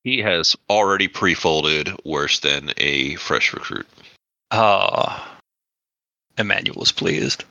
He 0.05 0.21
has 0.23 0.57
already 0.71 1.07
pre-folded 1.07 1.91
worse 2.05 2.39
than 2.41 2.73
a 2.79 3.17
fresh 3.17 3.53
recruit. 3.53 3.87
Ah, 4.51 5.36
Emmanuel 6.39 6.82
is 6.82 6.93
pleased. 6.93 7.45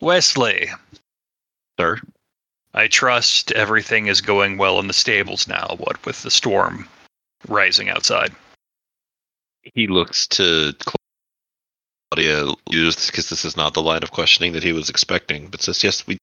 Wesley, 0.00 0.70
Sir, 1.78 2.00
I 2.74 2.88
trust 2.88 3.52
everything 3.52 4.06
is 4.08 4.20
going 4.20 4.58
well 4.58 4.78
in 4.80 4.88
the 4.88 4.92
stables 4.92 5.48
now, 5.48 5.76
what 5.78 6.04
with 6.04 6.22
the 6.22 6.30
storm 6.30 6.88
rising 7.46 7.88
outside. 7.88 8.34
he 9.74 9.86
looks 9.86 10.26
to 10.28 10.74
Claudia 12.10 12.54
because 12.66 13.28
this 13.28 13.44
is 13.44 13.56
not 13.56 13.74
the 13.74 13.82
line 13.82 14.02
of 14.02 14.10
questioning 14.10 14.52
that 14.52 14.62
he 14.62 14.72
was 14.72 14.90
expecting, 14.90 15.48
but 15.48 15.62
says, 15.62 15.84
"Yes, 15.84 16.06
we 16.06 16.18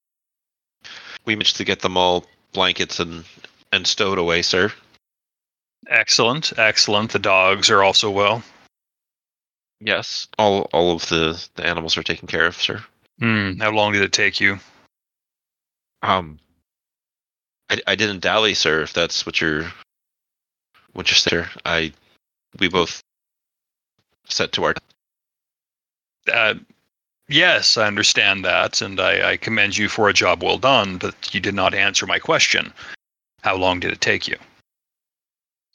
we 1.26 1.36
managed 1.36 1.58
to 1.58 1.64
get 1.64 1.80
them 1.82 1.98
all 1.98 2.26
blankets 2.54 3.00
and 3.00 3.26
and 3.72 3.88
stowed 3.88 4.18
away, 4.18 4.42
sir." 4.42 4.74
Excellent, 5.88 6.58
excellent. 6.58 7.12
The 7.12 7.20
dogs 7.20 7.70
are 7.70 7.84
also 7.84 8.10
well. 8.10 8.44
Yes, 9.80 10.28
all 10.38 10.70
all 10.74 10.96
of 10.96 11.08
the 11.10 11.48
the 11.56 11.66
animals 11.66 11.98
are 11.98 12.04
taken 12.04 12.28
care 12.28 12.46
of, 12.46 12.56
sir. 12.56 12.84
Hmm, 13.20 13.60
how 13.60 13.72
long 13.72 13.94
did 13.94 14.02
it 14.02 14.14
take 14.14 14.40
you? 14.40 14.60
Um, 16.02 16.40
I, 17.70 17.82
I 17.88 17.96
didn't 17.96 18.20
dally, 18.20 18.54
sir. 18.54 18.82
If 18.82 18.94
that's 18.94 19.26
what 19.26 19.42
you're, 19.42 19.72
what 20.94 21.10
you're 21.10 21.16
saying, 21.16 21.46
sir. 21.46 21.50
I, 21.66 21.94
we 22.60 22.68
both 22.68 23.02
set 24.26 24.52
to 24.54 24.66
our. 24.66 24.76
Uh, 26.32 26.56
yes, 27.28 27.78
I 27.78 27.88
understand 27.88 28.46
that, 28.46 28.82
and 28.82 29.00
I, 29.00 29.32
I 29.32 29.38
commend 29.38 29.78
you 29.78 29.90
for 29.90 30.10
a 30.10 30.14
job 30.14 30.44
well 30.44 30.58
done, 30.58 30.98
but 30.98 31.34
you 31.34 31.40
did 31.40 31.56
not 31.56 31.74
answer 31.74 32.06
my 32.06 32.20
question. 32.20 32.74
How 33.42 33.56
long 33.56 33.80
did 33.80 33.92
it 33.92 34.02
take 34.02 34.28
you? 34.28 34.38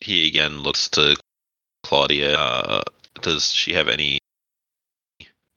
He 0.01 0.27
again 0.27 0.61
looks 0.61 0.89
to 0.91 1.17
Claudia. 1.83 2.37
Uh, 2.37 2.83
does 3.23 3.51
she 3.53 3.73
have 3.73 3.89
any 3.89 4.19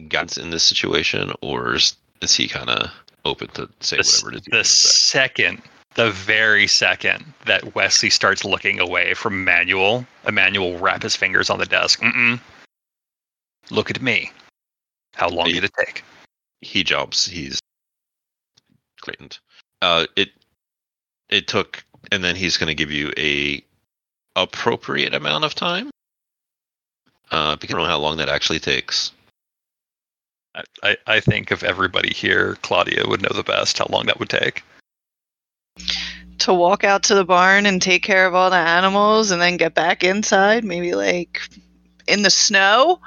guidance 0.07 0.38
in 0.38 0.49
this 0.49 0.64
situation, 0.64 1.32
or 1.41 1.76
is, 1.76 1.95
is 2.22 2.36
he 2.36 2.47
kind 2.47 2.70
of 2.70 2.91
open 3.26 3.47
to 3.49 3.70
say 3.80 3.97
The, 3.97 4.03
whatever 4.24 4.38
it 4.38 4.38
is? 4.38 4.43
the 4.51 4.64
second, 4.64 5.61
the 5.95 6.11
very 6.11 6.68
second 6.68 7.24
that 7.45 7.76
Wesley 7.76 8.09
starts 8.09 8.43
looking 8.43 8.80
away 8.80 9.14
from 9.14 9.43
Manuel, 9.43 10.05
Emmanuel 10.28 10.78
rap 10.80 11.03
his 11.03 11.16
fingers 11.16 11.49
on 11.49 11.59
the 11.59 11.66
desk. 11.66 12.01
Mm-mm. 12.01 12.39
Look 13.70 13.89
at 13.89 14.01
me. 14.01 14.32
How 15.16 15.30
long 15.30 15.47
He- 15.47 15.53
did 15.53 15.66
it 15.66 15.72
take? 15.78 16.03
he 16.61 16.84
jumps. 16.84 17.26
He's 17.28 17.59
great. 19.01 19.39
Uh, 19.82 20.05
it 20.16 20.30
it 21.30 21.47
took, 21.47 21.84
and 22.11 22.24
then 22.24 22.36
he's 22.36 22.55
going 22.57 22.68
to 22.68 22.74
give 22.76 22.89
you 22.91 23.11
a 23.18 23.64
appropriate 24.36 25.14
amount 25.14 25.43
of 25.43 25.53
time. 25.55 25.89
Uh, 27.34 27.56
because 27.56 27.74
I 27.74 27.78
don't 27.80 27.88
know 27.88 27.92
how 27.92 27.98
long 27.98 28.18
that 28.18 28.30
actually 28.30 28.60
takes. 28.60 29.12
I, 30.54 30.64
I, 30.84 30.98
I 31.08 31.20
think 31.20 31.50
of 31.50 31.64
everybody 31.64 32.14
here, 32.14 32.58
Claudia 32.62 33.08
would 33.08 33.24
know 33.24 33.32
the 33.34 33.42
best 33.42 33.80
how 33.80 33.88
long 33.90 34.06
that 34.06 34.20
would 34.20 34.30
take. 34.30 34.62
To 36.38 36.54
walk 36.54 36.84
out 36.84 37.02
to 37.04 37.16
the 37.16 37.26
barn 37.26 37.66
and 37.66 37.82
take 37.82 38.04
care 38.04 38.28
of 38.28 38.36
all 38.36 38.52
the 38.52 38.56
animals 38.56 39.32
and 39.32 39.42
then 39.42 39.58
get 39.58 39.74
back 39.74 40.04
inside, 40.04 40.64
maybe 40.64 40.94
like 40.94 41.42
in 42.08 42.22
the 42.22 42.30
snow. 42.30 43.00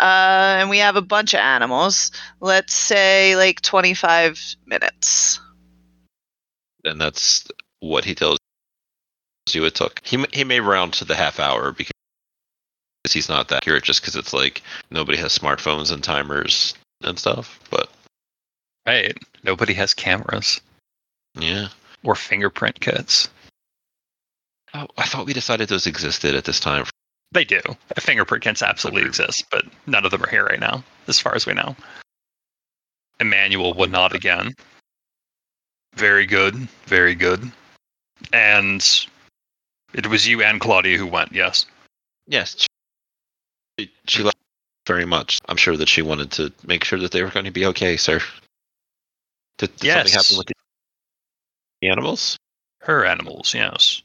Uh, 0.00 0.56
and 0.58 0.68
we 0.68 0.78
have 0.78 0.96
a 0.96 1.02
bunch 1.02 1.32
of 1.32 1.38
animals. 1.38 2.10
Let's 2.40 2.74
say 2.74 3.36
like 3.36 3.60
25 3.60 4.56
minutes. 4.66 5.38
and 6.84 7.00
that's 7.00 7.46
what 7.78 8.04
he 8.04 8.16
tells 8.16 8.38
you 9.52 9.64
it 9.64 9.76
took. 9.76 10.00
He 10.04 10.24
he 10.32 10.42
may 10.42 10.58
round 10.58 10.94
to 10.94 11.04
the 11.04 11.14
half 11.14 11.38
hour 11.38 11.70
because 11.70 11.92
he's 13.08 13.28
not 13.28 13.48
that 13.48 13.58
accurate, 13.58 13.84
just 13.84 14.00
because 14.00 14.16
it's 14.16 14.32
like 14.32 14.62
nobody 14.90 15.18
has 15.18 15.36
smartphones 15.36 15.92
and 15.92 16.02
timers 16.04 16.74
and 17.02 17.18
stuff. 17.18 17.58
But 17.70 17.88
Right. 18.86 19.16
Nobody 19.42 19.74
has 19.74 19.94
cameras 19.94 20.60
yeah, 21.34 21.68
or 22.02 22.14
fingerprint 22.14 22.80
kits. 22.80 23.28
oh, 24.74 24.86
I 24.98 25.04
thought 25.04 25.26
we 25.26 25.32
decided 25.32 25.68
those 25.68 25.86
existed 25.86 26.34
at 26.34 26.44
this 26.44 26.60
time. 26.60 26.84
They 27.32 27.44
do. 27.44 27.60
Fingerprint 27.98 28.42
kits 28.42 28.62
absolutely 28.62 29.02
exist, 29.02 29.44
but 29.50 29.64
none 29.86 30.04
of 30.04 30.10
them 30.10 30.22
are 30.24 30.28
here 30.30 30.44
right 30.44 30.58
now, 30.58 30.82
as 31.06 31.20
far 31.20 31.34
as 31.34 31.46
we 31.46 31.54
know. 31.54 31.76
Emmanuel 33.20 33.74
would 33.74 33.92
nod 33.92 34.14
again. 34.14 34.54
Very 35.94 36.26
good. 36.26 36.54
Very 36.86 37.14
good. 37.14 37.50
And 38.32 38.84
it 39.92 40.06
was 40.06 40.26
you 40.26 40.42
and 40.42 40.60
Claudia 40.60 40.98
who 40.98 41.06
went, 41.06 41.32
yes. 41.32 41.66
Yes, 42.26 42.66
she, 43.78 43.90
she 44.06 44.22
loved 44.22 44.36
very 44.86 45.04
much. 45.04 45.38
I'm 45.48 45.56
sure 45.56 45.76
that 45.76 45.88
she 45.88 46.02
wanted 46.02 46.30
to 46.32 46.52
make 46.66 46.84
sure 46.84 46.98
that 46.98 47.12
they 47.12 47.22
were 47.22 47.30
going 47.30 47.44
to 47.44 47.50
be 47.50 47.66
okay, 47.66 47.96
sir. 47.96 48.20
Did, 49.58 49.76
did 49.76 49.92
something 49.92 50.12
happen 50.12 50.38
with 50.38 50.46
the, 50.46 50.54
the 51.82 51.88
animals? 51.88 52.38
Her 52.80 53.04
animals, 53.04 53.54
yes. 53.54 54.02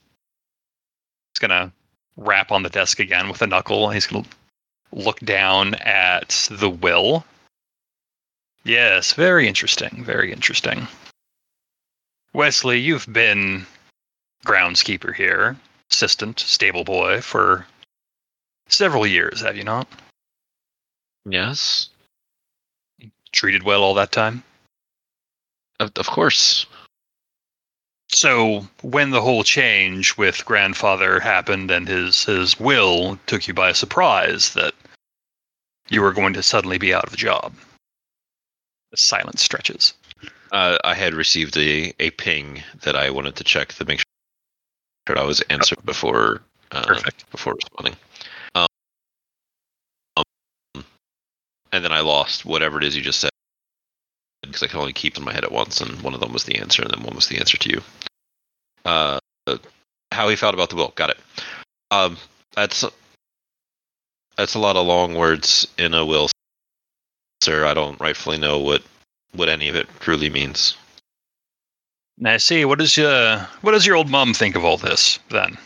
He's 1.34 1.40
gonna 1.40 1.72
rap 2.18 2.52
on 2.52 2.64
the 2.64 2.70
desk 2.70 3.00
again 3.00 3.30
with 3.30 3.42
a 3.42 3.48
knuckle. 3.48 3.90
He's 3.90 4.08
gonna 4.08 4.26
look 4.92 5.20
down 5.22 5.76
at 5.76 6.48
the 6.52 6.70
will. 6.70 7.26
Yes, 8.64 9.14
very 9.14 9.48
interesting. 9.48 10.04
Very 10.04 10.32
interesting. 10.32 10.88
Wesley, 12.34 12.80
you've 12.80 13.12
been 13.12 13.66
groundskeeper 14.46 15.16
here, 15.16 15.56
assistant, 15.90 16.40
stable 16.40 16.84
boy 16.84 17.22
for 17.22 17.66
several 18.68 19.06
years, 19.08 19.42
have 19.42 19.58
you 19.58 19.64
not? 19.64 19.88
Yes, 21.26 21.90
Treated 23.32 23.64
well 23.64 23.84
all 23.84 23.94
that 23.96 24.12
time? 24.12 24.44
of, 25.80 25.92
of 25.98 26.08
course. 26.08 26.66
So 28.10 28.66
when 28.82 29.10
the 29.10 29.22
whole 29.22 29.44
change 29.44 30.16
with 30.16 30.46
grandfather 30.46 31.20
happened 31.20 31.70
and 31.72 31.88
his 31.88 32.24
his 32.24 32.60
will 32.60 33.20
took 33.26 33.48
you 33.48 33.54
by 33.54 33.74
surprise 33.74 34.54
that 34.54 34.74
you 35.90 36.02
were 36.02 36.14
going 36.14 36.34
to 36.34 36.44
suddenly 36.44 36.78
be 36.78 36.94
out 36.94 37.06
of 37.06 37.14
a 37.14 37.18
job. 37.18 37.54
The 38.92 38.98
silence 38.98 39.44
stretches. 39.44 39.94
Uh, 40.52 40.78
I 40.84 40.94
had 40.94 41.14
received 41.14 41.58
a, 41.58 41.94
a 42.00 42.12
ping 42.12 42.64
that 42.84 42.96
I 42.96 43.10
wanted 43.10 43.36
to 43.36 43.44
check 43.44 43.74
to 43.74 43.86
make 43.86 44.02
sure 45.08 45.18
I 45.20 45.24
was 45.24 45.42
answered 45.50 45.84
before 45.86 46.42
uh, 46.72 46.86
Perfect. 46.86 47.30
before 47.32 47.56
responding. 47.56 47.96
Um, 48.54 48.68
um, 50.16 50.86
and 51.76 51.84
then 51.84 51.92
I 51.92 52.00
lost 52.00 52.46
whatever 52.46 52.78
it 52.78 52.86
is 52.86 52.96
you 52.96 53.02
just 53.02 53.20
said 53.20 53.30
because 54.42 54.64
I 54.64 54.68
could 54.68 54.80
only 54.80 54.94
keep 54.94 55.18
in 55.18 55.24
my 55.24 55.34
head 55.34 55.44
at 55.44 55.52
once, 55.52 55.82
and 55.82 56.02
one 56.02 56.14
of 56.14 56.20
them 56.22 56.32
was 56.32 56.46
the 56.46 56.58
answer, 56.58 56.82
and 56.82 56.92
then 56.92 57.04
one 57.04 57.16
was 57.16 57.28
the 57.28 57.38
answer 57.38 57.58
to 57.58 57.70
you. 57.70 57.82
Uh, 58.86 59.20
how 60.12 60.30
he 60.30 60.36
felt 60.36 60.54
about 60.54 60.70
the 60.70 60.76
will. 60.76 60.94
Got 60.96 61.10
it. 61.10 61.18
Um, 61.92 62.18
that's 62.54 62.86
that's 64.38 64.56
a 64.56 64.60
lot 64.60 64.78
of 64.78 64.86
long 64.86 65.16
words 65.16 65.68
in 65.78 65.94
a 65.94 66.06
will, 66.06 66.30
sir. 67.42 67.66
I 67.66 67.74
don't 67.74 68.00
rightfully 68.00 68.38
know 68.38 68.60
what 68.60 68.84
what 69.34 69.50
any 69.50 69.68
of 69.68 69.76
it 69.76 69.88
truly 70.00 70.30
means. 70.30 70.78
Now, 72.18 72.38
see, 72.38 72.64
what 72.64 72.80
does 72.80 72.98
uh, 72.98 73.46
what 73.62 73.72
does 73.72 73.86
your 73.86 73.98
old 73.98 74.10
mum 74.10 74.34
think 74.34 74.56
of 74.56 74.64
all 74.64 74.78
this 74.78 75.20
then? 75.30 75.58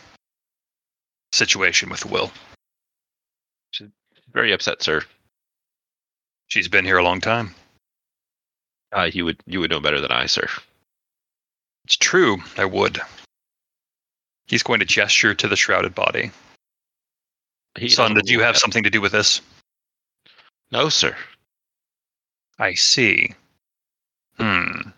Situation 1.33 1.89
with 1.89 1.99
the 1.99 2.07
will. 2.07 2.31
She's 3.71 3.89
very 4.33 4.51
upset, 4.51 4.81
sir. 4.81 5.03
She's 6.49 6.67
been 6.67 6.85
here 6.85 6.97
a 6.97 7.03
long 7.03 7.21
time. 7.21 7.53
Uh, 8.91 9.09
you 9.13 9.23
would 9.25 9.37
you 9.45 9.59
would 9.59 9.69
know 9.69 9.79
better 9.79 10.01
than 10.01 10.11
I, 10.11 10.25
sir. 10.25 10.47
It's 11.85 11.95
true, 11.95 12.37
I 12.57 12.65
would. 12.65 12.99
He's 14.47 14.63
going 14.63 14.79
to 14.79 14.85
gesture 14.85 15.35
to 15.35 15.47
the 15.47 15.55
shrouded 15.55 15.93
body. 15.93 16.31
He 17.77 17.87
Son, 17.87 18.11
doesn't 18.13 18.25
did 18.25 18.31
you 18.31 18.39
have 18.41 18.55
at- 18.55 18.61
something 18.61 18.83
to 18.83 18.89
do 18.89 18.99
with 18.99 19.11
this? 19.11 19.41
No, 20.71 20.89
sir. 20.89 21.15
I 22.57 22.73
see. 22.73 23.33
Hmm. 24.37 24.89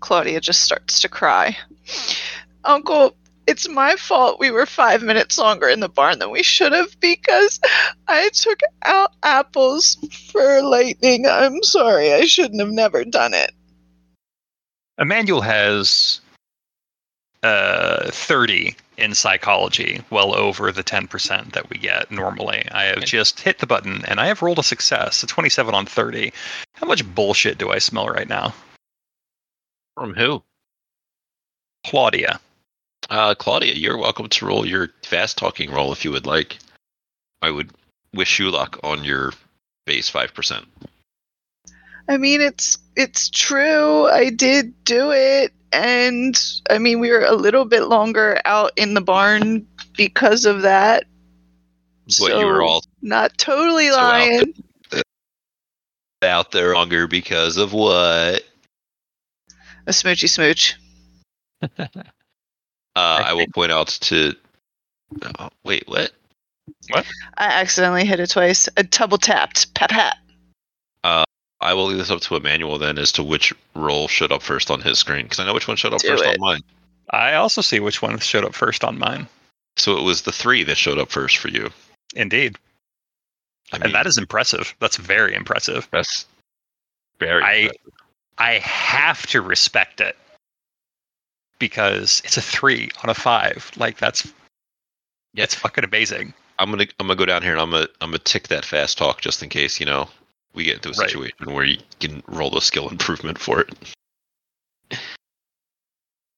Claudia 0.00 0.40
just 0.40 0.62
starts 0.62 1.00
to 1.00 1.08
cry. 1.08 1.56
Uncle, 2.64 3.14
it's 3.50 3.68
my 3.68 3.96
fault 3.96 4.38
we 4.38 4.52
were 4.52 4.64
five 4.64 5.02
minutes 5.02 5.36
longer 5.36 5.68
in 5.68 5.80
the 5.80 5.88
barn 5.88 6.20
than 6.20 6.30
we 6.30 6.42
should 6.42 6.70
have 6.72 6.98
because 7.00 7.58
I 8.06 8.28
took 8.32 8.60
out 8.84 9.10
apples 9.24 9.96
for 10.30 10.62
lightning. 10.62 11.26
I'm 11.26 11.60
sorry. 11.64 12.12
I 12.12 12.26
shouldn't 12.26 12.60
have 12.60 12.70
never 12.70 13.04
done 13.04 13.34
it. 13.34 13.50
Emmanuel 14.98 15.40
has 15.40 16.20
uh, 17.42 18.12
30 18.12 18.76
in 18.98 19.14
psychology, 19.14 20.00
well 20.10 20.32
over 20.36 20.70
the 20.70 20.84
10% 20.84 21.52
that 21.52 21.68
we 21.70 21.78
get 21.78 22.08
normally. 22.12 22.68
I 22.70 22.84
have 22.84 23.04
just 23.04 23.40
hit 23.40 23.58
the 23.58 23.66
button 23.66 24.04
and 24.04 24.20
I 24.20 24.26
have 24.26 24.42
rolled 24.42 24.60
a 24.60 24.62
success, 24.62 25.24
a 25.24 25.26
27 25.26 25.74
on 25.74 25.86
30. 25.86 26.32
How 26.74 26.86
much 26.86 27.04
bullshit 27.14 27.58
do 27.58 27.70
I 27.70 27.78
smell 27.78 28.06
right 28.06 28.28
now? 28.28 28.54
From 29.96 30.14
who? 30.14 30.44
Claudia. 31.84 32.38
Uh, 33.10 33.34
Claudia, 33.34 33.74
you're 33.74 33.98
welcome 33.98 34.28
to 34.28 34.46
roll 34.46 34.64
your 34.64 34.88
fast 35.02 35.36
talking 35.36 35.70
roll 35.72 35.92
if 35.92 36.04
you 36.04 36.12
would 36.12 36.26
like. 36.26 36.58
I 37.42 37.50
would 37.50 37.72
wish 38.14 38.38
you 38.38 38.50
luck 38.50 38.78
on 38.84 39.02
your 39.02 39.32
base 39.84 40.08
five 40.08 40.32
percent. 40.32 40.66
I 42.08 42.16
mean, 42.16 42.40
it's 42.40 42.78
it's 42.96 43.28
true. 43.28 44.06
I 44.06 44.30
did 44.30 44.84
do 44.84 45.10
it, 45.10 45.52
and 45.72 46.38
I 46.70 46.78
mean, 46.78 47.00
we 47.00 47.10
were 47.10 47.24
a 47.24 47.34
little 47.34 47.64
bit 47.64 47.82
longer 47.84 48.40
out 48.44 48.72
in 48.76 48.94
the 48.94 49.00
barn 49.00 49.66
because 49.96 50.44
of 50.44 50.62
that. 50.62 51.04
But 52.20 52.38
you 52.38 52.46
were 52.46 52.60
So, 52.60 52.64
all 52.64 52.84
not 53.02 53.36
totally 53.38 53.88
So 53.88 53.98
out 53.98 54.02
lying. 54.02 54.54
out 56.22 56.52
there 56.52 56.74
longer 56.74 57.08
because 57.08 57.56
of 57.56 57.72
what? 57.72 58.44
A 59.86 59.90
smoochy 59.90 60.28
smooch. 60.28 60.76
Uh, 63.00 63.22
I, 63.26 63.32
will 63.32 63.46
point 63.54 63.72
out 63.72 63.88
to. 63.88 64.34
Oh, 65.38 65.50
wait, 65.64 65.84
what? 65.86 66.12
What? 66.90 67.06
I 67.36 67.46
accidentally 67.46 68.04
hit 68.04 68.20
it 68.20 68.30
twice. 68.30 68.68
I 68.76 68.82
double 68.82 69.18
tapped. 69.18 69.74
Pat 69.74 69.90
pat. 69.90 70.16
I 71.60 71.74
will 71.74 71.86
leave 71.86 71.98
this 71.98 72.10
up 72.10 72.20
to 72.22 72.36
Emmanuel 72.36 72.78
then 72.78 72.98
as 72.98 73.12
to 73.12 73.22
which 73.22 73.52
roll 73.74 74.08
showed 74.08 74.32
up 74.32 74.42
first 74.42 74.70
on 74.70 74.80
his 74.80 74.98
screen 74.98 75.24
because 75.24 75.38
I 75.40 75.44
know 75.44 75.52
which 75.52 75.68
one 75.68 75.76
showed 75.76 75.92
up 75.92 76.00
Do 76.00 76.08
first 76.08 76.24
it. 76.24 76.28
on 76.28 76.40
mine. 76.40 76.60
I 77.10 77.34
also 77.34 77.60
see 77.60 77.80
which 77.80 78.00
one 78.00 78.18
showed 78.18 78.44
up 78.44 78.54
first 78.54 78.82
on 78.82 78.98
mine. 78.98 79.28
So 79.76 79.98
it 79.98 80.02
was 80.02 80.22
the 80.22 80.32
three 80.32 80.64
that 80.64 80.76
showed 80.76 80.98
up 80.98 81.10
first 81.10 81.36
for 81.36 81.48
you. 81.48 81.70
Indeed. 82.14 82.56
I 83.72 83.78
mean, 83.78 83.86
and 83.86 83.94
that 83.94 84.06
is 84.06 84.16
impressive. 84.16 84.74
That's 84.80 84.96
very 84.96 85.34
impressive. 85.34 85.86
that's 85.90 86.26
very. 87.18 87.42
I- 87.42 87.54
impressive. 87.54 87.92
I 88.38 88.52
have 88.54 89.26
to 89.26 89.42
respect 89.42 90.00
it 90.00 90.16
because 91.60 92.20
it's 92.24 92.36
a 92.36 92.42
three 92.42 92.90
on 93.04 93.10
a 93.10 93.14
five. 93.14 93.70
Like 93.76 93.98
that's 93.98 94.26
Yeah. 95.34 95.44
it's 95.44 95.54
fucking 95.54 95.84
amazing. 95.84 96.34
I'm 96.58 96.70
gonna 96.70 96.86
I'm 96.98 97.06
gonna 97.06 97.16
go 97.16 97.24
down 97.24 97.42
here 97.42 97.52
and 97.52 97.60
I'm 97.60 97.70
gonna 97.70 97.86
I'm 98.00 98.10
gonna 98.10 98.18
tick 98.18 98.48
that 98.48 98.64
fast 98.64 98.98
talk 98.98 99.20
just 99.20 99.42
in 99.44 99.48
case 99.48 99.78
you 99.78 99.86
know 99.86 100.08
we 100.54 100.64
get 100.64 100.76
into 100.76 100.88
a 100.88 100.92
Right. 100.98 101.08
situation 101.08 101.52
where 101.54 101.64
you 101.64 101.78
can 102.00 102.22
roll 102.26 102.50
the 102.50 102.60
skill 102.60 102.88
improvement 102.88 103.38
for 103.38 103.60
it. 103.60 103.72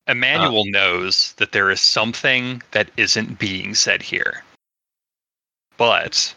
Emmanuel 0.09 0.63
um, 0.63 0.71
knows 0.71 1.33
that 1.35 1.53
there 1.53 1.71
is 1.71 1.81
something 1.81 2.61
that 2.73 2.91
isn't 2.97 3.39
being 3.39 3.75
said 3.75 4.03
here. 4.03 4.43
But 5.79 6.35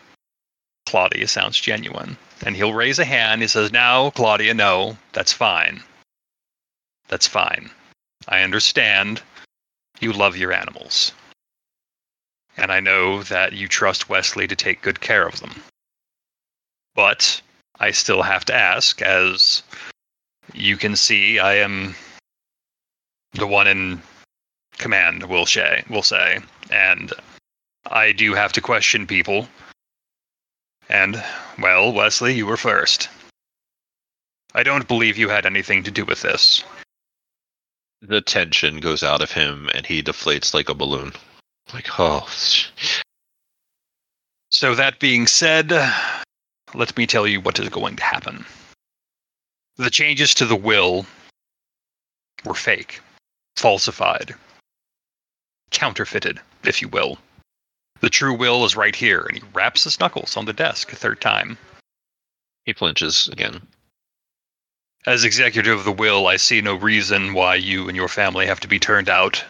Claudia 0.86 1.28
sounds 1.28 1.60
genuine. 1.60 2.16
And 2.46 2.56
he'll 2.56 2.74
raise 2.74 3.00
a 3.00 3.06
hand. 3.06 3.42
He 3.42 3.48
says, 3.48 3.72
Now, 3.72 4.12
Claudia, 4.12 4.54
no, 4.54 4.98
that's 5.14 5.34
fine. 5.34 5.82
That's 7.08 7.28
fine. 7.28 7.70
I 8.28 8.42
understand 8.42 9.22
you 10.00 10.14
love 10.14 10.38
your 10.38 10.54
animals. 10.54 11.12
And 12.58 12.72
I 12.72 12.80
know 12.80 13.24
that 13.24 13.54
you 13.54 13.68
trust 13.68 14.10
Wesley 14.10 14.48
to 14.48 14.56
take 14.56 14.82
good 14.82 15.02
care 15.02 15.28
of 15.28 15.40
them. 15.40 15.52
But 16.96 17.42
I 17.80 17.92
still 17.92 18.22
have 18.22 18.46
to 18.46 18.54
ask, 18.56 19.02
as 19.02 19.62
you 20.54 20.78
can 20.78 20.96
see, 20.96 21.40
I 21.40 21.56
am 21.56 21.96
the 23.34 23.48
one 23.48 23.68
in 23.68 24.02
command, 24.78 25.24
we'll 25.24 25.46
say, 25.46 25.84
we'll 25.90 26.04
say. 26.04 26.40
And 26.72 27.12
I 27.88 28.14
do 28.14 28.34
have 28.34 28.54
to 28.54 28.62
question 28.62 29.06
people. 29.06 29.48
And, 30.88 31.22
well, 31.60 31.92
Wesley, 31.92 32.34
you 32.34 32.46
were 32.46 32.58
first. 32.58 33.10
I 34.54 34.64
don't 34.64 34.88
believe 34.88 35.18
you 35.18 35.28
had 35.28 35.46
anything 35.46 35.84
to 35.84 35.92
do 35.92 36.06
with 36.06 36.22
this. 36.22 36.64
The 38.08 38.22
tension 38.22 38.82
goes 38.82 39.02
out 39.02 39.24
of 39.24 39.32
him 39.32 39.68
and 39.74 39.84
he 39.84 40.04
deflates 40.04 40.54
like 40.54 40.70
a 40.70 40.76
balloon. 40.76 41.14
Like 41.74 42.00
oh, 42.00 42.30
So, 44.52 44.76
that 44.76 45.00
being 45.00 45.26
said, 45.26 45.72
let 46.76 46.96
me 46.98 47.08
tell 47.08 47.26
you 47.26 47.42
what 47.42 47.58
is 47.60 47.70
going 47.70 47.96
to 47.96 48.04
happen. 48.04 48.46
The 49.78 49.90
changes 49.90 50.36
to 50.36 50.46
the 50.46 50.56
will 50.56 51.08
were 52.44 52.54
fake, 52.54 53.02
falsified, 53.58 54.36
counterfeited, 55.72 56.40
if 56.64 56.84
you 56.84 56.88
will. 56.88 57.18
The 58.02 58.10
true 58.12 58.36
will 58.36 58.66
is 58.66 58.76
right 58.76 58.96
here, 58.96 59.22
and 59.22 59.38
he 59.38 59.44
raps 59.54 59.84
his 59.84 60.00
knuckles 60.00 60.38
on 60.38 60.46
the 60.46 60.54
desk 60.54 60.94
a 60.94 60.96
third 60.96 61.20
time. 61.22 61.58
he 62.66 62.74
flinches 62.74 63.28
again. 63.30 63.66
As 65.08 65.24
executive 65.24 65.80
of 65.80 65.86
the 65.86 65.92
will, 65.92 66.28
I 66.28 66.38
see 66.38 66.62
no 66.62 66.74
reason 66.76 67.34
why 67.34 67.56
you 67.56 67.88
and 67.88 67.96
your 67.96 68.08
family 68.08 68.48
have 68.48 68.60
to 68.62 68.68
be 68.68 68.80
turned 68.80 69.08
out 69.08 69.44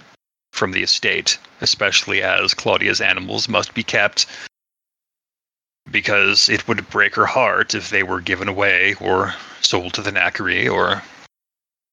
from 0.52 0.72
the 0.72 0.84
estate. 0.84 1.38
especially 1.62 2.22
as 2.22 2.54
Claudia's 2.54 3.02
animals 3.02 3.48
must 3.48 3.74
be 3.74 3.84
kept 3.84 4.26
because 5.90 6.50
it 6.50 6.68
would 6.68 6.90
break 6.90 7.16
her 7.16 7.26
heart 7.26 7.74
if 7.74 7.90
they 7.90 8.04
were 8.04 8.22
given 8.22 8.48
away 8.48 8.96
or 9.00 9.34
sold 9.62 9.94
to 9.94 10.02
the 10.02 10.12
knackery 10.12 10.70
or 10.70 11.02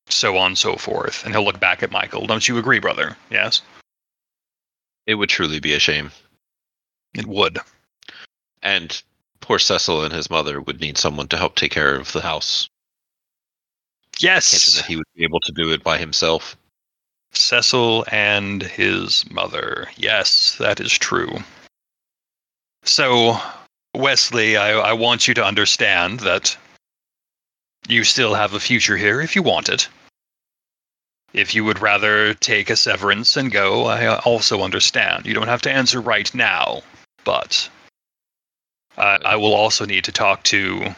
so 0.08 0.36
on 0.36 0.48
and 0.48 0.58
so 0.58 0.76
forth. 0.76 1.24
And 1.24 1.34
he'll 1.34 1.44
look 1.44 1.60
back 1.60 1.82
at 1.82 1.90
Michael. 1.90 2.26
Don't 2.26 2.46
you 2.46 2.58
agree, 2.58 2.80
brother? 2.80 3.16
Yes? 3.30 3.62
It 5.06 5.14
would 5.14 5.28
truly 5.28 5.60
be 5.60 5.74
a 5.74 5.78
shame. 5.78 6.10
It 7.14 7.26
would. 7.26 7.58
And 8.62 9.02
poor 9.40 9.58
Cecil 9.58 10.04
and 10.04 10.12
his 10.12 10.30
mother 10.30 10.60
would 10.60 10.80
need 10.80 10.98
someone 10.98 11.28
to 11.28 11.36
help 11.36 11.54
take 11.54 11.72
care 11.72 11.94
of 11.94 12.12
the 12.12 12.22
house. 12.22 12.68
Yes. 14.22 14.76
that 14.76 14.86
he 14.86 14.96
would 14.96 15.06
be 15.16 15.24
able 15.24 15.40
to 15.40 15.52
do 15.52 15.72
it 15.72 15.82
by 15.82 15.98
himself. 15.98 16.56
Cecil 17.32 18.04
and 18.12 18.62
his 18.62 19.28
mother. 19.30 19.88
Yes, 19.96 20.56
that 20.58 20.80
is 20.80 20.92
true. 20.92 21.38
So, 22.84 23.40
Wesley, 23.94 24.56
I, 24.56 24.72
I 24.72 24.92
want 24.92 25.26
you 25.26 25.34
to 25.34 25.44
understand 25.44 26.20
that 26.20 26.56
you 27.88 28.04
still 28.04 28.34
have 28.34 28.54
a 28.54 28.60
future 28.60 28.96
here 28.96 29.20
if 29.20 29.34
you 29.34 29.42
want 29.42 29.68
it. 29.68 29.88
If 31.32 31.54
you 31.54 31.64
would 31.64 31.80
rather 31.80 32.34
take 32.34 32.70
a 32.70 32.76
severance 32.76 33.36
and 33.36 33.50
go, 33.50 33.86
I 33.86 34.18
also 34.18 34.62
understand. 34.62 35.26
You 35.26 35.34
don't 35.34 35.48
have 35.48 35.62
to 35.62 35.72
answer 35.72 36.00
right 36.00 36.32
now, 36.34 36.82
but 37.24 37.68
I, 38.98 39.18
I 39.24 39.36
will 39.36 39.54
also 39.54 39.86
need 39.86 40.04
to 40.04 40.12
talk 40.12 40.42
to 40.44 40.94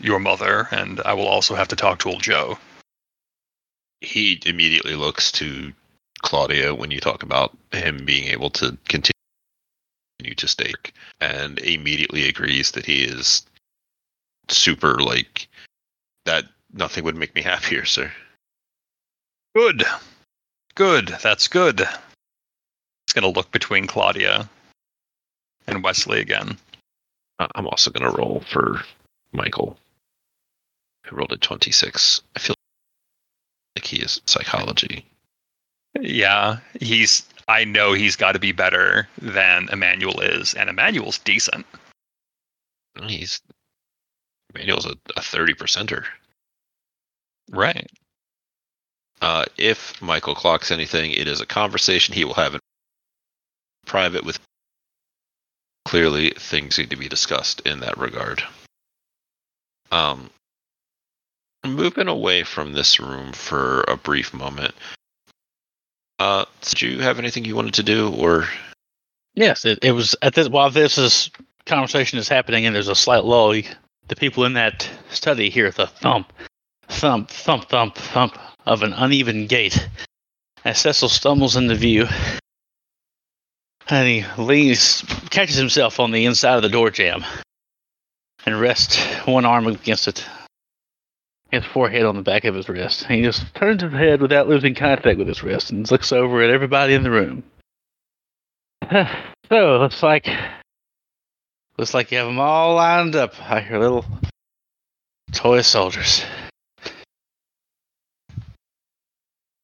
your 0.00 0.18
mother, 0.18 0.68
and 0.70 1.00
I 1.00 1.14
will 1.14 1.26
also 1.26 1.54
have 1.54 1.68
to 1.68 1.76
talk 1.76 2.00
to 2.00 2.10
old 2.10 2.22
Joe. 2.22 2.58
He 4.00 4.40
immediately 4.46 4.94
looks 4.94 5.32
to 5.32 5.72
Claudia 6.22 6.74
when 6.74 6.90
you 6.90 7.00
talk 7.00 7.22
about 7.22 7.56
him 7.72 8.04
being 8.04 8.28
able 8.28 8.50
to 8.50 8.76
continue 8.88 9.12
to 10.36 10.48
stake 10.48 10.92
and 11.20 11.58
immediately 11.58 12.28
agrees 12.28 12.72
that 12.72 12.86
he 12.86 13.04
is 13.04 13.42
super 14.48 14.98
like 15.00 15.48
that 16.24 16.44
nothing 16.72 17.04
would 17.04 17.16
make 17.16 17.34
me 17.34 17.42
happier, 17.54 17.84
sir. 17.84 18.12
Good. 19.54 19.84
Good. 20.74 21.08
That's 21.22 21.48
good. 21.48 21.80
It's 21.80 23.12
going 23.12 23.22
to 23.22 23.36
look 23.36 23.50
between 23.50 23.86
Claudia 23.86 24.48
and 25.66 25.82
Wesley 25.82 26.20
again. 26.20 26.56
I'm 27.38 27.66
also 27.66 27.90
going 27.90 28.10
to 28.10 28.16
roll 28.16 28.42
for 28.50 28.82
Michael, 29.32 29.78
rolled 31.14 31.32
a 31.32 31.36
26. 31.36 32.22
I 32.36 32.38
feel 32.38 32.54
like 33.76 33.84
he 33.84 33.98
is 33.98 34.20
psychology. 34.26 35.04
Yeah, 36.00 36.58
he's. 36.80 37.26
I 37.48 37.64
know 37.64 37.94
he's 37.94 38.16
got 38.16 38.32
to 38.32 38.38
be 38.38 38.52
better 38.52 39.08
than 39.20 39.68
Emmanuel 39.72 40.20
is, 40.20 40.54
and 40.54 40.68
Emmanuel's 40.68 41.18
decent. 41.18 41.64
He's 43.06 43.40
Emmanuel's 44.54 44.86
a, 44.86 44.96
a 45.16 45.22
30 45.22 45.54
percenter. 45.54 46.04
Right. 47.50 47.90
Uh, 49.20 49.46
if 49.56 50.00
Michael 50.00 50.34
clocks 50.34 50.70
anything, 50.70 51.12
it 51.12 51.26
is 51.26 51.40
a 51.40 51.46
conversation 51.46 52.14
he 52.14 52.24
will 52.24 52.34
have 52.34 52.54
in 52.54 52.60
private 53.86 54.24
with. 54.24 54.38
Clearly, 55.84 56.30
things 56.36 56.78
need 56.78 56.90
to 56.90 56.96
be 56.96 57.08
discussed 57.08 57.62
in 57.62 57.80
that 57.80 57.96
regard. 57.96 58.42
Um, 59.90 60.28
moving 61.64 62.08
away 62.08 62.44
from 62.44 62.72
this 62.72 63.00
room 63.00 63.32
for 63.32 63.84
a 63.88 63.96
brief 63.96 64.32
moment. 64.32 64.74
Uh, 66.18 66.44
did 66.62 66.82
you 66.82 67.00
have 67.00 67.18
anything 67.18 67.44
you 67.44 67.54
wanted 67.54 67.74
to 67.74 67.82
do, 67.82 68.12
or 68.14 68.48
Yes, 69.38 69.64
it, 69.64 69.78
it 69.82 69.92
was 69.92 70.16
at 70.20 70.34
this 70.34 70.48
while 70.48 70.68
this 70.68 70.98
is 70.98 71.30
conversation 71.64 72.18
is 72.18 72.28
happening 72.28 72.66
and 72.66 72.74
there's 72.74 72.88
a 72.88 72.94
slight 72.96 73.24
lull. 73.24 73.52
The 74.08 74.16
people 74.16 74.44
in 74.44 74.54
that 74.54 74.88
study 75.10 75.48
hear 75.48 75.70
the 75.70 75.86
thump, 75.86 76.32
thump, 76.88 77.30
thump, 77.30 77.68
thump, 77.68 77.94
thump 77.94 78.36
of 78.66 78.82
an 78.82 78.92
uneven 78.94 79.46
gait 79.46 79.88
as 80.64 80.80
Cecil 80.80 81.08
stumbles 81.08 81.54
into 81.54 81.76
view, 81.76 82.08
and 83.88 84.08
he 84.08 84.42
leans, 84.42 85.02
catches 85.30 85.56
himself 85.56 86.00
on 86.00 86.10
the 86.10 86.24
inside 86.24 86.56
of 86.56 86.62
the 86.62 86.68
door 86.68 86.90
jamb, 86.90 87.24
and 88.44 88.60
rests 88.60 88.98
one 89.24 89.44
arm 89.44 89.68
against 89.68 90.08
it, 90.08 90.26
his 91.50 91.64
forehead 91.64 92.04
on 92.04 92.16
the 92.16 92.22
back 92.22 92.44
of 92.44 92.54
his 92.54 92.68
wrist. 92.68 93.04
He 93.06 93.22
just 93.22 93.54
turns 93.54 93.82
his 93.82 93.92
head 93.92 94.20
without 94.20 94.48
losing 94.48 94.74
contact 94.74 95.18
with 95.18 95.28
his 95.28 95.42
wrist 95.42 95.70
and 95.70 95.90
looks 95.90 96.12
over 96.12 96.42
at 96.42 96.50
everybody 96.50 96.94
in 96.94 97.02
the 97.02 97.10
room. 97.10 97.42
so 99.48 99.78
looks 99.78 100.02
like 100.02 100.28
looks 101.76 101.94
like 101.94 102.10
you 102.10 102.18
have 102.18 102.26
them 102.26 102.38
all 102.38 102.74
lined 102.74 103.16
up 103.16 103.38
like 103.50 103.68
your 103.68 103.78
little 103.78 104.04
toy 105.32 105.62
soldiers. 105.62 106.24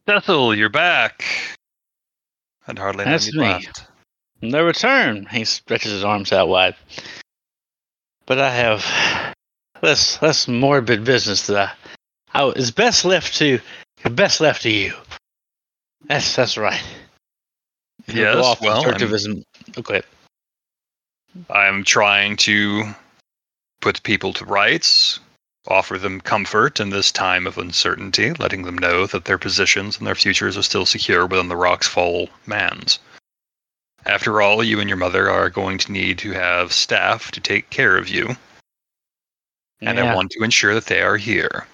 Cecil, 0.06 0.54
you're 0.54 0.68
back. 0.68 1.24
I'd 2.66 2.78
hardly 2.78 3.04
That's 3.04 3.32
me. 3.32 3.40
left. 3.40 3.86
No 4.42 4.62
return. 4.62 5.26
He 5.30 5.44
stretches 5.44 5.92
his 5.92 6.04
arms 6.04 6.32
out 6.32 6.48
wide. 6.48 6.76
But 8.26 8.38
I 8.38 8.50
have 8.50 9.33
less 9.84 10.20
less 10.22 10.48
morbid 10.48 11.04
business 11.04 11.46
that 11.46 11.76
I, 12.32 12.42
I 12.42 12.48
is 12.50 12.70
best 12.70 13.04
left 13.04 13.36
to 13.38 13.60
best 14.10 14.40
left 14.40 14.62
to 14.62 14.70
you. 14.70 14.94
That's 16.06 16.34
that's 16.34 16.56
right. 16.56 16.82
Yes, 18.06 18.36
off 18.44 18.60
well, 18.60 18.82
I'm- 18.84 19.44
okay. 19.78 20.02
Oh, 21.48 21.54
I'm 21.54 21.84
trying 21.84 22.36
to 22.38 22.94
put 23.80 24.02
people 24.02 24.32
to 24.34 24.44
rights, 24.44 25.20
offer 25.66 25.98
them 25.98 26.20
comfort 26.20 26.80
in 26.80 26.90
this 26.90 27.10
time 27.10 27.46
of 27.46 27.58
uncertainty, 27.58 28.32
letting 28.34 28.62
them 28.62 28.78
know 28.78 29.06
that 29.06 29.24
their 29.24 29.38
positions 29.38 29.98
and 29.98 30.06
their 30.06 30.14
futures 30.14 30.56
are 30.56 30.62
still 30.62 30.86
secure 30.86 31.26
within 31.26 31.48
the 31.48 31.56
Roxfall 31.56 32.28
Man's. 32.46 32.98
After 34.06 34.40
all, 34.42 34.62
you 34.62 34.80
and 34.80 34.88
your 34.88 34.98
mother 34.98 35.30
are 35.30 35.48
going 35.48 35.78
to 35.78 35.92
need 35.92 36.18
to 36.18 36.32
have 36.32 36.72
staff 36.72 37.30
to 37.32 37.40
take 37.40 37.70
care 37.70 37.96
of 37.96 38.08
you, 38.08 38.36
and 39.86 39.98
I 40.00 40.14
want 40.14 40.30
to 40.32 40.42
ensure 40.42 40.74
that 40.74 40.86
they 40.86 41.00
are 41.02 41.16
here. 41.16 41.66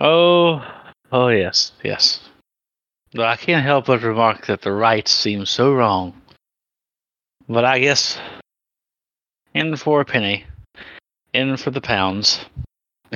Oh, 0.00 0.64
oh 1.12 1.28
yes, 1.28 1.72
yes. 1.82 2.20
Though 3.12 3.24
I 3.24 3.36
can't 3.36 3.64
help 3.64 3.86
but 3.86 4.02
remark 4.02 4.46
that 4.46 4.62
the 4.62 4.72
rights 4.72 5.10
seem 5.10 5.46
so 5.46 5.72
wrong. 5.72 6.20
But 7.48 7.64
I 7.64 7.78
guess, 7.78 8.18
in 9.54 9.76
for 9.76 10.00
a 10.00 10.04
penny, 10.04 10.44
in 11.32 11.56
for 11.56 11.70
the 11.70 11.80
pounds. 11.80 12.40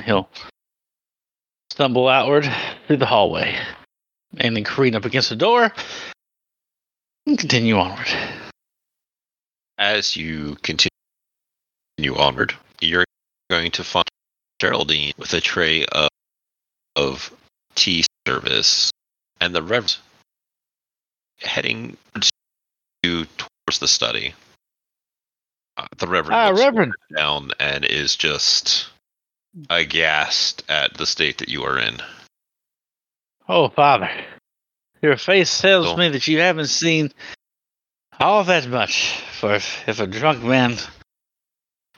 He'll 0.05 0.29
stumble 1.69 2.07
outward 2.07 2.49
through 2.87 2.97
the 2.97 3.05
hallway, 3.05 3.59
and 4.37 4.55
then 4.55 4.63
careen 4.63 4.95
up 4.95 5.05
against 5.05 5.29
the 5.29 5.35
door, 5.35 5.71
and 7.27 7.37
continue 7.37 7.77
onward. 7.77 8.07
as 9.77 10.15
you 10.15 10.55
continue 10.61 12.15
onward, 12.15 12.53
you're 12.79 13.03
going 13.51 13.71
to 13.71 13.83
find 13.83 14.07
Geraldine 14.59 15.11
with 15.17 15.33
a 15.33 15.41
tray 15.41 15.85
of, 15.91 16.07
of 16.95 17.31
tea 17.75 18.05
service 18.25 18.89
and 19.41 19.53
the 19.53 19.61
Reverend 19.61 19.97
heading 21.41 21.97
to 23.03 23.25
towards 23.25 23.79
the 23.79 23.87
study. 23.89 24.33
Uh, 25.75 25.87
the 25.97 26.07
Reverend 26.07 26.35
Ah, 26.35 26.49
Reverend. 26.51 26.93
down 27.15 27.51
and 27.59 27.83
is 27.83 28.15
just 28.15 28.87
aghast 29.69 30.63
at 30.69 30.93
the 30.93 31.05
state 31.05 31.39
that 31.39 31.49
you 31.49 31.63
are 31.63 31.77
in. 31.77 31.97
Oh, 33.49 33.67
Father, 33.67 34.09
your 35.01 35.17
face 35.17 35.59
tells 35.59 35.97
me 35.97 36.07
that 36.09 36.27
you 36.27 36.39
haven't 36.39 36.67
seen 36.67 37.11
all 38.19 38.45
that 38.45 38.67
much. 38.67 39.17
For 39.39 39.55
if, 39.55 39.89
if 39.89 39.99
a 39.99 40.07
drunk 40.07 40.41
man, 40.43 40.77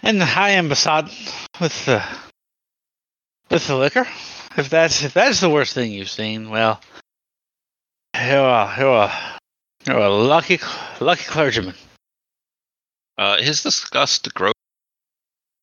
and 0.04 0.22
I 0.22 0.51
am 0.51 0.70
beside 0.70 1.06
with 1.60 1.86
the 1.86 2.04
with 3.49 3.66
the 3.68 3.76
liquor, 3.76 4.06
if 4.58 4.70
that's 4.70 5.01
if 5.04 5.14
that's 5.14 5.39
the 5.39 5.49
worst 5.49 5.74
thing 5.74 5.91
you've 5.91 6.10
seen, 6.10 6.49
well, 6.49 6.82
you're 8.16 8.38
a, 8.38 8.76
you're 8.78 8.95
a, 8.95 9.39
you're 9.86 9.97
a 9.97 10.10
lucky 10.10 10.60
lucky 10.99 11.24
clergyman. 11.24 11.76
Uh, 13.18 13.38
his 13.38 13.64
disgust 13.64 14.34
grows, 14.34 14.54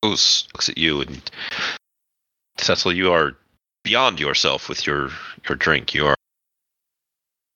looks 0.03 0.69
at 0.69 0.79
you, 0.79 1.03
and 1.03 1.31
Cecil, 2.59 2.93
you 2.93 3.13
are 3.13 3.37
beyond 3.85 4.19
yourself 4.19 4.69
with 4.69 4.87
your 4.87 5.11
your 5.49 5.57
drink. 5.57 5.95
You 5.95 6.07
are, 6.07 6.17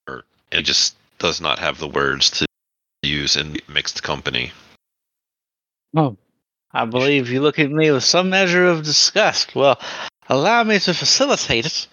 and 0.08 0.22
he 0.52 0.62
just 0.62 0.96
does 1.18 1.40
not 1.40 1.58
have 1.58 1.78
the 1.78 1.88
words 1.88 2.30
to 2.30 2.46
use 3.02 3.36
in 3.36 3.56
mixed 3.68 4.02
company. 4.02 4.52
Oh, 5.96 6.16
I 6.74 6.84
believe 6.84 7.30
you 7.30 7.40
look 7.40 7.60
at 7.60 7.70
me 7.70 7.92
with 7.92 8.02
some 8.02 8.30
measure 8.30 8.66
of 8.66 8.82
disgust. 8.82 9.54
Well, 9.54 9.80
allow 10.28 10.64
me 10.64 10.80
to 10.80 10.92
facilitate 10.92 11.66
it. 11.66 11.86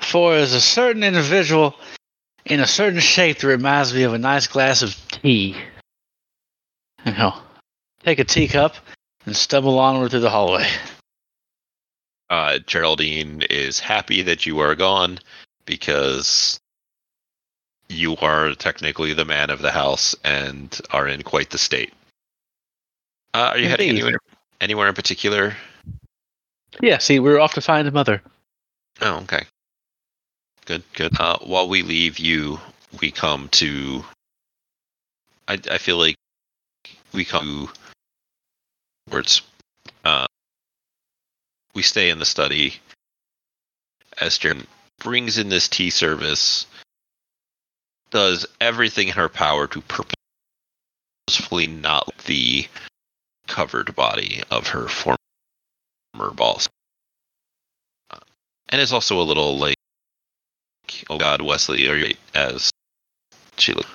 For 0.00 0.34
as 0.34 0.52
a 0.52 0.60
certain 0.60 1.04
individual 1.04 1.76
in 2.44 2.58
a 2.58 2.66
certain 2.66 3.00
shape 3.00 3.38
that 3.38 3.46
reminds 3.46 3.94
me 3.94 4.02
of 4.02 4.12
a 4.12 4.18
nice 4.18 4.48
glass 4.48 4.82
of 4.82 4.96
tea. 5.08 5.56
You 7.06 7.12
know, 7.12 7.34
take 8.02 8.18
a 8.18 8.24
teacup 8.24 8.74
and 9.26 9.36
stumble 9.36 9.78
onward 9.78 10.10
through 10.10 10.20
the 10.20 10.30
hallway. 10.30 10.68
Uh, 12.28 12.58
Geraldine 12.58 13.42
is 13.48 13.78
happy 13.78 14.22
that 14.22 14.44
you 14.44 14.58
are 14.58 14.74
gone 14.74 15.20
because 15.66 16.58
you 17.88 18.16
are 18.16 18.54
technically 18.54 19.12
the 19.12 19.24
man 19.24 19.50
of 19.50 19.62
the 19.62 19.70
house 19.70 20.16
and 20.24 20.80
are 20.90 21.06
in 21.06 21.22
quite 21.22 21.50
the 21.50 21.58
state. 21.58 21.92
Uh, 23.34 23.50
are 23.52 23.58
you 23.58 23.68
heading 23.68 23.90
anywhere, 23.90 24.18
anywhere 24.60 24.88
in 24.88 24.94
particular? 24.94 25.56
Yeah, 26.80 26.98
see, 26.98 27.18
we're 27.18 27.40
off 27.40 27.54
to 27.54 27.60
find 27.60 27.86
the 27.86 27.92
mother. 27.92 28.22
Oh, 29.00 29.16
okay. 29.22 29.42
Good, 30.64 30.82
good. 30.94 31.20
Uh, 31.20 31.38
while 31.40 31.68
we 31.68 31.82
leave 31.82 32.18
you, 32.18 32.58
we 33.00 33.10
come 33.10 33.48
to. 33.50 34.04
I, 35.48 35.58
I 35.70 35.78
feel 35.78 35.98
like 35.98 36.16
we 37.12 37.24
come 37.24 37.68
to 37.68 39.12
words. 39.12 39.42
Uh, 40.04 40.26
we 41.74 41.82
stay 41.82 42.10
in 42.10 42.18
the 42.18 42.24
study 42.24 42.80
Esther 44.20 44.56
brings 44.98 45.38
in 45.38 45.48
this 45.48 45.68
tea 45.68 45.90
service, 45.90 46.66
does 48.10 48.46
everything 48.60 49.08
in 49.08 49.14
her 49.14 49.28
power 49.28 49.66
to 49.66 49.82
purposefully 51.28 51.66
not 51.66 52.12
the 52.26 52.66
covered 53.46 53.94
body 53.94 54.42
of 54.50 54.68
her 54.68 54.88
former 54.88 55.16
boss 56.34 56.68
and 58.74 58.80
it's 58.80 58.92
also 58.92 59.20
a 59.20 59.22
little 59.22 59.56
like, 59.56 59.76
oh 61.08 61.16
God, 61.16 61.40
Wesley, 61.42 61.88
are 61.88 61.94
you 61.94 62.14
as 62.34 62.70
she 63.56 63.72
looks? 63.72 63.88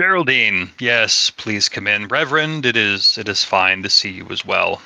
Geraldine, 0.00 0.70
yes, 0.78 1.30
please 1.30 1.68
come 1.68 1.88
in. 1.88 2.06
Reverend, 2.06 2.66
it 2.66 2.76
is 2.76 3.18
it 3.18 3.28
is 3.28 3.44
fine 3.44 3.82
to 3.82 3.90
see 3.90 4.10
you 4.10 4.28
as 4.30 4.44
well. 4.44 4.80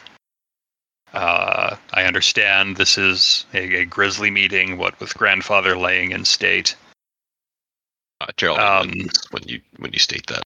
Uh, 1.12 1.76
I 1.92 2.04
understand 2.04 2.76
this 2.76 2.96
is 2.96 3.44
a, 3.52 3.82
a 3.82 3.84
grisly 3.84 4.30
meeting, 4.30 4.78
what 4.78 4.98
with 5.00 5.14
grandfather 5.16 5.76
laying 5.76 6.12
in 6.12 6.24
state. 6.24 6.76
Uh, 8.20 8.26
Gerald, 8.38 8.58
Um, 8.58 8.92
when 9.32 9.42
you 9.44 9.60
when 9.78 9.92
you 9.92 9.98
state 9.98 10.26
that, 10.28 10.42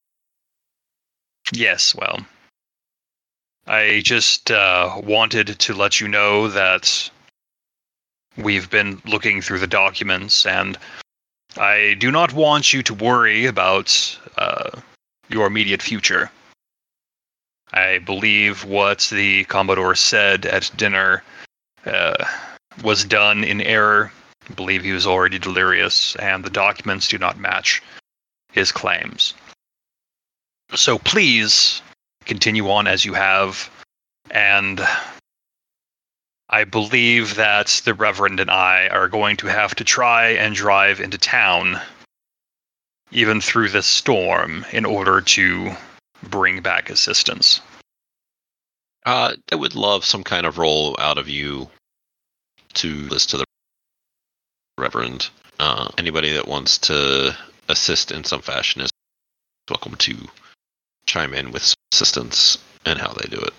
Yes, 1.53 1.95
well, 1.95 2.27
I 3.67 4.03
just 4.05 4.51
uh, 4.51 5.01
wanted 5.05 5.59
to 5.59 5.75
let 5.75 6.01
you 6.01 6.09
know 6.09 6.49
that 6.49 7.11
we've 8.37 8.71
been 8.71 9.01
looking 9.05 9.43
through 9.43 9.59
the 9.59 9.67
documents, 9.67 10.47
and 10.47 10.79
I 11.57 11.97
do 11.99 12.11
not 12.11 12.33
want 12.33 12.73
you 12.73 12.83
to 12.83 12.95
worry 12.95 13.47
about 13.47 14.19
uh, 14.39 14.81
your 15.29 15.47
immediate 15.47 15.83
future. 15.83 16.31
I 17.73 17.99
believe 17.99 18.65
what 18.65 19.09
the 19.13 19.45
Commodore 19.45 19.95
said 19.95 20.47
at 20.47 20.71
dinner 20.77 21.23
uh, 21.87 22.25
was 22.83 23.05
done 23.05 23.45
in 23.45 23.61
error. 23.61 24.13
I 24.49 24.55
believe 24.55 24.83
he 24.83 24.93
was 24.93 25.07
already 25.07 25.39
delirious, 25.39 26.17
and 26.17 26.45
the 26.45 26.51
documents 26.51 27.07
do 27.07 27.19
not 27.19 27.39
match 27.39 27.83
his 28.53 28.73
claims. 28.73 29.35
So 30.75 30.99
please 30.99 31.83
continue 32.31 32.71
on 32.71 32.87
as 32.87 33.05
you 33.05 33.13
have, 33.13 33.69
and 34.31 34.81
I 36.49 36.63
believe 36.63 37.35
that 37.35 37.83
the 37.85 37.93
Reverend 37.93 38.39
and 38.39 38.49
I 38.49 38.87
are 38.87 39.09
going 39.09 39.37
to 39.39 39.49
have 39.49 39.75
to 39.75 39.85
try 39.85 40.29
and 40.29 40.55
drive 40.55 41.01
into 41.01 41.19
town, 41.19 41.81
even 43.11 43.41
through 43.41 43.71
this 43.71 43.89
storm, 43.89 44.65
in 44.71 44.85
order 44.85 45.21
to 45.21 45.73
bring 46.23 46.63
back 46.63 46.89
assistance. 46.89 47.61
uh, 49.07 49.35
I 49.51 49.57
would 49.57 49.75
love 49.75 50.05
some 50.05 50.23
kind 50.23 50.47
of 50.47 50.57
roll 50.57 50.95
out 51.01 51.19
of 51.19 51.29
you 51.29 51.69
to 52.75 53.09
list 53.09 53.31
to 53.31 53.39
the 53.39 53.45
Reverend. 54.79 55.29
Uh, 55.59 55.89
anybody 55.99 56.33
that 56.35 56.47
wants 56.47 56.79
to 56.79 57.37
assist 57.69 58.13
in 58.13 58.23
some 58.23 58.41
fashion 58.41 58.83
is 58.83 58.91
welcome 59.69 59.97
to 59.97 60.17
chime 61.11 61.35
in 61.35 61.51
with 61.51 61.75
assistance 61.93 62.57
and 62.87 62.99
how 62.99 63.13
they 63.13 63.29
do 63.29 63.41
it. 63.41 63.53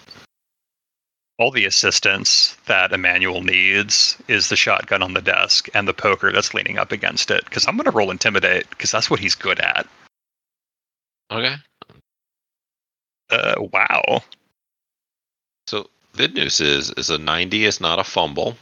All 1.38 1.52
the 1.52 1.66
assistance 1.66 2.56
that 2.68 2.94
Emmanuel 2.94 3.42
needs 3.42 4.18
is 4.28 4.48
the 4.48 4.56
shotgun 4.56 5.04
on 5.04 5.14
the 5.14 5.22
desk 5.22 5.68
and 5.74 5.88
the 5.88 5.94
poker 5.94 6.32
that's 6.32 6.54
leaning 6.54 6.78
up 6.78 6.92
against 6.92 7.30
it. 7.30 7.44
Because 7.46 7.68
I'm 7.68 7.76
going 7.76 7.86
to 7.86 7.92
roll 7.92 8.12
intimidate, 8.12 8.70
because 8.70 8.92
that's 8.92 9.10
what 9.10 9.20
he's 9.20 9.36
good 9.36 9.60
at. 9.60 9.88
Okay. 11.32 11.56
Uh, 13.30 13.56
wow. 13.74 14.22
So 15.68 15.90
good 16.16 16.36
news 16.36 16.62
is 16.62 16.92
is 16.92 17.10
a 17.10 17.18
90 17.18 17.66
is 17.66 17.82
not 17.82 18.00
a 18.00 18.04
fumble. 18.04 18.56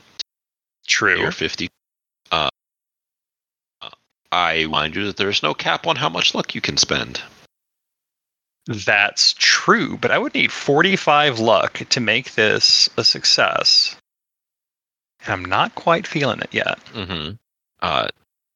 True. 0.87 1.19
You're 1.19 1.31
50. 1.31 1.67
Uh, 2.31 2.49
uh, 3.81 3.89
I 4.31 4.61
remind 4.61 4.95
you 4.95 5.05
that 5.07 5.17
there's 5.17 5.43
no 5.43 5.53
cap 5.53 5.85
on 5.85 5.95
how 5.95 6.09
much 6.09 6.33
luck 6.33 6.55
you 6.55 6.61
can 6.61 6.77
spend. 6.77 7.21
That's 8.69 9.33
true, 9.33 9.97
but 9.97 10.11
I 10.11 10.19
would 10.19 10.35
need 10.35 10.51
45 10.51 11.39
luck 11.39 11.81
to 11.89 11.99
make 11.99 12.35
this 12.35 12.87
a 12.97 13.03
success. 13.03 13.95
And 15.25 15.33
I'm 15.33 15.43
not 15.43 15.73
quite 15.73 16.05
feeling 16.05 16.39
it 16.39 16.53
yet. 16.53 16.77
Mm-hmm. 16.93 17.31
Uh, 17.81 18.09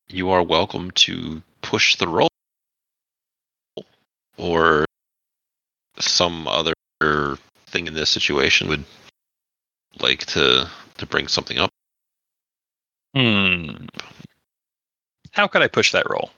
you 0.09 0.29
are 0.29 0.43
welcome 0.43 0.91
to 0.91 1.41
push 1.63 1.95
the 1.95 2.07
roll, 2.07 2.29
or 4.37 4.85
some 5.97 6.47
other 6.47 6.73
thing 7.65 7.87
in 7.87 7.95
this 7.95 8.11
situation 8.11 8.67
would 8.67 8.83
like 9.99 10.27
to 10.27 10.69
to 10.99 11.05
bring 11.07 11.27
something 11.27 11.57
up. 11.57 11.71
Hmm. 13.15 13.87
How 15.31 15.47
could 15.47 15.63
I 15.63 15.67
push 15.67 15.91
that 15.91 16.07
roll? 16.07 16.29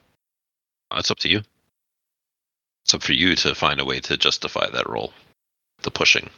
Uh, 0.90 0.96
It's 0.98 1.10
up 1.10 1.18
to 1.18 1.28
you. 1.28 1.42
It's 2.86 2.94
up 2.94 3.02
for 3.02 3.14
you 3.14 3.34
to 3.34 3.52
find 3.52 3.80
a 3.80 3.84
way 3.84 3.98
to 3.98 4.16
justify 4.16 4.70
that 4.70 4.88
roll, 4.88 5.12
the 5.82 5.90
pushing. 5.90 6.30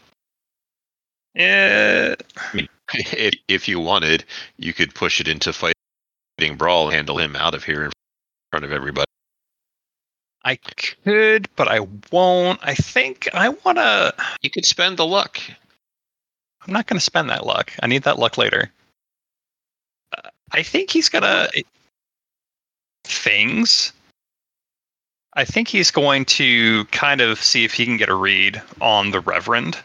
Eh, 1.36 2.14
if, 2.94 3.34
if 3.49 3.68
you 3.68 3.78
wanted, 3.78 4.24
you 4.57 4.72
could 4.72 4.94
push 4.94 5.20
it 5.20 5.28
into 5.28 5.53
fighting 5.53 6.57
brawl, 6.57 6.88
handle 6.88 7.18
him 7.18 7.36
out 7.36 7.53
of 7.53 7.64
here 7.64 7.84
in 7.84 7.90
front 8.51 8.64
of 8.64 8.72
everybody. 8.72 9.05
I 10.42 10.57
could, 11.05 11.51
but 11.55 11.68
I 11.68 11.80
won't. 12.11 12.61
I 12.62 12.72
think 12.72 13.28
I 13.34 13.51
want 13.51 13.76
to. 13.76 14.14
You 14.40 14.49
could 14.49 14.64
spend 14.64 14.96
the 14.96 15.05
luck. 15.05 15.38
I'm 16.66 16.72
not 16.72 16.86
going 16.86 16.96
to 16.96 17.05
spend 17.05 17.28
that 17.28 17.44
luck. 17.44 17.74
I 17.82 17.88
need 17.88 18.05
that 18.05 18.18
luck 18.18 18.38
later. 18.38 18.72
Uh, 20.16 20.30
I 20.51 20.62
think 20.62 20.88
he's 20.88 21.11
going 21.11 21.24
to. 21.24 21.62
Things. 23.05 23.92
I 25.39 25.45
think 25.45 25.68
he's 25.68 25.93
going 25.93 26.24
to 26.24 26.84
kind 26.86 27.20
of 27.20 27.41
see 27.41 27.64
if 27.64 27.72
he 27.72 27.84
can 27.84 27.97
get 27.97 28.09
a 28.09 28.14
read 28.16 28.61
on 28.80 29.12
the 29.12 29.20
Reverend. 29.20 29.78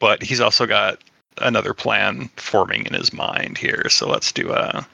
But 0.00 0.22
he's 0.22 0.40
also 0.40 0.64
got 0.64 1.02
another 1.36 1.74
plan 1.74 2.30
forming 2.36 2.86
in 2.86 2.94
his 2.94 3.12
mind 3.12 3.58
here. 3.58 3.90
So 3.90 4.08
let's 4.08 4.32
do 4.32 4.52
a. 4.52 4.86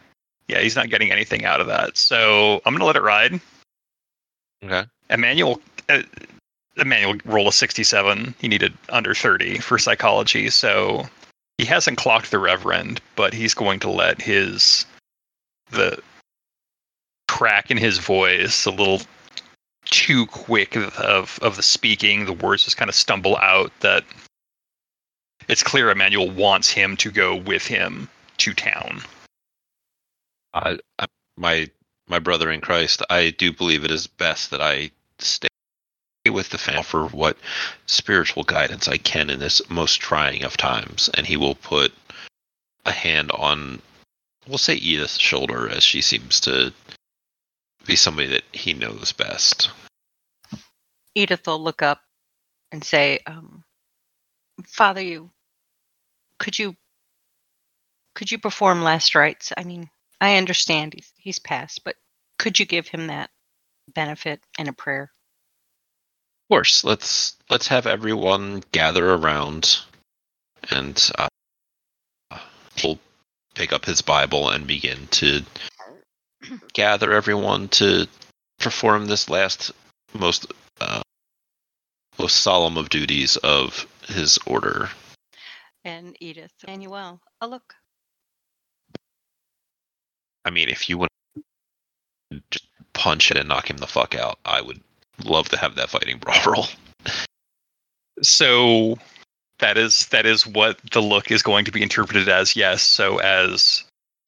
Yeah, 0.48 0.58
he's 0.58 0.74
not 0.74 0.90
getting 0.90 1.12
anything 1.12 1.44
out 1.44 1.60
of 1.60 1.68
that. 1.68 1.96
So 1.96 2.60
I'm 2.66 2.72
going 2.72 2.80
to 2.80 2.84
let 2.84 2.96
it 2.96 3.02
ride. 3.02 3.40
Okay. 4.64 4.84
Emmanuel, 5.08 5.60
uh, 5.88 6.02
Emmanuel 6.76 7.14
roll 7.24 7.46
a 7.46 7.52
67. 7.52 8.34
He 8.40 8.48
needed 8.48 8.76
under 8.88 9.14
30 9.14 9.58
for 9.58 9.78
psychology, 9.78 10.50
so 10.50 11.08
he 11.58 11.64
hasn't 11.64 11.96
clocked 11.96 12.32
the 12.32 12.40
Reverend, 12.40 13.00
but 13.14 13.32
he's 13.32 13.54
going 13.54 13.78
to 13.80 13.90
let 13.90 14.20
his 14.20 14.84
the 15.70 16.02
crack 17.32 17.70
in 17.70 17.78
his 17.78 17.96
voice, 17.96 18.66
a 18.66 18.70
little 18.70 19.00
too 19.86 20.26
quick 20.26 20.76
of 20.76 21.38
of, 21.40 21.56
the 21.56 21.62
speaking, 21.62 22.26
the 22.26 22.32
words 22.34 22.64
just 22.64 22.76
kind 22.76 22.90
of 22.90 22.94
stumble 22.94 23.38
out. 23.38 23.72
That 23.80 24.04
it's 25.48 25.62
clear 25.62 25.90
Emmanuel 25.90 26.30
wants 26.30 26.70
him 26.70 26.94
to 26.98 27.10
go 27.10 27.34
with 27.34 27.66
him 27.66 28.08
to 28.36 28.52
town. 28.52 29.00
I, 30.52 30.78
I, 30.98 31.06
my 31.38 31.70
my 32.06 32.18
brother 32.18 32.50
in 32.50 32.60
Christ, 32.60 33.02
I 33.08 33.30
do 33.30 33.50
believe 33.50 33.82
it 33.84 33.90
is 33.90 34.06
best 34.06 34.50
that 34.50 34.60
I 34.60 34.90
stay 35.18 35.48
with 36.28 36.50
the 36.50 36.58
family 36.58 36.82
for 36.82 37.06
what 37.08 37.38
spiritual 37.86 38.44
guidance 38.44 38.88
I 38.88 38.98
can 38.98 39.30
in 39.30 39.40
this 39.40 39.62
most 39.70 40.00
trying 40.02 40.44
of 40.44 40.58
times, 40.58 41.08
and 41.14 41.26
he 41.26 41.38
will 41.38 41.54
put 41.54 41.94
a 42.84 42.92
hand 42.92 43.30
on, 43.32 43.80
we'll 44.46 44.58
say 44.58 44.74
Edith's 44.74 45.18
shoulder, 45.18 45.68
as 45.68 45.82
she 45.82 46.02
seems 46.02 46.40
to 46.40 46.74
be 47.86 47.96
somebody 47.96 48.28
that 48.28 48.44
he 48.52 48.74
knows 48.74 49.12
best. 49.12 49.70
Edith 51.14 51.46
will 51.46 51.62
look 51.62 51.82
up 51.82 52.00
and 52.70 52.82
say, 52.82 53.20
um, 53.26 53.64
"Father, 54.66 55.02
you 55.02 55.30
could 56.38 56.58
you 56.58 56.76
could 58.14 58.30
you 58.30 58.38
perform 58.38 58.82
last 58.82 59.14
rites? 59.14 59.52
I 59.56 59.64
mean, 59.64 59.90
I 60.20 60.36
understand 60.36 60.94
he's 60.94 61.12
he's 61.16 61.38
passed, 61.38 61.84
but 61.84 61.96
could 62.38 62.58
you 62.58 62.66
give 62.66 62.88
him 62.88 63.06
that 63.08 63.30
benefit 63.94 64.40
in 64.58 64.68
a 64.68 64.72
prayer? 64.72 65.04
Of 65.04 66.54
course, 66.54 66.84
let's 66.84 67.36
let's 67.50 67.68
have 67.68 67.86
everyone 67.86 68.62
gather 68.72 69.14
around, 69.14 69.78
and 70.70 71.10
uh, 71.18 72.38
he'll 72.76 72.98
pick 73.54 73.72
up 73.72 73.84
his 73.84 74.02
Bible 74.02 74.50
and 74.50 74.66
begin 74.66 75.06
to 75.12 75.42
gather 76.72 77.12
everyone 77.12 77.68
to 77.68 78.06
perform 78.58 79.06
this 79.06 79.28
last 79.28 79.72
most 80.14 80.52
uh, 80.80 81.02
most 82.18 82.38
solemn 82.38 82.76
of 82.76 82.88
duties 82.88 83.36
of 83.38 83.86
his 84.06 84.38
order. 84.46 84.90
And 85.84 86.16
Edith, 86.20 86.52
Manuel, 86.66 87.20
a 87.40 87.48
look. 87.48 87.74
I 90.44 90.50
mean, 90.50 90.68
if 90.68 90.88
you 90.88 90.98
want 90.98 91.10
to 92.30 92.42
just 92.50 92.66
punch 92.92 93.30
it 93.30 93.36
and 93.36 93.48
knock 93.48 93.70
him 93.70 93.78
the 93.78 93.86
fuck 93.86 94.14
out, 94.14 94.38
I 94.44 94.60
would 94.60 94.80
love 95.24 95.48
to 95.50 95.56
have 95.56 95.74
that 95.76 95.90
fighting 95.90 96.18
brawl 96.20 96.40
roll. 96.46 96.66
So 98.22 98.96
that 99.58 99.78
is 99.78 100.06
that 100.08 100.26
is 100.26 100.46
what 100.46 100.78
the 100.92 101.00
look 101.02 101.30
is 101.30 101.42
going 101.42 101.64
to 101.64 101.72
be 101.72 101.82
interpreted 101.82 102.28
as. 102.28 102.54
Yes. 102.54 102.82
So 102.82 103.18
as 103.18 103.84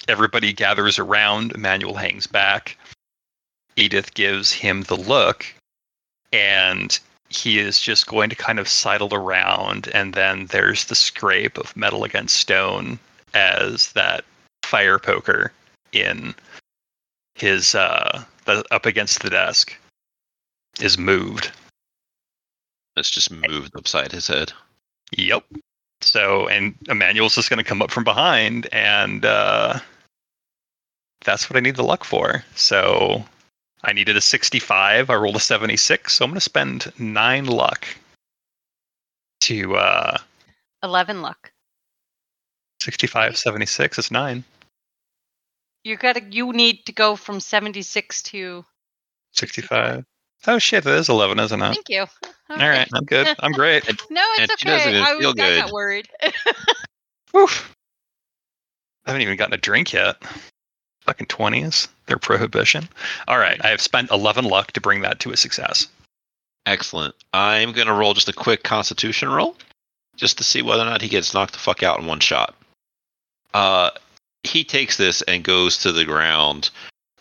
everybody 0.09 0.52
gathers 0.52 0.98
around, 0.98 1.52
Emmanuel 1.52 1.94
hangs 1.94 2.26
back. 2.26 2.76
Edith 3.76 4.14
gives 4.14 4.52
him 4.52 4.82
the 4.82 4.96
look, 4.96 5.46
and 6.32 6.98
he 7.28 7.59
is 7.59 7.80
just 7.80 8.07
going 8.07 8.30
to 8.30 8.36
kind 8.36 8.59
of 8.59 8.68
sidle 8.68 9.12
around, 9.12 9.88
and 9.88 10.14
then 10.14 10.46
there's 10.46 10.84
the 10.84 10.94
scrape 10.94 11.59
of 11.59 11.76
metal 11.76 12.05
against 12.05 12.36
stone 12.36 12.98
as 13.34 13.92
that 13.92 14.24
fire 14.64 14.98
poker 14.98 15.52
in 15.92 16.34
his 17.34 17.74
uh 17.74 18.24
the, 18.44 18.64
up 18.70 18.86
against 18.86 19.22
the 19.22 19.30
desk 19.30 19.76
is 20.80 20.98
moved. 20.98 21.50
It's 22.96 23.11
just 23.11 23.30
moved 23.30 23.74
upside 23.76 24.12
his 24.12 24.26
head. 24.26 24.52
Yep. 25.16 25.44
So 26.00 26.48
and 26.48 26.74
Emmanuel's 26.88 27.34
just 27.34 27.50
gonna 27.50 27.64
come 27.64 27.82
up 27.82 27.90
from 27.90 28.05
behind 28.05 28.68
and 28.72 29.24
uh 29.24 29.80
that's 31.25 31.51
what 31.51 31.57
I 31.57 31.61
need 31.61 31.77
the 31.77 31.83
luck 31.83 32.05
for. 32.05 32.45
So 32.55 33.25
I 33.83 33.93
needed 33.93 34.16
a 34.16 34.20
65. 34.20 35.11
I 35.11 35.14
rolled 35.14 35.37
a 35.37 35.41
76. 35.41 36.14
So 36.14 36.25
I'm 36.25 36.31
going 36.31 36.37
to 36.37 36.41
spend 36.41 36.93
nine 36.99 37.47
luck 37.47 37.87
to 39.43 39.77
uh, 39.77 40.18
11 40.83 41.22
luck. 41.22 41.53
65, 42.81 43.37
76. 43.37 43.99
It's 43.99 44.11
nine. 44.11 44.45
You 45.85 45.97
got 45.97 46.16
to 46.16 46.22
you 46.31 46.53
need 46.53 46.87
to 46.87 46.93
go 46.93 47.14
from 47.14 47.41
76 47.41 48.22
to 48.22 48.64
65. 49.33 50.05
Oh 50.47 50.59
shit, 50.59 50.85
that 50.85 50.99
is 50.99 51.09
11, 51.09 51.39
isn't 51.41 51.62
it? 51.62 51.75
Thank 51.75 51.89
you. 51.89 52.07
All 52.51 52.57
right, 52.57 52.89
I'm 52.93 53.05
good. 53.05 53.35
I'm 53.39 53.53
great. 53.53 53.85
No, 54.11 54.22
it's 54.39 54.62
doesn't 54.62 54.89
okay. 54.89 55.01
I, 55.01 55.18
feel 55.18 55.33
was, 55.33 55.41
I 55.41 55.57
got 55.57 55.64
good. 55.66 55.72
worried. 55.72 56.09
Woof. 57.33 57.75
I 59.07 59.11
haven't 59.11 59.22
even 59.22 59.37
gotten 59.37 59.55
a 59.55 59.59
drink 59.59 59.93
yet. 59.93 60.16
Fucking 61.05 61.26
20s. 61.26 61.88
Their 62.07 62.18
prohibition. 62.18 62.88
All 63.28 63.38
right, 63.38 63.61
I 63.64 63.68
have 63.68 63.80
spent 63.80 64.11
11 64.11 64.44
luck 64.44 64.72
to 64.72 64.80
bring 64.80 65.02
that 65.02 65.20
to 65.20 65.32
a 65.32 65.36
success. 65.36 65.86
Excellent. 66.66 67.14
I'm 67.32 67.72
going 67.72 67.86
to 67.86 67.92
roll 67.92 68.14
just 68.14 68.28
a 68.28 68.32
quick 68.32 68.62
constitution 68.62 69.28
roll 69.28 69.57
just 70.16 70.38
to 70.38 70.44
see 70.44 70.62
whether 70.62 70.82
or 70.82 70.86
not 70.86 71.02
he 71.02 71.09
gets 71.09 71.34
knocked 71.34 71.52
the 71.52 71.59
fuck 71.59 71.82
out 71.82 72.00
in 72.00 72.07
one 72.07 72.20
shot. 72.20 72.55
Uh, 73.52 73.90
he 74.42 74.64
takes 74.64 74.96
this 74.96 75.22
and 75.22 75.44
goes 75.44 75.78
to 75.78 75.92
the 75.92 76.05
ground, 76.05 76.70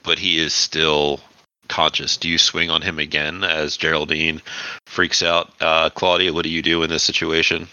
but 0.04 0.20
he 0.20 0.38
is 0.40 0.54
still 0.54 1.20
conscious. 1.68 2.18
Do 2.18 2.30
you 2.30 2.38
swing 2.38 2.70
on 2.70 2.82
him 2.82 3.00
again 3.00 3.44
as 3.44 3.78
Geraldine 3.78 4.42
freaks 4.86 5.24
out? 5.24 5.52
Uh, 5.62 5.90
Claudia, 5.90 6.34
what 6.34 6.44
do 6.44 6.50
you 6.50 6.62
do 6.62 6.84
in 6.84 6.90
this 6.90 7.04
situation? 7.04 7.68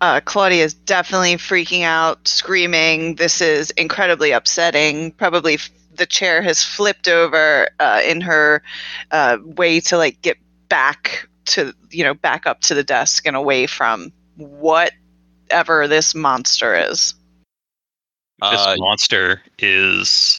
Uh, 0.00 0.20
Claudia 0.20 0.64
is 0.64 0.74
definitely 0.74 1.34
freaking 1.36 1.82
out, 1.82 2.28
screaming. 2.28 3.16
This 3.16 3.40
is 3.40 3.70
incredibly 3.72 4.30
upsetting. 4.30 5.10
Probably 5.12 5.54
f- 5.54 5.70
the 5.94 6.06
chair 6.06 6.40
has 6.40 6.62
flipped 6.62 7.08
over 7.08 7.68
uh, 7.80 8.00
in 8.04 8.20
her 8.20 8.62
uh, 9.10 9.38
way 9.42 9.80
to 9.80 9.96
like 9.96 10.22
get 10.22 10.36
back 10.68 11.28
to 11.46 11.72
you 11.90 12.04
know 12.04 12.14
back 12.14 12.46
up 12.46 12.60
to 12.60 12.74
the 12.74 12.84
desk 12.84 13.26
and 13.26 13.34
away 13.34 13.66
from 13.66 14.12
whatever 14.36 15.88
this 15.88 16.14
monster 16.14 16.76
is. 16.76 17.14
This 18.40 18.60
Uh, 18.60 18.76
monster 18.78 19.42
is 19.58 20.38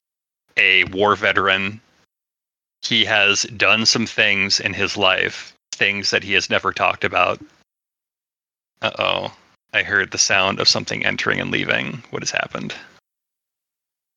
a 0.56 0.86
war 0.86 1.16
veteran. 1.18 1.82
He 2.82 3.04
has 3.04 3.44
done 3.44 3.86
some 3.86 4.06
things 4.06 4.62
in 4.62 4.74
his 4.74 4.96
life, 4.96 5.54
things 5.74 6.12
that 6.12 6.24
he 6.24 6.32
has 6.34 6.50
never 6.50 6.72
talked 6.72 7.04
about. 7.04 7.42
Uh 8.82 8.92
oh. 8.98 9.34
I 9.74 9.84
heard 9.84 10.12
the 10.12 10.18
sound 10.18 10.60
of 10.60 10.68
something 10.68 11.06
entering 11.06 11.40
and 11.40 11.52
leaving. 11.52 12.04
What 12.10 12.22
has 12.24 12.32
happened? 12.32 12.74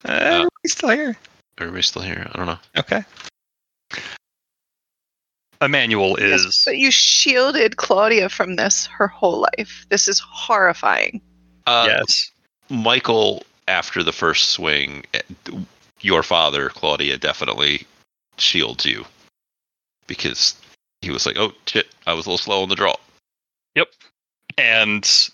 Uh, 0.05 0.13
everybody's 0.13 0.73
still 0.73 0.91
here. 0.91 1.17
Everybody's 1.59 1.87
still 1.87 2.03
here. 2.03 2.27
I 2.33 2.37
don't 2.37 2.47
know. 2.47 2.59
Okay. 2.79 3.05
Emmanuel 5.61 6.17
Yes, 6.19 6.41
is 6.41 6.63
but 6.65 6.77
you 6.77 6.91
shielded 6.91 7.77
Claudia 7.77 8.29
from 8.29 8.57
this 8.57 8.87
her 8.87 9.07
whole 9.07 9.47
life. 9.57 9.87
This 9.91 10.09
is 10.09 10.19
horrifying. 10.19 11.21
Uh, 11.67 11.87
yes. 11.89 12.31
Michael, 12.69 13.45
after 13.69 14.03
the 14.03 14.13
first 14.13 14.49
swing, 14.51 15.05
eh, 15.15 15.21
your 16.01 16.25
father, 16.25 16.69
Claudia, 16.69 17.17
definitely 17.17 17.87
shields 18.39 18.85
you 18.85 19.05
because 20.09 20.57
he 21.01 21.11
was 21.11 21.27
like, 21.27 21.37
"Oh 21.37 21.53
shit, 21.67 21.89
I 22.07 22.15
was 22.15 22.27
a 22.27 22.31
little 22.31 22.39
slow 22.39 22.63
on 22.63 22.69
the 22.69 22.75
draw." 22.75 22.97
Yep. 23.77 23.89
And 24.59 25.31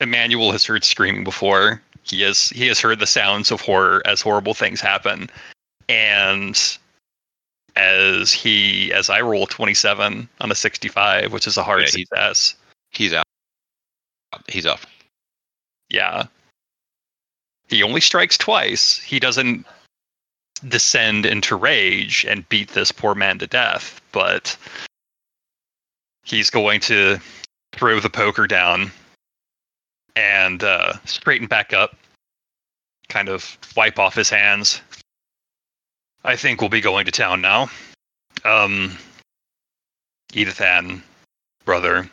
Emmanuel 0.00 0.52
has 0.52 0.64
heard 0.64 0.84
screaming 0.84 1.24
before. 1.24 1.80
He 2.02 2.22
has 2.22 2.50
he 2.50 2.66
has 2.68 2.80
heard 2.80 3.00
the 3.00 3.06
sounds 3.06 3.50
of 3.50 3.60
horror 3.60 4.02
as 4.04 4.20
horrible 4.20 4.54
things 4.54 4.80
happen, 4.80 5.28
and 5.88 6.78
as 7.74 8.32
he 8.32 8.92
as 8.92 9.10
I 9.10 9.20
roll 9.20 9.46
twenty 9.46 9.74
seven 9.74 10.28
on 10.40 10.50
a 10.50 10.54
sixty 10.54 10.88
five, 10.88 11.32
which 11.32 11.46
is 11.46 11.56
a 11.56 11.62
hard 11.62 11.82
Yeah, 11.82 11.88
success. 11.88 12.54
He's 12.90 13.12
out. 13.12 13.26
He's 14.48 14.66
up. 14.66 14.80
Yeah, 15.88 16.26
he 17.68 17.82
only 17.82 18.00
strikes 18.00 18.36
twice. 18.36 18.98
He 18.98 19.18
doesn't 19.18 19.66
descend 20.68 21.26
into 21.26 21.56
rage 21.56 22.24
and 22.28 22.48
beat 22.48 22.70
this 22.70 22.92
poor 22.92 23.14
man 23.14 23.38
to 23.38 23.46
death, 23.46 24.00
but 24.12 24.56
he's 26.24 26.50
going 26.50 26.80
to 26.80 27.18
throw 27.72 28.00
the 28.00 28.10
poker 28.10 28.46
down 28.46 28.90
and 30.16 30.64
uh, 30.64 30.94
straighten 31.04 31.46
back 31.46 31.72
up, 31.72 31.94
kind 33.08 33.28
of 33.28 33.56
wipe 33.76 33.98
off 33.98 34.14
his 34.14 34.30
hands. 34.30 34.80
I 36.24 36.34
think 36.34 36.60
we'll 36.60 36.70
be 36.70 36.80
going 36.80 37.04
to 37.04 37.12
town 37.12 37.40
now. 37.40 37.70
Um, 38.44 38.96
Edith 40.32 40.60
Ann, 40.60 41.02
brother. 41.64 42.10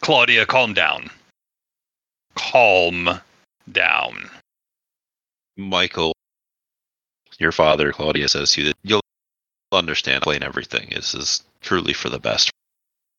Claudia, 0.00 0.46
calm 0.46 0.74
down. 0.74 1.10
Calm 2.34 3.20
down. 3.70 4.28
Michael, 5.56 6.12
your 7.38 7.52
father, 7.52 7.92
Claudia, 7.92 8.28
says 8.28 8.52
to 8.52 8.62
you 8.62 8.66
that 8.68 8.76
you'll 8.82 9.00
understand 9.72 10.22
playing 10.22 10.42
everything 10.42 10.88
is 10.92 11.14
is 11.14 11.42
truly 11.60 11.92
for 11.92 12.08
the 12.08 12.18
best 12.18 12.50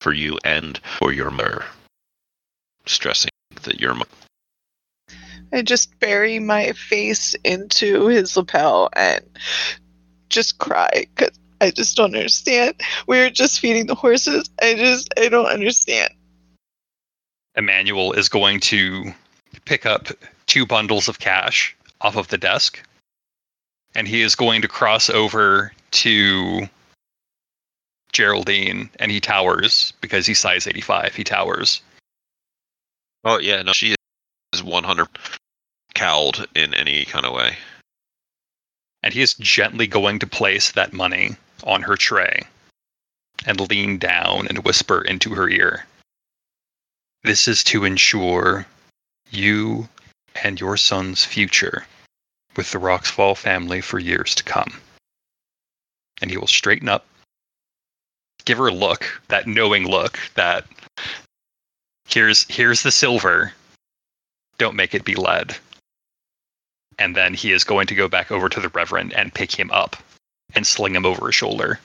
for 0.02 0.14
you 0.14 0.38
and 0.44 0.80
for 1.00 1.12
your 1.12 1.32
mother. 1.32 1.66
Stressing 2.86 3.32
that 3.64 3.80
your 3.80 3.94
mo- 3.94 4.06
I 5.54 5.62
just 5.62 5.98
bury 6.00 6.40
my 6.40 6.74
face 6.74 7.36
into 7.44 8.08
his 8.08 8.36
lapel 8.36 8.90
and 8.94 9.24
just 10.30 10.58
cry 10.58 11.08
because 11.16 11.38
I 11.62 11.72
just 11.72 11.96
don't 11.96 12.16
understand. 12.16 12.76
We 13.08 13.20
were 13.20 13.30
just 13.30 13.60
feeding 13.60 13.88
the 13.88 13.96
horses. 13.96 14.50
I 14.62 14.76
just, 14.76 15.14
I 15.18 15.30
don't 15.30 15.48
understand. 15.48 16.14
Emmanuel 17.56 18.14
is 18.14 18.30
going 18.30 18.60
to 18.62 19.14
pick 19.66 19.86
up 19.86 20.10
two 20.46 20.66
bundles 20.66 21.08
of 21.08 21.20
cash 21.20 21.76
off 22.02 22.16
of 22.16 22.28
the 22.28 22.38
desk, 22.38 22.84
and 23.96 24.08
he 24.08 24.22
is 24.22 24.36
going 24.36 24.62
to 24.62 24.68
cross 24.68 25.10
over 25.10 25.74
to 25.92 26.70
Geraldine, 28.14 28.90
and 29.00 29.12
he 29.12 29.20
towers 29.20 29.94
because 30.02 30.28
he's 30.28 30.40
size 30.40 30.68
85. 30.68 31.16
He 31.16 31.24
towers. 31.24 31.82
Oh 33.30 33.40
yeah, 33.40 33.62
no, 33.62 33.74
she 33.74 33.94
is 34.54 34.64
100 34.64 35.08
cowled 35.94 36.48
in 36.56 36.74
any 36.74 37.04
kind 37.04 37.26
of 37.26 37.34
way. 37.34 37.58
and 39.04 39.14
he 39.14 39.22
is 39.22 39.34
gently 39.34 39.86
going 39.86 40.20
to 40.20 40.28
place 40.28 40.72
that 40.72 40.94
money 40.94 41.36
on 41.66 41.82
her 41.82 41.98
tray 41.98 42.48
and 43.46 43.70
lean 43.70 43.98
down 43.98 44.48
and 44.48 44.64
whisper 44.64 45.02
into 45.02 45.36
her 45.36 45.50
ear. 45.50 45.86
This 47.24 47.50
is 47.50 47.66
to 47.66 47.84
ensure 47.84 48.66
you 49.30 49.90
and 50.42 50.58
your 50.58 50.78
son's 50.78 51.26
future 51.26 51.86
with 52.56 52.72
the 52.72 52.80
Roxfall 52.80 53.36
family 53.36 53.82
for 53.82 54.00
years 54.00 54.36
to 54.36 54.44
come. 54.44 54.80
And 56.22 56.32
he 56.32 56.38
will 56.38 56.48
straighten 56.48 56.88
up, 56.88 57.06
give 58.46 58.58
her 58.58 58.68
a 58.68 58.74
look, 58.74 59.22
that 59.28 59.48
knowing 59.48 59.86
look, 59.86 60.18
that 60.36 60.66
here's 62.08 62.46
here's 62.50 62.84
the 62.84 62.92
silver. 62.92 63.54
Don't 64.58 64.76
make 64.76 64.96
it 64.96 65.06
be 65.06 65.16
lead. 65.16 65.56
And 67.00 67.16
then 67.16 67.34
he 67.34 67.52
is 67.52 67.64
going 67.64 67.88
to 67.88 67.96
go 67.96 68.08
back 68.08 68.32
over 68.32 68.50
to 68.50 68.60
the 68.60 68.70
Reverend 68.70 69.14
and 69.14 69.34
pick 69.34 69.58
him 69.58 69.70
up 69.72 69.96
and 70.56 70.66
sling 70.66 70.96
him 70.96 71.06
over 71.06 71.28
his 71.28 71.36
shoulder. 71.36 71.80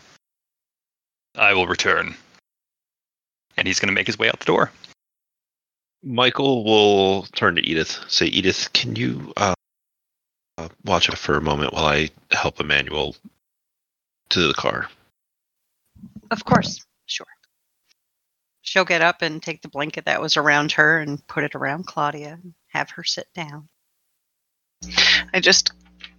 I 1.35 1.53
will 1.53 1.67
return. 1.67 2.15
And 3.57 3.67
he's 3.67 3.79
going 3.79 3.89
to 3.89 3.95
make 3.95 4.07
his 4.07 4.19
way 4.19 4.29
out 4.29 4.39
the 4.39 4.47
door. 4.47 4.71
Michael 6.03 6.65
will 6.65 7.25
turn 7.35 7.57
to 7.57 7.63
Edith. 7.63 8.01
Say, 8.09 8.27
Edith, 8.27 8.73
can 8.73 8.97
you 8.97 9.33
uh, 9.37 9.55
uh, 10.59 10.69
watch 10.85 11.09
it 11.09 11.19
for 11.19 11.37
a 11.37 11.43
moment 11.43 11.75
while 11.75 11.87
I 11.87 12.11
help 12.31 12.59
Emmanuel 12.59 13.15
to 14.31 14.49
the 14.49 14.55
car? 14.55 14.89
Of 16.31 16.45
course, 16.45 16.85
sure. 17.07 17.27
She'll 18.63 18.85
get 18.85 19.03
up 19.03 19.23
and 19.23 19.43
take 19.43 19.61
the 19.61 19.69
blanket 19.69 20.05
that 20.07 20.21
was 20.21 20.37
around 20.37 20.73
her 20.73 21.01
and 21.01 21.25
put 21.27 21.45
it 21.45 21.55
around 21.55 21.87
Claudia 21.87 22.39
and 22.43 22.55
have 22.69 22.91
her 22.91 23.05
sit 23.05 23.27
down. 23.35 23.69
I 25.35 25.41
just, 25.41 25.73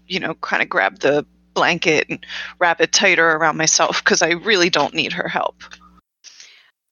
you 0.08 0.20
know, 0.20 0.34
kind 0.36 0.62
of 0.62 0.70
grab 0.70 1.00
the 1.00 1.26
blanket 1.54 2.08
and 2.10 2.26
wrap 2.60 2.82
it 2.82 2.92
tighter 2.92 3.32
around 3.32 3.58
myself 3.58 4.04
because 4.04 4.22
I 4.22 4.32
really 4.32 4.70
don't 4.70 4.94
need 4.94 5.14
her 5.14 5.28
help. 5.28 5.64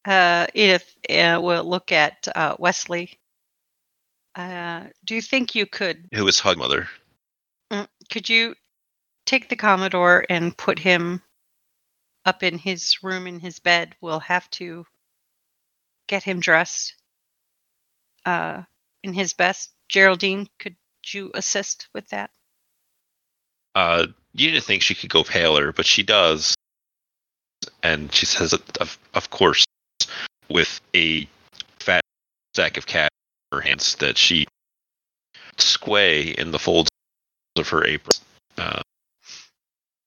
Uh, 0.05 0.47
Edith 0.53 0.95
uh, 1.09 1.39
will 1.41 1.63
look 1.63 1.91
at 1.91 2.27
uh, 2.33 2.55
Wesley. 2.57 3.19
Uh, 4.35 4.85
do 5.05 5.15
you 5.15 5.21
think 5.21 5.55
you 5.55 5.65
could 5.65 6.07
Who 6.13 6.27
is 6.27 6.39
Hug 6.39 6.57
Mother? 6.57 6.87
mm, 7.71 7.87
could 8.09 8.29
you 8.29 8.55
take 9.25 9.49
the 9.49 9.55
Commodore 9.55 10.25
and 10.29 10.57
put 10.57 10.79
him 10.79 11.21
up 12.25 12.41
in 12.43 12.57
his 12.57 13.03
room 13.03 13.27
in 13.27 13.39
his 13.39 13.59
bed? 13.59 13.95
We'll 14.01 14.21
have 14.21 14.49
to 14.51 14.85
get 16.11 16.23
him 16.23 16.41
dressed 16.41 16.93
uh, 18.25 18.61
in 19.01 19.13
his 19.13 19.33
best. 19.33 19.71
Geraldine, 19.87 20.47
could 20.59 20.75
you 21.07 21.31
assist 21.33 21.87
with 21.93 22.07
that? 22.09 22.29
Uh, 23.73 24.07
you 24.33 24.51
didn't 24.51 24.65
think 24.65 24.81
she 24.81 24.93
could 24.93 25.09
go 25.09 25.23
paler, 25.23 25.71
but 25.71 25.85
she 25.85 26.03
does. 26.03 26.53
And 27.81 28.13
she 28.13 28.25
says, 28.25 28.53
of, 28.53 28.99
of 29.13 29.29
course, 29.29 29.63
with 30.49 30.81
a 30.93 31.27
fat 31.79 32.01
sack 32.55 32.75
of 32.75 32.85
cash 32.85 33.09
in 33.51 33.57
her 33.57 33.61
hands 33.61 33.95
that 33.95 34.17
she 34.17 34.45
sway 35.57 36.23
in 36.23 36.51
the 36.51 36.59
folds 36.59 36.89
of 37.55 37.69
her 37.69 37.85
apron. 37.85 38.17
Uh, 38.57 38.81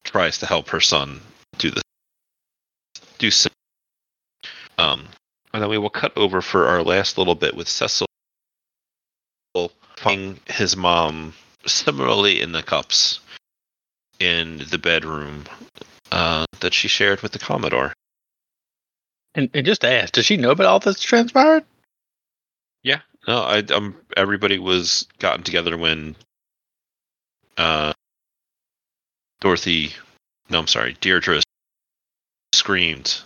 tries 0.05 0.38
to 0.38 0.46
help 0.46 0.68
her 0.68 0.80
son 0.80 1.20
do 1.57 1.70
this. 1.70 1.82
Do 3.16 3.30
so. 3.30 3.48
Um, 4.76 5.07
and 5.55 5.62
then 5.62 5.70
we 5.70 5.78
will 5.78 5.88
cut 5.88 6.12
over 6.16 6.42
for 6.42 6.66
our 6.66 6.82
last 6.82 7.16
little 7.16 7.36
bit 7.36 7.55
with 7.55 7.68
Cecil 7.68 8.07
finding 9.96 10.40
his 10.46 10.76
mom 10.76 11.32
similarly 11.64 12.40
in 12.40 12.50
the 12.50 12.62
cups 12.62 13.20
in 14.18 14.59
the 14.70 14.78
bedroom 14.78 15.44
uh, 16.11 16.44
that 16.59 16.74
she 16.74 16.88
shared 16.88 17.22
with 17.22 17.30
the 17.30 17.38
Commodore. 17.38 17.92
And, 19.36 19.48
and 19.55 19.64
just 19.64 19.82
to 19.82 19.88
ask, 19.88 20.12
does 20.12 20.26
she 20.26 20.36
know 20.36 20.50
about 20.50 20.66
all 20.66 20.80
this 20.80 21.00
transpired? 21.00 21.64
Yeah, 22.82 23.00
no, 23.28 23.42
I, 23.42 23.59
um, 23.72 23.96
everybody 24.16 24.59
was 24.59 25.07
gotten 25.20 25.44
together 25.44 25.78
when 25.78 26.16
uh, 27.57 27.92
Dorothy, 29.40 29.92
no, 30.50 30.59
I'm 30.59 30.66
sorry, 30.66 30.96
Deirdre 31.00 31.40
screamed. 32.52 33.22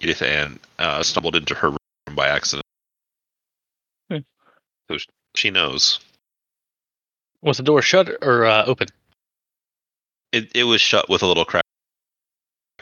Edith 0.00 0.22
Ann 0.22 0.58
uh, 0.78 1.02
stumbled 1.02 1.36
into 1.36 1.54
her 1.54 1.70
room 1.70 1.78
by 2.14 2.28
accident. 2.28 2.64
Hmm. 4.10 4.18
So 4.90 4.98
she 5.34 5.50
knows. 5.50 6.00
Was 7.42 7.56
the 7.56 7.62
door 7.62 7.82
shut 7.82 8.10
or 8.22 8.44
uh, 8.44 8.64
open? 8.66 8.88
It 10.32 10.50
it 10.54 10.64
was 10.64 10.80
shut 10.80 11.08
with 11.08 11.22
a 11.22 11.26
little 11.26 11.44
crack 11.44 11.64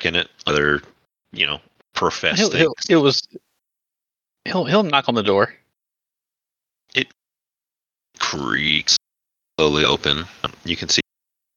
in 0.02 0.14
it. 0.14 0.28
Other, 0.46 0.82
you 1.32 1.46
know, 1.46 1.60
professed 1.94 2.38
He'll, 2.38 2.50
he'll, 2.50 2.74
it 2.88 2.96
was. 2.96 3.22
He'll 4.44 4.64
he'll 4.64 4.82
knock 4.82 5.08
on 5.08 5.14
the 5.14 5.22
door. 5.22 5.54
It 6.94 7.08
creaks 8.18 8.96
slowly 9.58 9.84
open. 9.84 10.24
Um, 10.44 10.52
You 10.64 10.76
can 10.76 10.88
see 10.88 11.00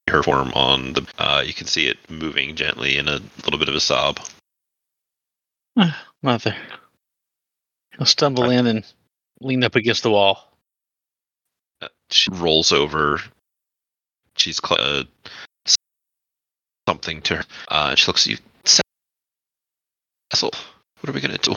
her 0.09 0.23
form 0.23 0.51
on 0.53 0.93
the. 0.93 1.07
Uh, 1.17 1.43
you 1.45 1.53
can 1.53 1.67
see 1.67 1.87
it 1.87 1.97
moving 2.09 2.55
gently 2.55 2.97
in 2.97 3.07
a 3.07 3.19
little 3.43 3.59
bit 3.59 3.69
of 3.69 3.75
a 3.75 3.79
sob. 3.79 4.19
Mother. 6.21 6.55
He'll 7.97 8.05
stumble 8.05 8.49
in 8.49 8.67
and 8.67 8.85
lean 9.39 9.63
up 9.63 9.75
against 9.75 10.03
the 10.03 10.11
wall. 10.11 10.51
Uh, 11.81 11.87
she 12.09 12.29
rolls 12.31 12.71
over. 12.71 13.19
She's 14.37 14.59
cl- 14.63 14.81
uh, 14.81 15.03
something 16.87 17.21
to 17.23 17.37
her. 17.37 17.43
Uh, 17.67 17.95
she 17.95 18.07
looks 18.07 18.27
at 18.27 18.31
you. 18.31 18.37
Cecil, 20.31 20.51
what 20.99 21.09
are 21.09 21.13
we 21.13 21.21
gonna 21.21 21.37
do? 21.37 21.55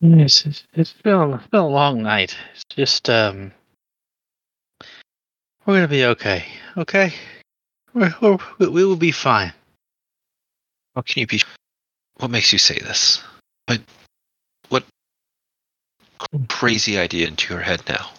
Yes, 0.00 0.44
it's, 0.44 0.64
it's 0.74 0.92
been 0.92 1.14
a, 1.14 1.34
it's 1.36 1.46
been 1.46 1.60
a 1.60 1.68
long 1.68 2.02
night. 2.02 2.36
It's 2.54 2.64
just 2.68 3.08
um, 3.08 3.52
we're 5.64 5.76
gonna 5.76 5.88
be 5.88 6.04
okay. 6.04 6.44
Okay, 6.76 7.14
we're, 7.94 8.14
we're, 8.20 8.38
we 8.58 8.68
we 8.68 8.84
will 8.84 8.96
be 8.96 9.12
fine. 9.12 9.52
How 10.94 11.02
can 11.02 11.20
you 11.20 11.26
be? 11.26 11.40
What 12.18 12.30
makes 12.30 12.52
you 12.52 12.58
say 12.58 12.78
this? 12.78 13.22
What? 13.66 13.80
What 14.68 14.84
crazy 16.48 16.98
idea 16.98 17.28
into 17.28 17.52
your 17.52 17.62
head 17.62 17.82
now? 17.88 18.10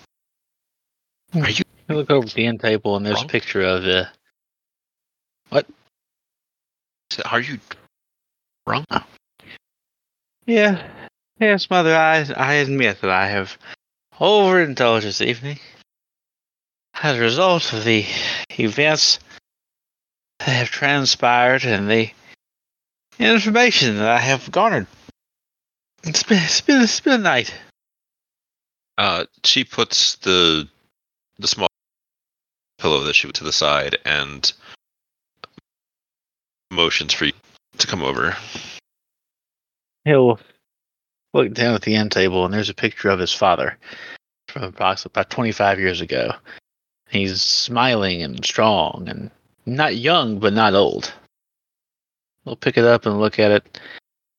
Are 1.36 1.50
you? 1.50 1.64
You 1.90 1.96
look 1.96 2.12
over 2.12 2.28
the 2.28 2.46
end 2.46 2.60
table 2.60 2.96
and 2.96 3.06
there's 3.06 3.22
a 3.22 3.28
picture 3.28 3.62
of 3.62 3.84
the. 3.84 4.02
uh, 4.02 4.06
what? 5.50 5.66
Are 7.32 7.40
you 7.40 7.60
wrong? 8.68 8.86
yeah, 10.46 10.86
yes, 11.40 11.70
mother. 11.70 11.96
I 11.96 12.26
I 12.36 12.54
admit 12.56 13.02
that 13.02 13.10
I 13.10 13.28
have 13.28 13.58
overindulged 14.20 15.06
this 15.06 15.22
evening 15.22 15.60
as 17.02 17.18
a 17.18 17.22
result 17.22 17.74
of 17.74 17.84
the 17.84 18.06
events 18.60 19.20
that 20.40 20.50
have 20.50 20.70
transpired 20.70 21.64
and 21.64 21.90
the 21.90 22.12
information 23.20 23.98
that 23.98 24.08
I 24.08 24.20
have 24.20 24.52
garnered. 24.52 24.88
It's 26.04 26.24
been 26.24 26.44
it's 26.44 26.62
been 26.62 26.82
it's 26.82 27.00
been 27.00 27.14
a 27.14 27.18
night. 27.18 27.54
Uh, 28.98 29.26
she 29.44 29.64
puts 29.64 30.16
the 30.18 30.68
the 31.40 31.48
small 31.48 31.68
pillow 32.80 33.02
that 33.04 33.16
she 33.16 33.28
put 33.28 33.36
to 33.36 33.44
the 33.44 33.52
side 33.52 33.98
and 34.06 34.52
motions 36.72 37.14
for 37.14 37.26
you 37.26 37.34
to 37.78 37.88
come 37.88 38.04
over. 38.04 38.36
He'll 40.06 40.40
look 41.34 41.54
down 41.54 41.76
at 41.76 41.82
the 41.82 41.96
end 41.96 42.12
table 42.12 42.46
and 42.46 42.54
there's 42.54 42.70
a 42.70 42.74
picture 42.74 43.10
of 43.10 43.20
his 43.20 43.34
father 43.34 43.78
from 44.48 44.64
approximately 44.64 45.20
about 45.20 45.30
25 45.30 45.80
years 45.80 46.02
ago. 46.02 46.32
He's 47.10 47.42
smiling 47.42 48.24
and 48.24 48.44
strong 48.44 49.08
and 49.08 49.32
not 49.66 49.96
young 49.96 50.40
but 50.40 50.54
not 50.54 50.74
old. 50.74 51.14
He'll 52.48 52.56
pick 52.56 52.78
it 52.78 52.86
up 52.86 53.06
and 53.06 53.20
look 53.20 53.40
at 53.40 53.52
it 53.52 53.82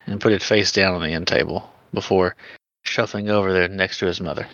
and 0.07 0.19
put 0.19 0.31
it 0.31 0.41
face 0.41 0.71
down 0.71 0.95
on 0.95 1.01
the 1.03 1.13
end 1.13 1.27
table 1.27 1.71
before 1.93 2.35
shuffling 2.81 3.29
over 3.29 3.53
there 3.53 3.67
next 3.67 3.99
to 3.99 4.07
his 4.07 4.19
mother. 4.19 4.47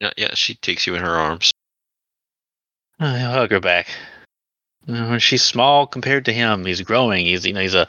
Yeah, 0.00 0.10
yeah. 0.18 0.34
She 0.34 0.54
takes 0.56 0.86
you 0.86 0.94
in 0.94 1.00
her 1.00 1.16
arms. 1.16 1.50
Uh, 2.98 3.16
he'll 3.16 3.30
hug 3.30 3.50
her 3.52 3.60
back. 3.60 3.88
You 4.84 4.92
know, 4.92 5.16
she's 5.16 5.42
small 5.42 5.86
compared 5.86 6.26
to 6.26 6.32
him. 6.34 6.66
He's 6.66 6.82
growing. 6.82 7.24
He's 7.24 7.46
you 7.46 7.54
know 7.54 7.62
he's 7.62 7.74
a 7.74 7.88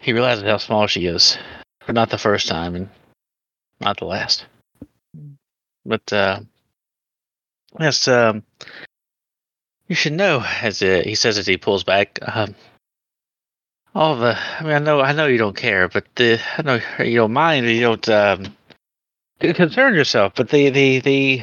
he 0.00 0.14
realizes 0.14 0.44
how 0.44 0.56
small 0.56 0.86
she 0.86 1.04
is, 1.04 1.36
but 1.84 1.94
not 1.94 2.08
the 2.08 2.16
first 2.16 2.48
time 2.48 2.74
and 2.74 2.88
not 3.80 3.98
the 3.98 4.06
last. 4.06 4.46
But 5.84 6.10
uh, 6.10 6.40
yes, 7.78 8.08
um, 8.08 8.44
you 9.88 9.94
should 9.94 10.14
know 10.14 10.42
as 10.62 10.82
uh, 10.82 11.02
he 11.04 11.14
says 11.14 11.36
as 11.36 11.46
he 11.46 11.58
pulls 11.58 11.84
back. 11.84 12.18
Um, 12.22 12.54
all 13.94 14.16
the 14.16 14.36
I 14.36 14.62
mean 14.62 14.72
I 14.72 14.78
know 14.78 15.00
I 15.00 15.12
know 15.12 15.26
you 15.26 15.38
don't 15.38 15.56
care, 15.56 15.88
but 15.88 16.04
the 16.16 16.40
I 16.58 16.62
know 16.62 16.80
you 16.98 17.16
don't 17.16 17.32
mind. 17.32 17.66
You 17.66 17.80
don't 17.80 18.08
um, 18.08 18.56
concern 19.40 19.94
yourself, 19.94 20.32
but 20.34 20.48
the 20.48 20.70
the 20.70 20.98
the 21.00 21.42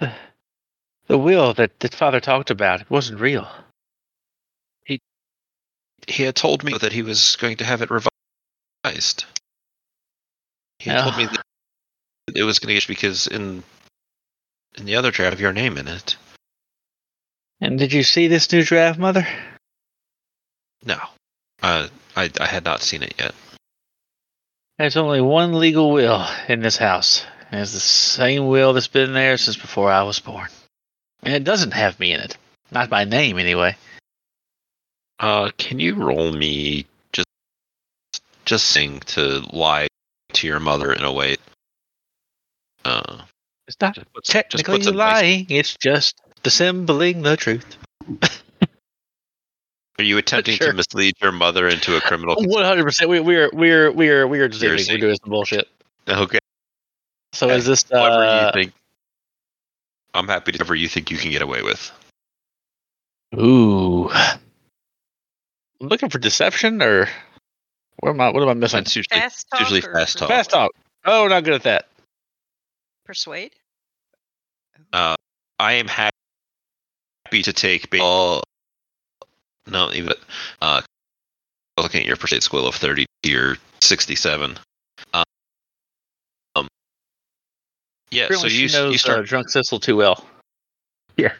the, 0.00 0.12
the 1.08 1.18
will 1.18 1.54
that 1.54 1.80
that 1.80 1.94
father 1.94 2.20
talked 2.20 2.50
about 2.50 2.80
it 2.80 2.90
wasn't 2.90 3.20
real. 3.20 3.48
He 4.84 5.00
he 6.06 6.22
had 6.22 6.36
told 6.36 6.62
me 6.62 6.76
that 6.78 6.92
he 6.92 7.02
was 7.02 7.36
going 7.36 7.56
to 7.56 7.64
have 7.64 7.82
it 7.82 7.90
revised. 7.90 9.24
He 10.78 10.90
had 10.90 11.02
told 11.02 11.16
me 11.16 11.26
that 11.26 12.36
it 12.36 12.44
was 12.44 12.60
going 12.60 12.68
to 12.68 12.74
get 12.74 12.86
because 12.86 13.26
in 13.26 13.64
in 14.76 14.84
the 14.84 14.94
other 14.94 15.10
draft 15.10 15.40
your 15.40 15.52
name 15.52 15.76
in 15.76 15.88
it. 15.88 16.16
And 17.60 17.76
did 17.76 17.92
you 17.92 18.04
see 18.04 18.28
this 18.28 18.52
new 18.52 18.62
draft, 18.62 19.00
Mother? 19.00 19.26
No, 20.84 20.98
uh, 21.62 21.88
I 22.16 22.30
I 22.40 22.46
had 22.46 22.64
not 22.64 22.82
seen 22.82 23.02
it 23.02 23.14
yet. 23.18 23.34
There's 24.78 24.96
only 24.96 25.20
one 25.20 25.58
legal 25.58 25.90
will 25.90 26.24
in 26.48 26.60
this 26.60 26.76
house. 26.76 27.24
And 27.50 27.60
it's 27.62 27.72
the 27.72 27.80
same 27.80 28.46
will 28.48 28.74
that's 28.74 28.88
been 28.88 29.12
there 29.14 29.38
since 29.38 29.56
before 29.56 29.90
I 29.90 30.02
was 30.02 30.20
born. 30.20 30.48
And 31.22 31.34
it 31.34 31.44
doesn't 31.44 31.72
have 31.72 31.98
me 31.98 32.12
in 32.12 32.20
it. 32.20 32.36
Not 32.70 32.90
by 32.90 33.04
name, 33.04 33.38
anyway. 33.38 33.76
Uh, 35.18 35.50
can 35.56 35.80
you 35.80 35.94
roll 35.94 36.30
me 36.30 36.86
just 37.12 37.26
just 38.44 38.66
sing 38.66 39.00
to 39.00 39.40
lie 39.50 39.88
to 40.34 40.46
your 40.46 40.60
mother 40.60 40.92
in 40.92 41.02
a 41.02 41.12
way? 41.12 41.36
Uh, 42.84 43.22
It's 43.66 43.80
not 43.80 43.94
just 43.94 44.12
puts, 44.12 44.28
just 44.28 44.32
technically 44.32 44.76
puts 44.78 44.86
a 44.86 44.92
nice- 44.92 45.22
lying. 45.22 45.46
It's 45.48 45.74
just 45.76 46.20
dissembling 46.42 47.22
the 47.22 47.36
truth. 47.36 47.76
Are 49.98 50.04
you 50.04 50.16
attempting 50.18 50.54
Sure. 50.56 50.68
to 50.68 50.72
mislead 50.74 51.14
your 51.20 51.32
mother 51.32 51.66
into 51.66 51.96
a 51.96 52.00
criminal? 52.00 52.36
One 52.38 52.64
hundred 52.64 52.84
percent. 52.84 53.10
We 53.10 53.18
we're 53.20 53.50
we're 53.52 53.90
we're 53.90 54.26
we're 54.26 54.48
deceiving. 54.48 54.76
Conspiracy. 54.76 54.92
We're 54.94 55.00
doing 55.08 55.16
some 55.22 55.30
bullshit. 55.30 55.68
Okay. 56.08 56.38
So 57.32 57.48
is 57.50 57.66
this 57.66 57.84
Whatever 57.88 58.24
uh, 58.24 58.46
you 58.46 58.52
think. 58.52 58.72
I'm 60.14 60.28
happy 60.28 60.52
to 60.52 60.56
whatever 60.56 60.74
you 60.74 60.88
think 60.88 61.10
you 61.10 61.18
can 61.18 61.30
get 61.30 61.42
away 61.42 61.62
with. 61.62 61.90
Ooh. 63.36 64.08
I'm 64.10 64.38
looking 65.80 66.08
for 66.08 66.18
deception 66.18 66.80
or 66.80 67.08
what 67.98 68.10
am 68.10 68.20
I 68.20 68.30
what 68.30 68.42
am 68.42 68.48
I 68.48 68.54
missing? 68.54 68.78
That's 68.78 68.96
usually 68.96 69.20
Fast 69.20 69.46
talk. 69.50 69.60
usually 69.60 69.80
fast 69.80 70.18
talk. 70.18 70.28
Fast 70.28 70.50
talk. 70.50 70.70
Oh, 71.04 71.26
not 71.28 71.44
good 71.44 71.54
at 71.54 71.62
that. 71.64 71.88
Persuade. 73.04 73.52
uh, 74.92 75.14
I 75.58 75.72
am 75.74 75.88
happy 75.88 76.12
to 77.42 77.52
take 77.52 77.88
all. 78.00 78.42
No, 79.70 79.92
even 79.92 80.12
uh, 80.60 80.82
looking 81.76 82.00
at 82.00 82.06
your 82.06 82.16
persuade 82.16 82.42
squill 82.42 82.66
of 82.66 82.74
thirty 82.74 83.06
to 83.22 83.30
your 83.30 83.56
sixty-seven. 83.80 84.58
Um, 85.12 86.68
yeah, 88.10 88.28
so 88.28 88.46
you 88.46 88.68
she 88.68 88.76
knows 88.76 88.92
you 88.92 88.98
start 88.98 89.20
uh, 89.20 89.22
drunk 89.22 89.48
Cecil 89.48 89.80
too 89.80 89.96
well. 89.96 90.24
Yeah. 91.16 91.32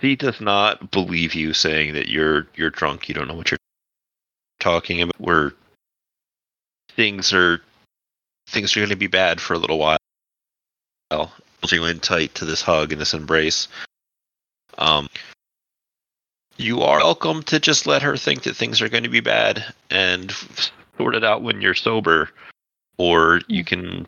He 0.00 0.14
does 0.14 0.40
not 0.40 0.92
believe 0.92 1.34
you 1.34 1.52
saying 1.52 1.94
that 1.94 2.06
you're 2.06 2.46
you're 2.54 2.70
drunk. 2.70 3.08
You 3.08 3.16
don't 3.16 3.26
know 3.26 3.34
what 3.34 3.50
you're 3.50 3.58
talking 4.60 5.02
about. 5.02 5.20
Where 5.20 5.54
things 6.90 7.32
are 7.32 7.60
things 8.46 8.76
are 8.76 8.80
going 8.80 8.90
to 8.90 8.96
be 8.96 9.08
bad 9.08 9.40
for 9.40 9.54
a 9.54 9.58
little 9.58 9.78
while. 9.78 9.98
Well, 11.10 11.32
you 11.68 11.84
in 11.84 12.00
tight 12.00 12.34
to 12.36 12.44
this 12.44 12.62
hug 12.62 12.92
and 12.92 13.00
this 13.00 13.14
embrace. 13.14 13.68
Um, 14.78 15.08
you 16.58 16.82
are 16.82 16.98
welcome 16.98 17.42
to 17.44 17.60
just 17.60 17.86
let 17.86 18.02
her 18.02 18.16
think 18.16 18.42
that 18.42 18.56
things 18.56 18.82
are 18.82 18.88
going 18.88 19.04
to 19.04 19.08
be 19.08 19.20
bad 19.20 19.64
and 19.90 20.32
sort 20.96 21.14
it 21.14 21.24
out 21.24 21.42
when 21.42 21.62
you're 21.62 21.74
sober, 21.74 22.30
or 22.98 23.40
you 23.46 23.64
can 23.64 24.06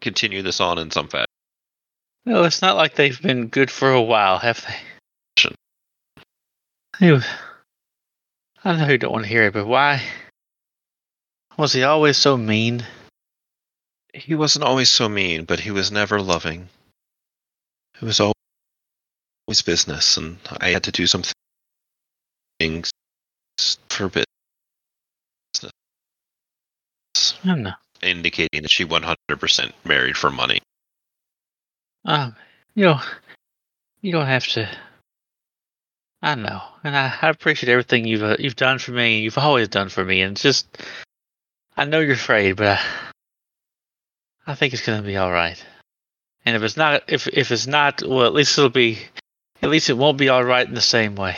continue 0.00 0.42
this 0.42 0.60
on 0.60 0.78
in 0.78 0.90
some 0.90 1.08
fashion. 1.08 1.26
No, 2.26 2.44
it's 2.44 2.60
not 2.60 2.76
like 2.76 2.96
they've 2.96 3.20
been 3.22 3.46
good 3.46 3.70
for 3.70 3.90
a 3.90 4.02
while, 4.02 4.38
have 4.38 4.64
they? 4.66 4.76
I 8.64 8.76
know 8.76 8.88
you 8.88 8.98
don't 8.98 9.12
want 9.12 9.24
to 9.24 9.30
hear 9.30 9.44
it, 9.44 9.54
but 9.54 9.66
why? 9.66 10.02
Was 11.56 11.72
he 11.72 11.82
always 11.82 12.16
so 12.16 12.36
mean? 12.36 12.84
He 14.12 14.34
wasn't 14.34 14.64
always 14.64 14.90
so 14.90 15.08
mean, 15.08 15.44
but 15.44 15.60
he 15.60 15.70
was 15.70 15.92
never 15.92 16.20
loving. 16.20 16.68
It 17.94 18.02
was 18.02 18.20
al- 18.20 18.32
always 19.50 19.62
business, 19.62 20.16
and 20.16 20.38
I 20.60 20.68
had 20.68 20.84
to 20.84 20.92
do 20.92 21.08
some 21.08 21.22
th- 21.22 21.34
things 22.60 22.92
for 23.88 24.08
business, 24.08 24.24
I 27.42 27.48
don't 27.48 27.74
indicating 28.00 28.62
that 28.62 28.70
she 28.70 28.84
100% 28.84 29.72
married 29.84 30.16
for 30.16 30.30
money. 30.30 30.60
Um, 32.04 32.36
you 32.76 32.84
know, 32.84 33.00
you 34.02 34.12
don't 34.12 34.26
have 34.26 34.46
to. 34.54 34.70
I 36.22 36.36
know, 36.36 36.62
and 36.84 36.96
I, 36.96 37.12
I 37.20 37.28
appreciate 37.28 37.72
everything 37.72 38.06
you've 38.06 38.22
uh, 38.22 38.36
you've 38.38 38.54
done 38.54 38.78
for 38.78 38.92
me. 38.92 39.18
You've 39.18 39.36
always 39.36 39.66
done 39.66 39.88
for 39.88 40.04
me, 40.04 40.22
and 40.22 40.36
just, 40.36 40.68
I 41.76 41.86
know 41.86 41.98
you're 41.98 42.12
afraid, 42.12 42.52
but 42.52 42.78
I, 42.78 42.82
I 44.46 44.54
think 44.54 44.74
it's 44.74 44.86
gonna 44.86 45.02
be 45.02 45.16
all 45.16 45.32
right. 45.32 45.60
And 46.46 46.54
if 46.54 46.62
it's 46.62 46.76
not, 46.76 47.02
if 47.08 47.26
if 47.26 47.50
it's 47.50 47.66
not, 47.66 48.02
well, 48.06 48.26
at 48.26 48.32
least 48.32 48.56
it'll 48.56 48.70
be, 48.70 48.98
at 49.62 49.70
least 49.70 49.90
it 49.90 49.96
won't 49.96 50.18
be 50.18 50.28
all 50.28 50.44
right 50.44 50.66
in 50.66 50.74
the 50.74 50.80
same 50.80 51.14
way. 51.14 51.36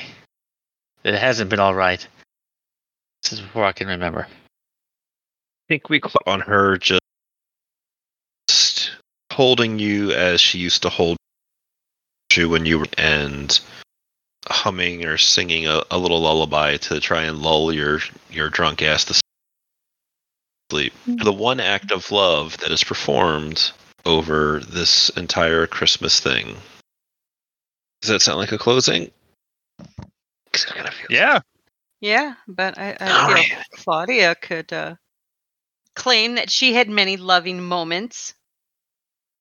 It 1.04 1.14
hasn't 1.14 1.50
been 1.50 1.60
all 1.60 1.74
right 1.74 2.06
since 3.22 3.40
before 3.40 3.64
I 3.64 3.72
can 3.72 3.88
remember. 3.88 4.26
I 4.28 5.68
think 5.68 5.88
we 5.88 6.00
caught 6.00 6.22
on 6.26 6.40
her 6.40 6.76
just 6.78 7.00
holding 9.32 9.78
you 9.78 10.12
as 10.12 10.40
she 10.40 10.58
used 10.58 10.82
to 10.82 10.88
hold 10.88 11.16
you 12.34 12.48
when 12.48 12.66
you 12.66 12.80
were 12.80 12.86
and 12.98 13.60
humming 14.46 15.04
or 15.04 15.18
singing 15.18 15.66
a, 15.66 15.82
a 15.90 15.98
little 15.98 16.20
lullaby 16.20 16.76
to 16.76 17.00
try 17.00 17.22
and 17.22 17.42
lull 17.42 17.72
your 17.72 18.00
your 18.30 18.50
drunk 18.50 18.82
ass 18.82 19.04
to 19.04 19.20
sleep. 20.70 20.92
Hmm. 21.04 21.16
The 21.16 21.32
one 21.32 21.60
act 21.60 21.90
of 21.92 22.10
love 22.10 22.58
that 22.58 22.70
is 22.70 22.84
performed 22.84 23.70
over 24.04 24.60
this 24.60 25.10
entire 25.10 25.66
Christmas 25.66 26.20
thing. 26.20 26.56
Does 28.02 28.10
that 28.10 28.20
sound 28.20 28.38
like 28.38 28.52
a 28.52 28.58
closing? 28.58 29.10
it 30.54 30.66
kinda 30.66 30.92
Yeah. 31.08 31.40
Yeah, 32.00 32.34
but 32.48 32.76
I, 32.78 32.96
I 33.00 33.10
All 33.10 33.26
feel 33.26 33.34
right. 33.36 33.64
Claudia 33.76 34.34
could 34.34 34.72
uh, 34.72 34.96
claim 35.94 36.34
that 36.34 36.50
she 36.50 36.74
had 36.74 36.90
many 36.90 37.16
loving 37.16 37.62
moments. 37.62 38.34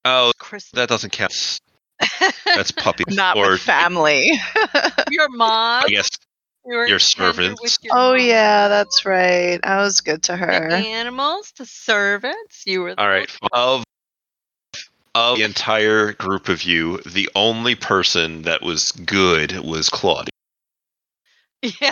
Oh, 0.05 0.31
Chris, 0.37 0.69
that 0.73 0.87
doesn't 0.89 1.11
count. 1.11 1.59
That's 2.45 2.71
puppy. 2.77 3.03
Not 3.09 3.35
or 3.35 3.51
with 3.51 3.61
family. 3.61 4.29
your 5.11 5.27
mom. 5.29 5.85
I 5.85 5.89
guess 5.89 6.09
you 6.63 6.85
your 6.85 6.99
servants. 6.99 7.79
your 7.81 7.93
oh 7.95 8.11
mom. 8.11 8.19
yeah, 8.19 8.67
that's 8.67 9.05
right. 9.07 9.59
I 9.63 9.77
was 9.81 10.01
good 10.01 10.21
to 10.23 10.33
The 10.33 10.37
her. 10.37 10.71
animals, 10.71 11.51
the 11.57 11.65
servants. 11.65 12.63
You 12.67 12.81
were. 12.81 12.95
the 12.95 13.01
All 13.01 13.09
right. 13.09 13.29
Of 13.51 13.83
of 15.15 15.37
the 15.37 15.43
entire 15.43 16.13
group 16.13 16.49
of 16.49 16.63
you, 16.63 16.97
the 16.99 17.29
only 17.35 17.75
person 17.75 18.43
that 18.43 18.61
was 18.61 18.91
good 18.91 19.59
was 19.59 19.89
Claudia. 19.89 20.29
Yeah. 21.79 21.91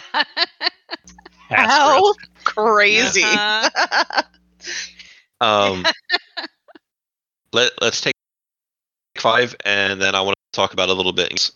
How 1.49 2.13
crazy. 2.43 3.21
Uh, 3.23 3.69
Um, 5.41 5.85
let 7.53 7.71
let's 7.81 8.01
take 8.01 8.13
five, 9.17 9.55
and 9.65 10.01
then 10.01 10.15
I 10.15 10.21
want 10.21 10.35
to 10.35 10.57
talk 10.57 10.73
about 10.73 10.89
a 10.89 10.93
little 10.93 11.13
bit. 11.13 11.51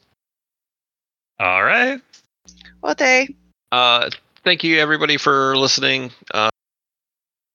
All 1.39 1.63
right. 1.63 1.99
what 2.81 2.97
they? 2.97 3.35
Uh, 3.71 4.09
thank 4.43 4.63
you 4.63 4.79
everybody 4.79 5.17
for 5.17 5.57
listening. 5.57 6.11
Uh, 6.33 6.49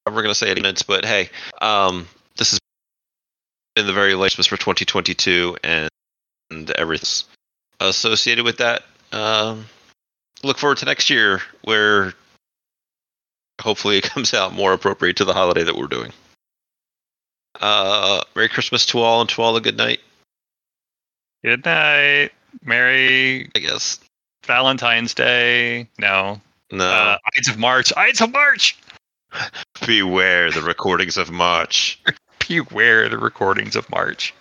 we're 0.07 0.23
gonna 0.23 0.35
say 0.35 0.51
eight 0.51 0.57
minutes, 0.57 0.83
but 0.83 1.05
hey, 1.05 1.31
um, 1.61 2.01
this 2.01 2.03
has 2.03 2.18
been 3.79 3.87
the 3.87 3.93
very 3.93 4.17
late 4.17 4.31
Christmas 4.35 4.49
for 4.49 4.57
2022, 4.57 5.57
and, 5.63 5.89
and 6.51 6.69
everything's 6.73 7.27
associated 7.79 8.45
with 8.45 8.57
that. 8.57 8.83
Um, 9.13 9.67
look 10.43 10.59
forward 10.59 10.79
to 10.79 10.85
next 10.85 11.11
year, 11.11 11.43
where 11.63 12.13
hopefully 13.61 13.99
it 13.99 14.03
comes 14.11 14.35
out 14.35 14.53
more 14.53 14.73
appropriate 14.73 15.17
to 15.19 15.25
the 15.25 15.33
holiday 15.33 15.63
that 15.63 15.77
we're 15.77 15.87
doing. 15.87 16.13
Uh, 17.61 18.23
Merry 18.35 18.49
Christmas 18.49 18.85
to 18.87 18.99
all, 18.99 19.21
and 19.21 19.31
to 19.31 19.43
all 19.43 19.55
a 19.55 19.61
good 19.61 19.77
night. 19.77 20.01
Good 21.45 21.65
night. 21.65 22.33
Merry 22.65 23.49
I 23.55 23.61
guess. 23.61 24.01
Valentine's 24.45 25.15
Day. 25.15 25.89
No. 26.01 26.41
No, 26.73 26.85
Uh, 26.85 27.19
Ides 27.37 27.47
of 27.47 27.59
March. 27.59 27.93
Ides 27.97 28.21
of 28.21 28.33
March. 28.33 28.77
beware 29.87 30.51
the 30.51 30.63
recordings 30.63 31.17
of 31.17 31.31
March. 31.31 32.01
Beware 32.69 33.11
the 33.11 33.19
recordings 33.19 33.77
of 33.77 33.91
March. 33.91 34.33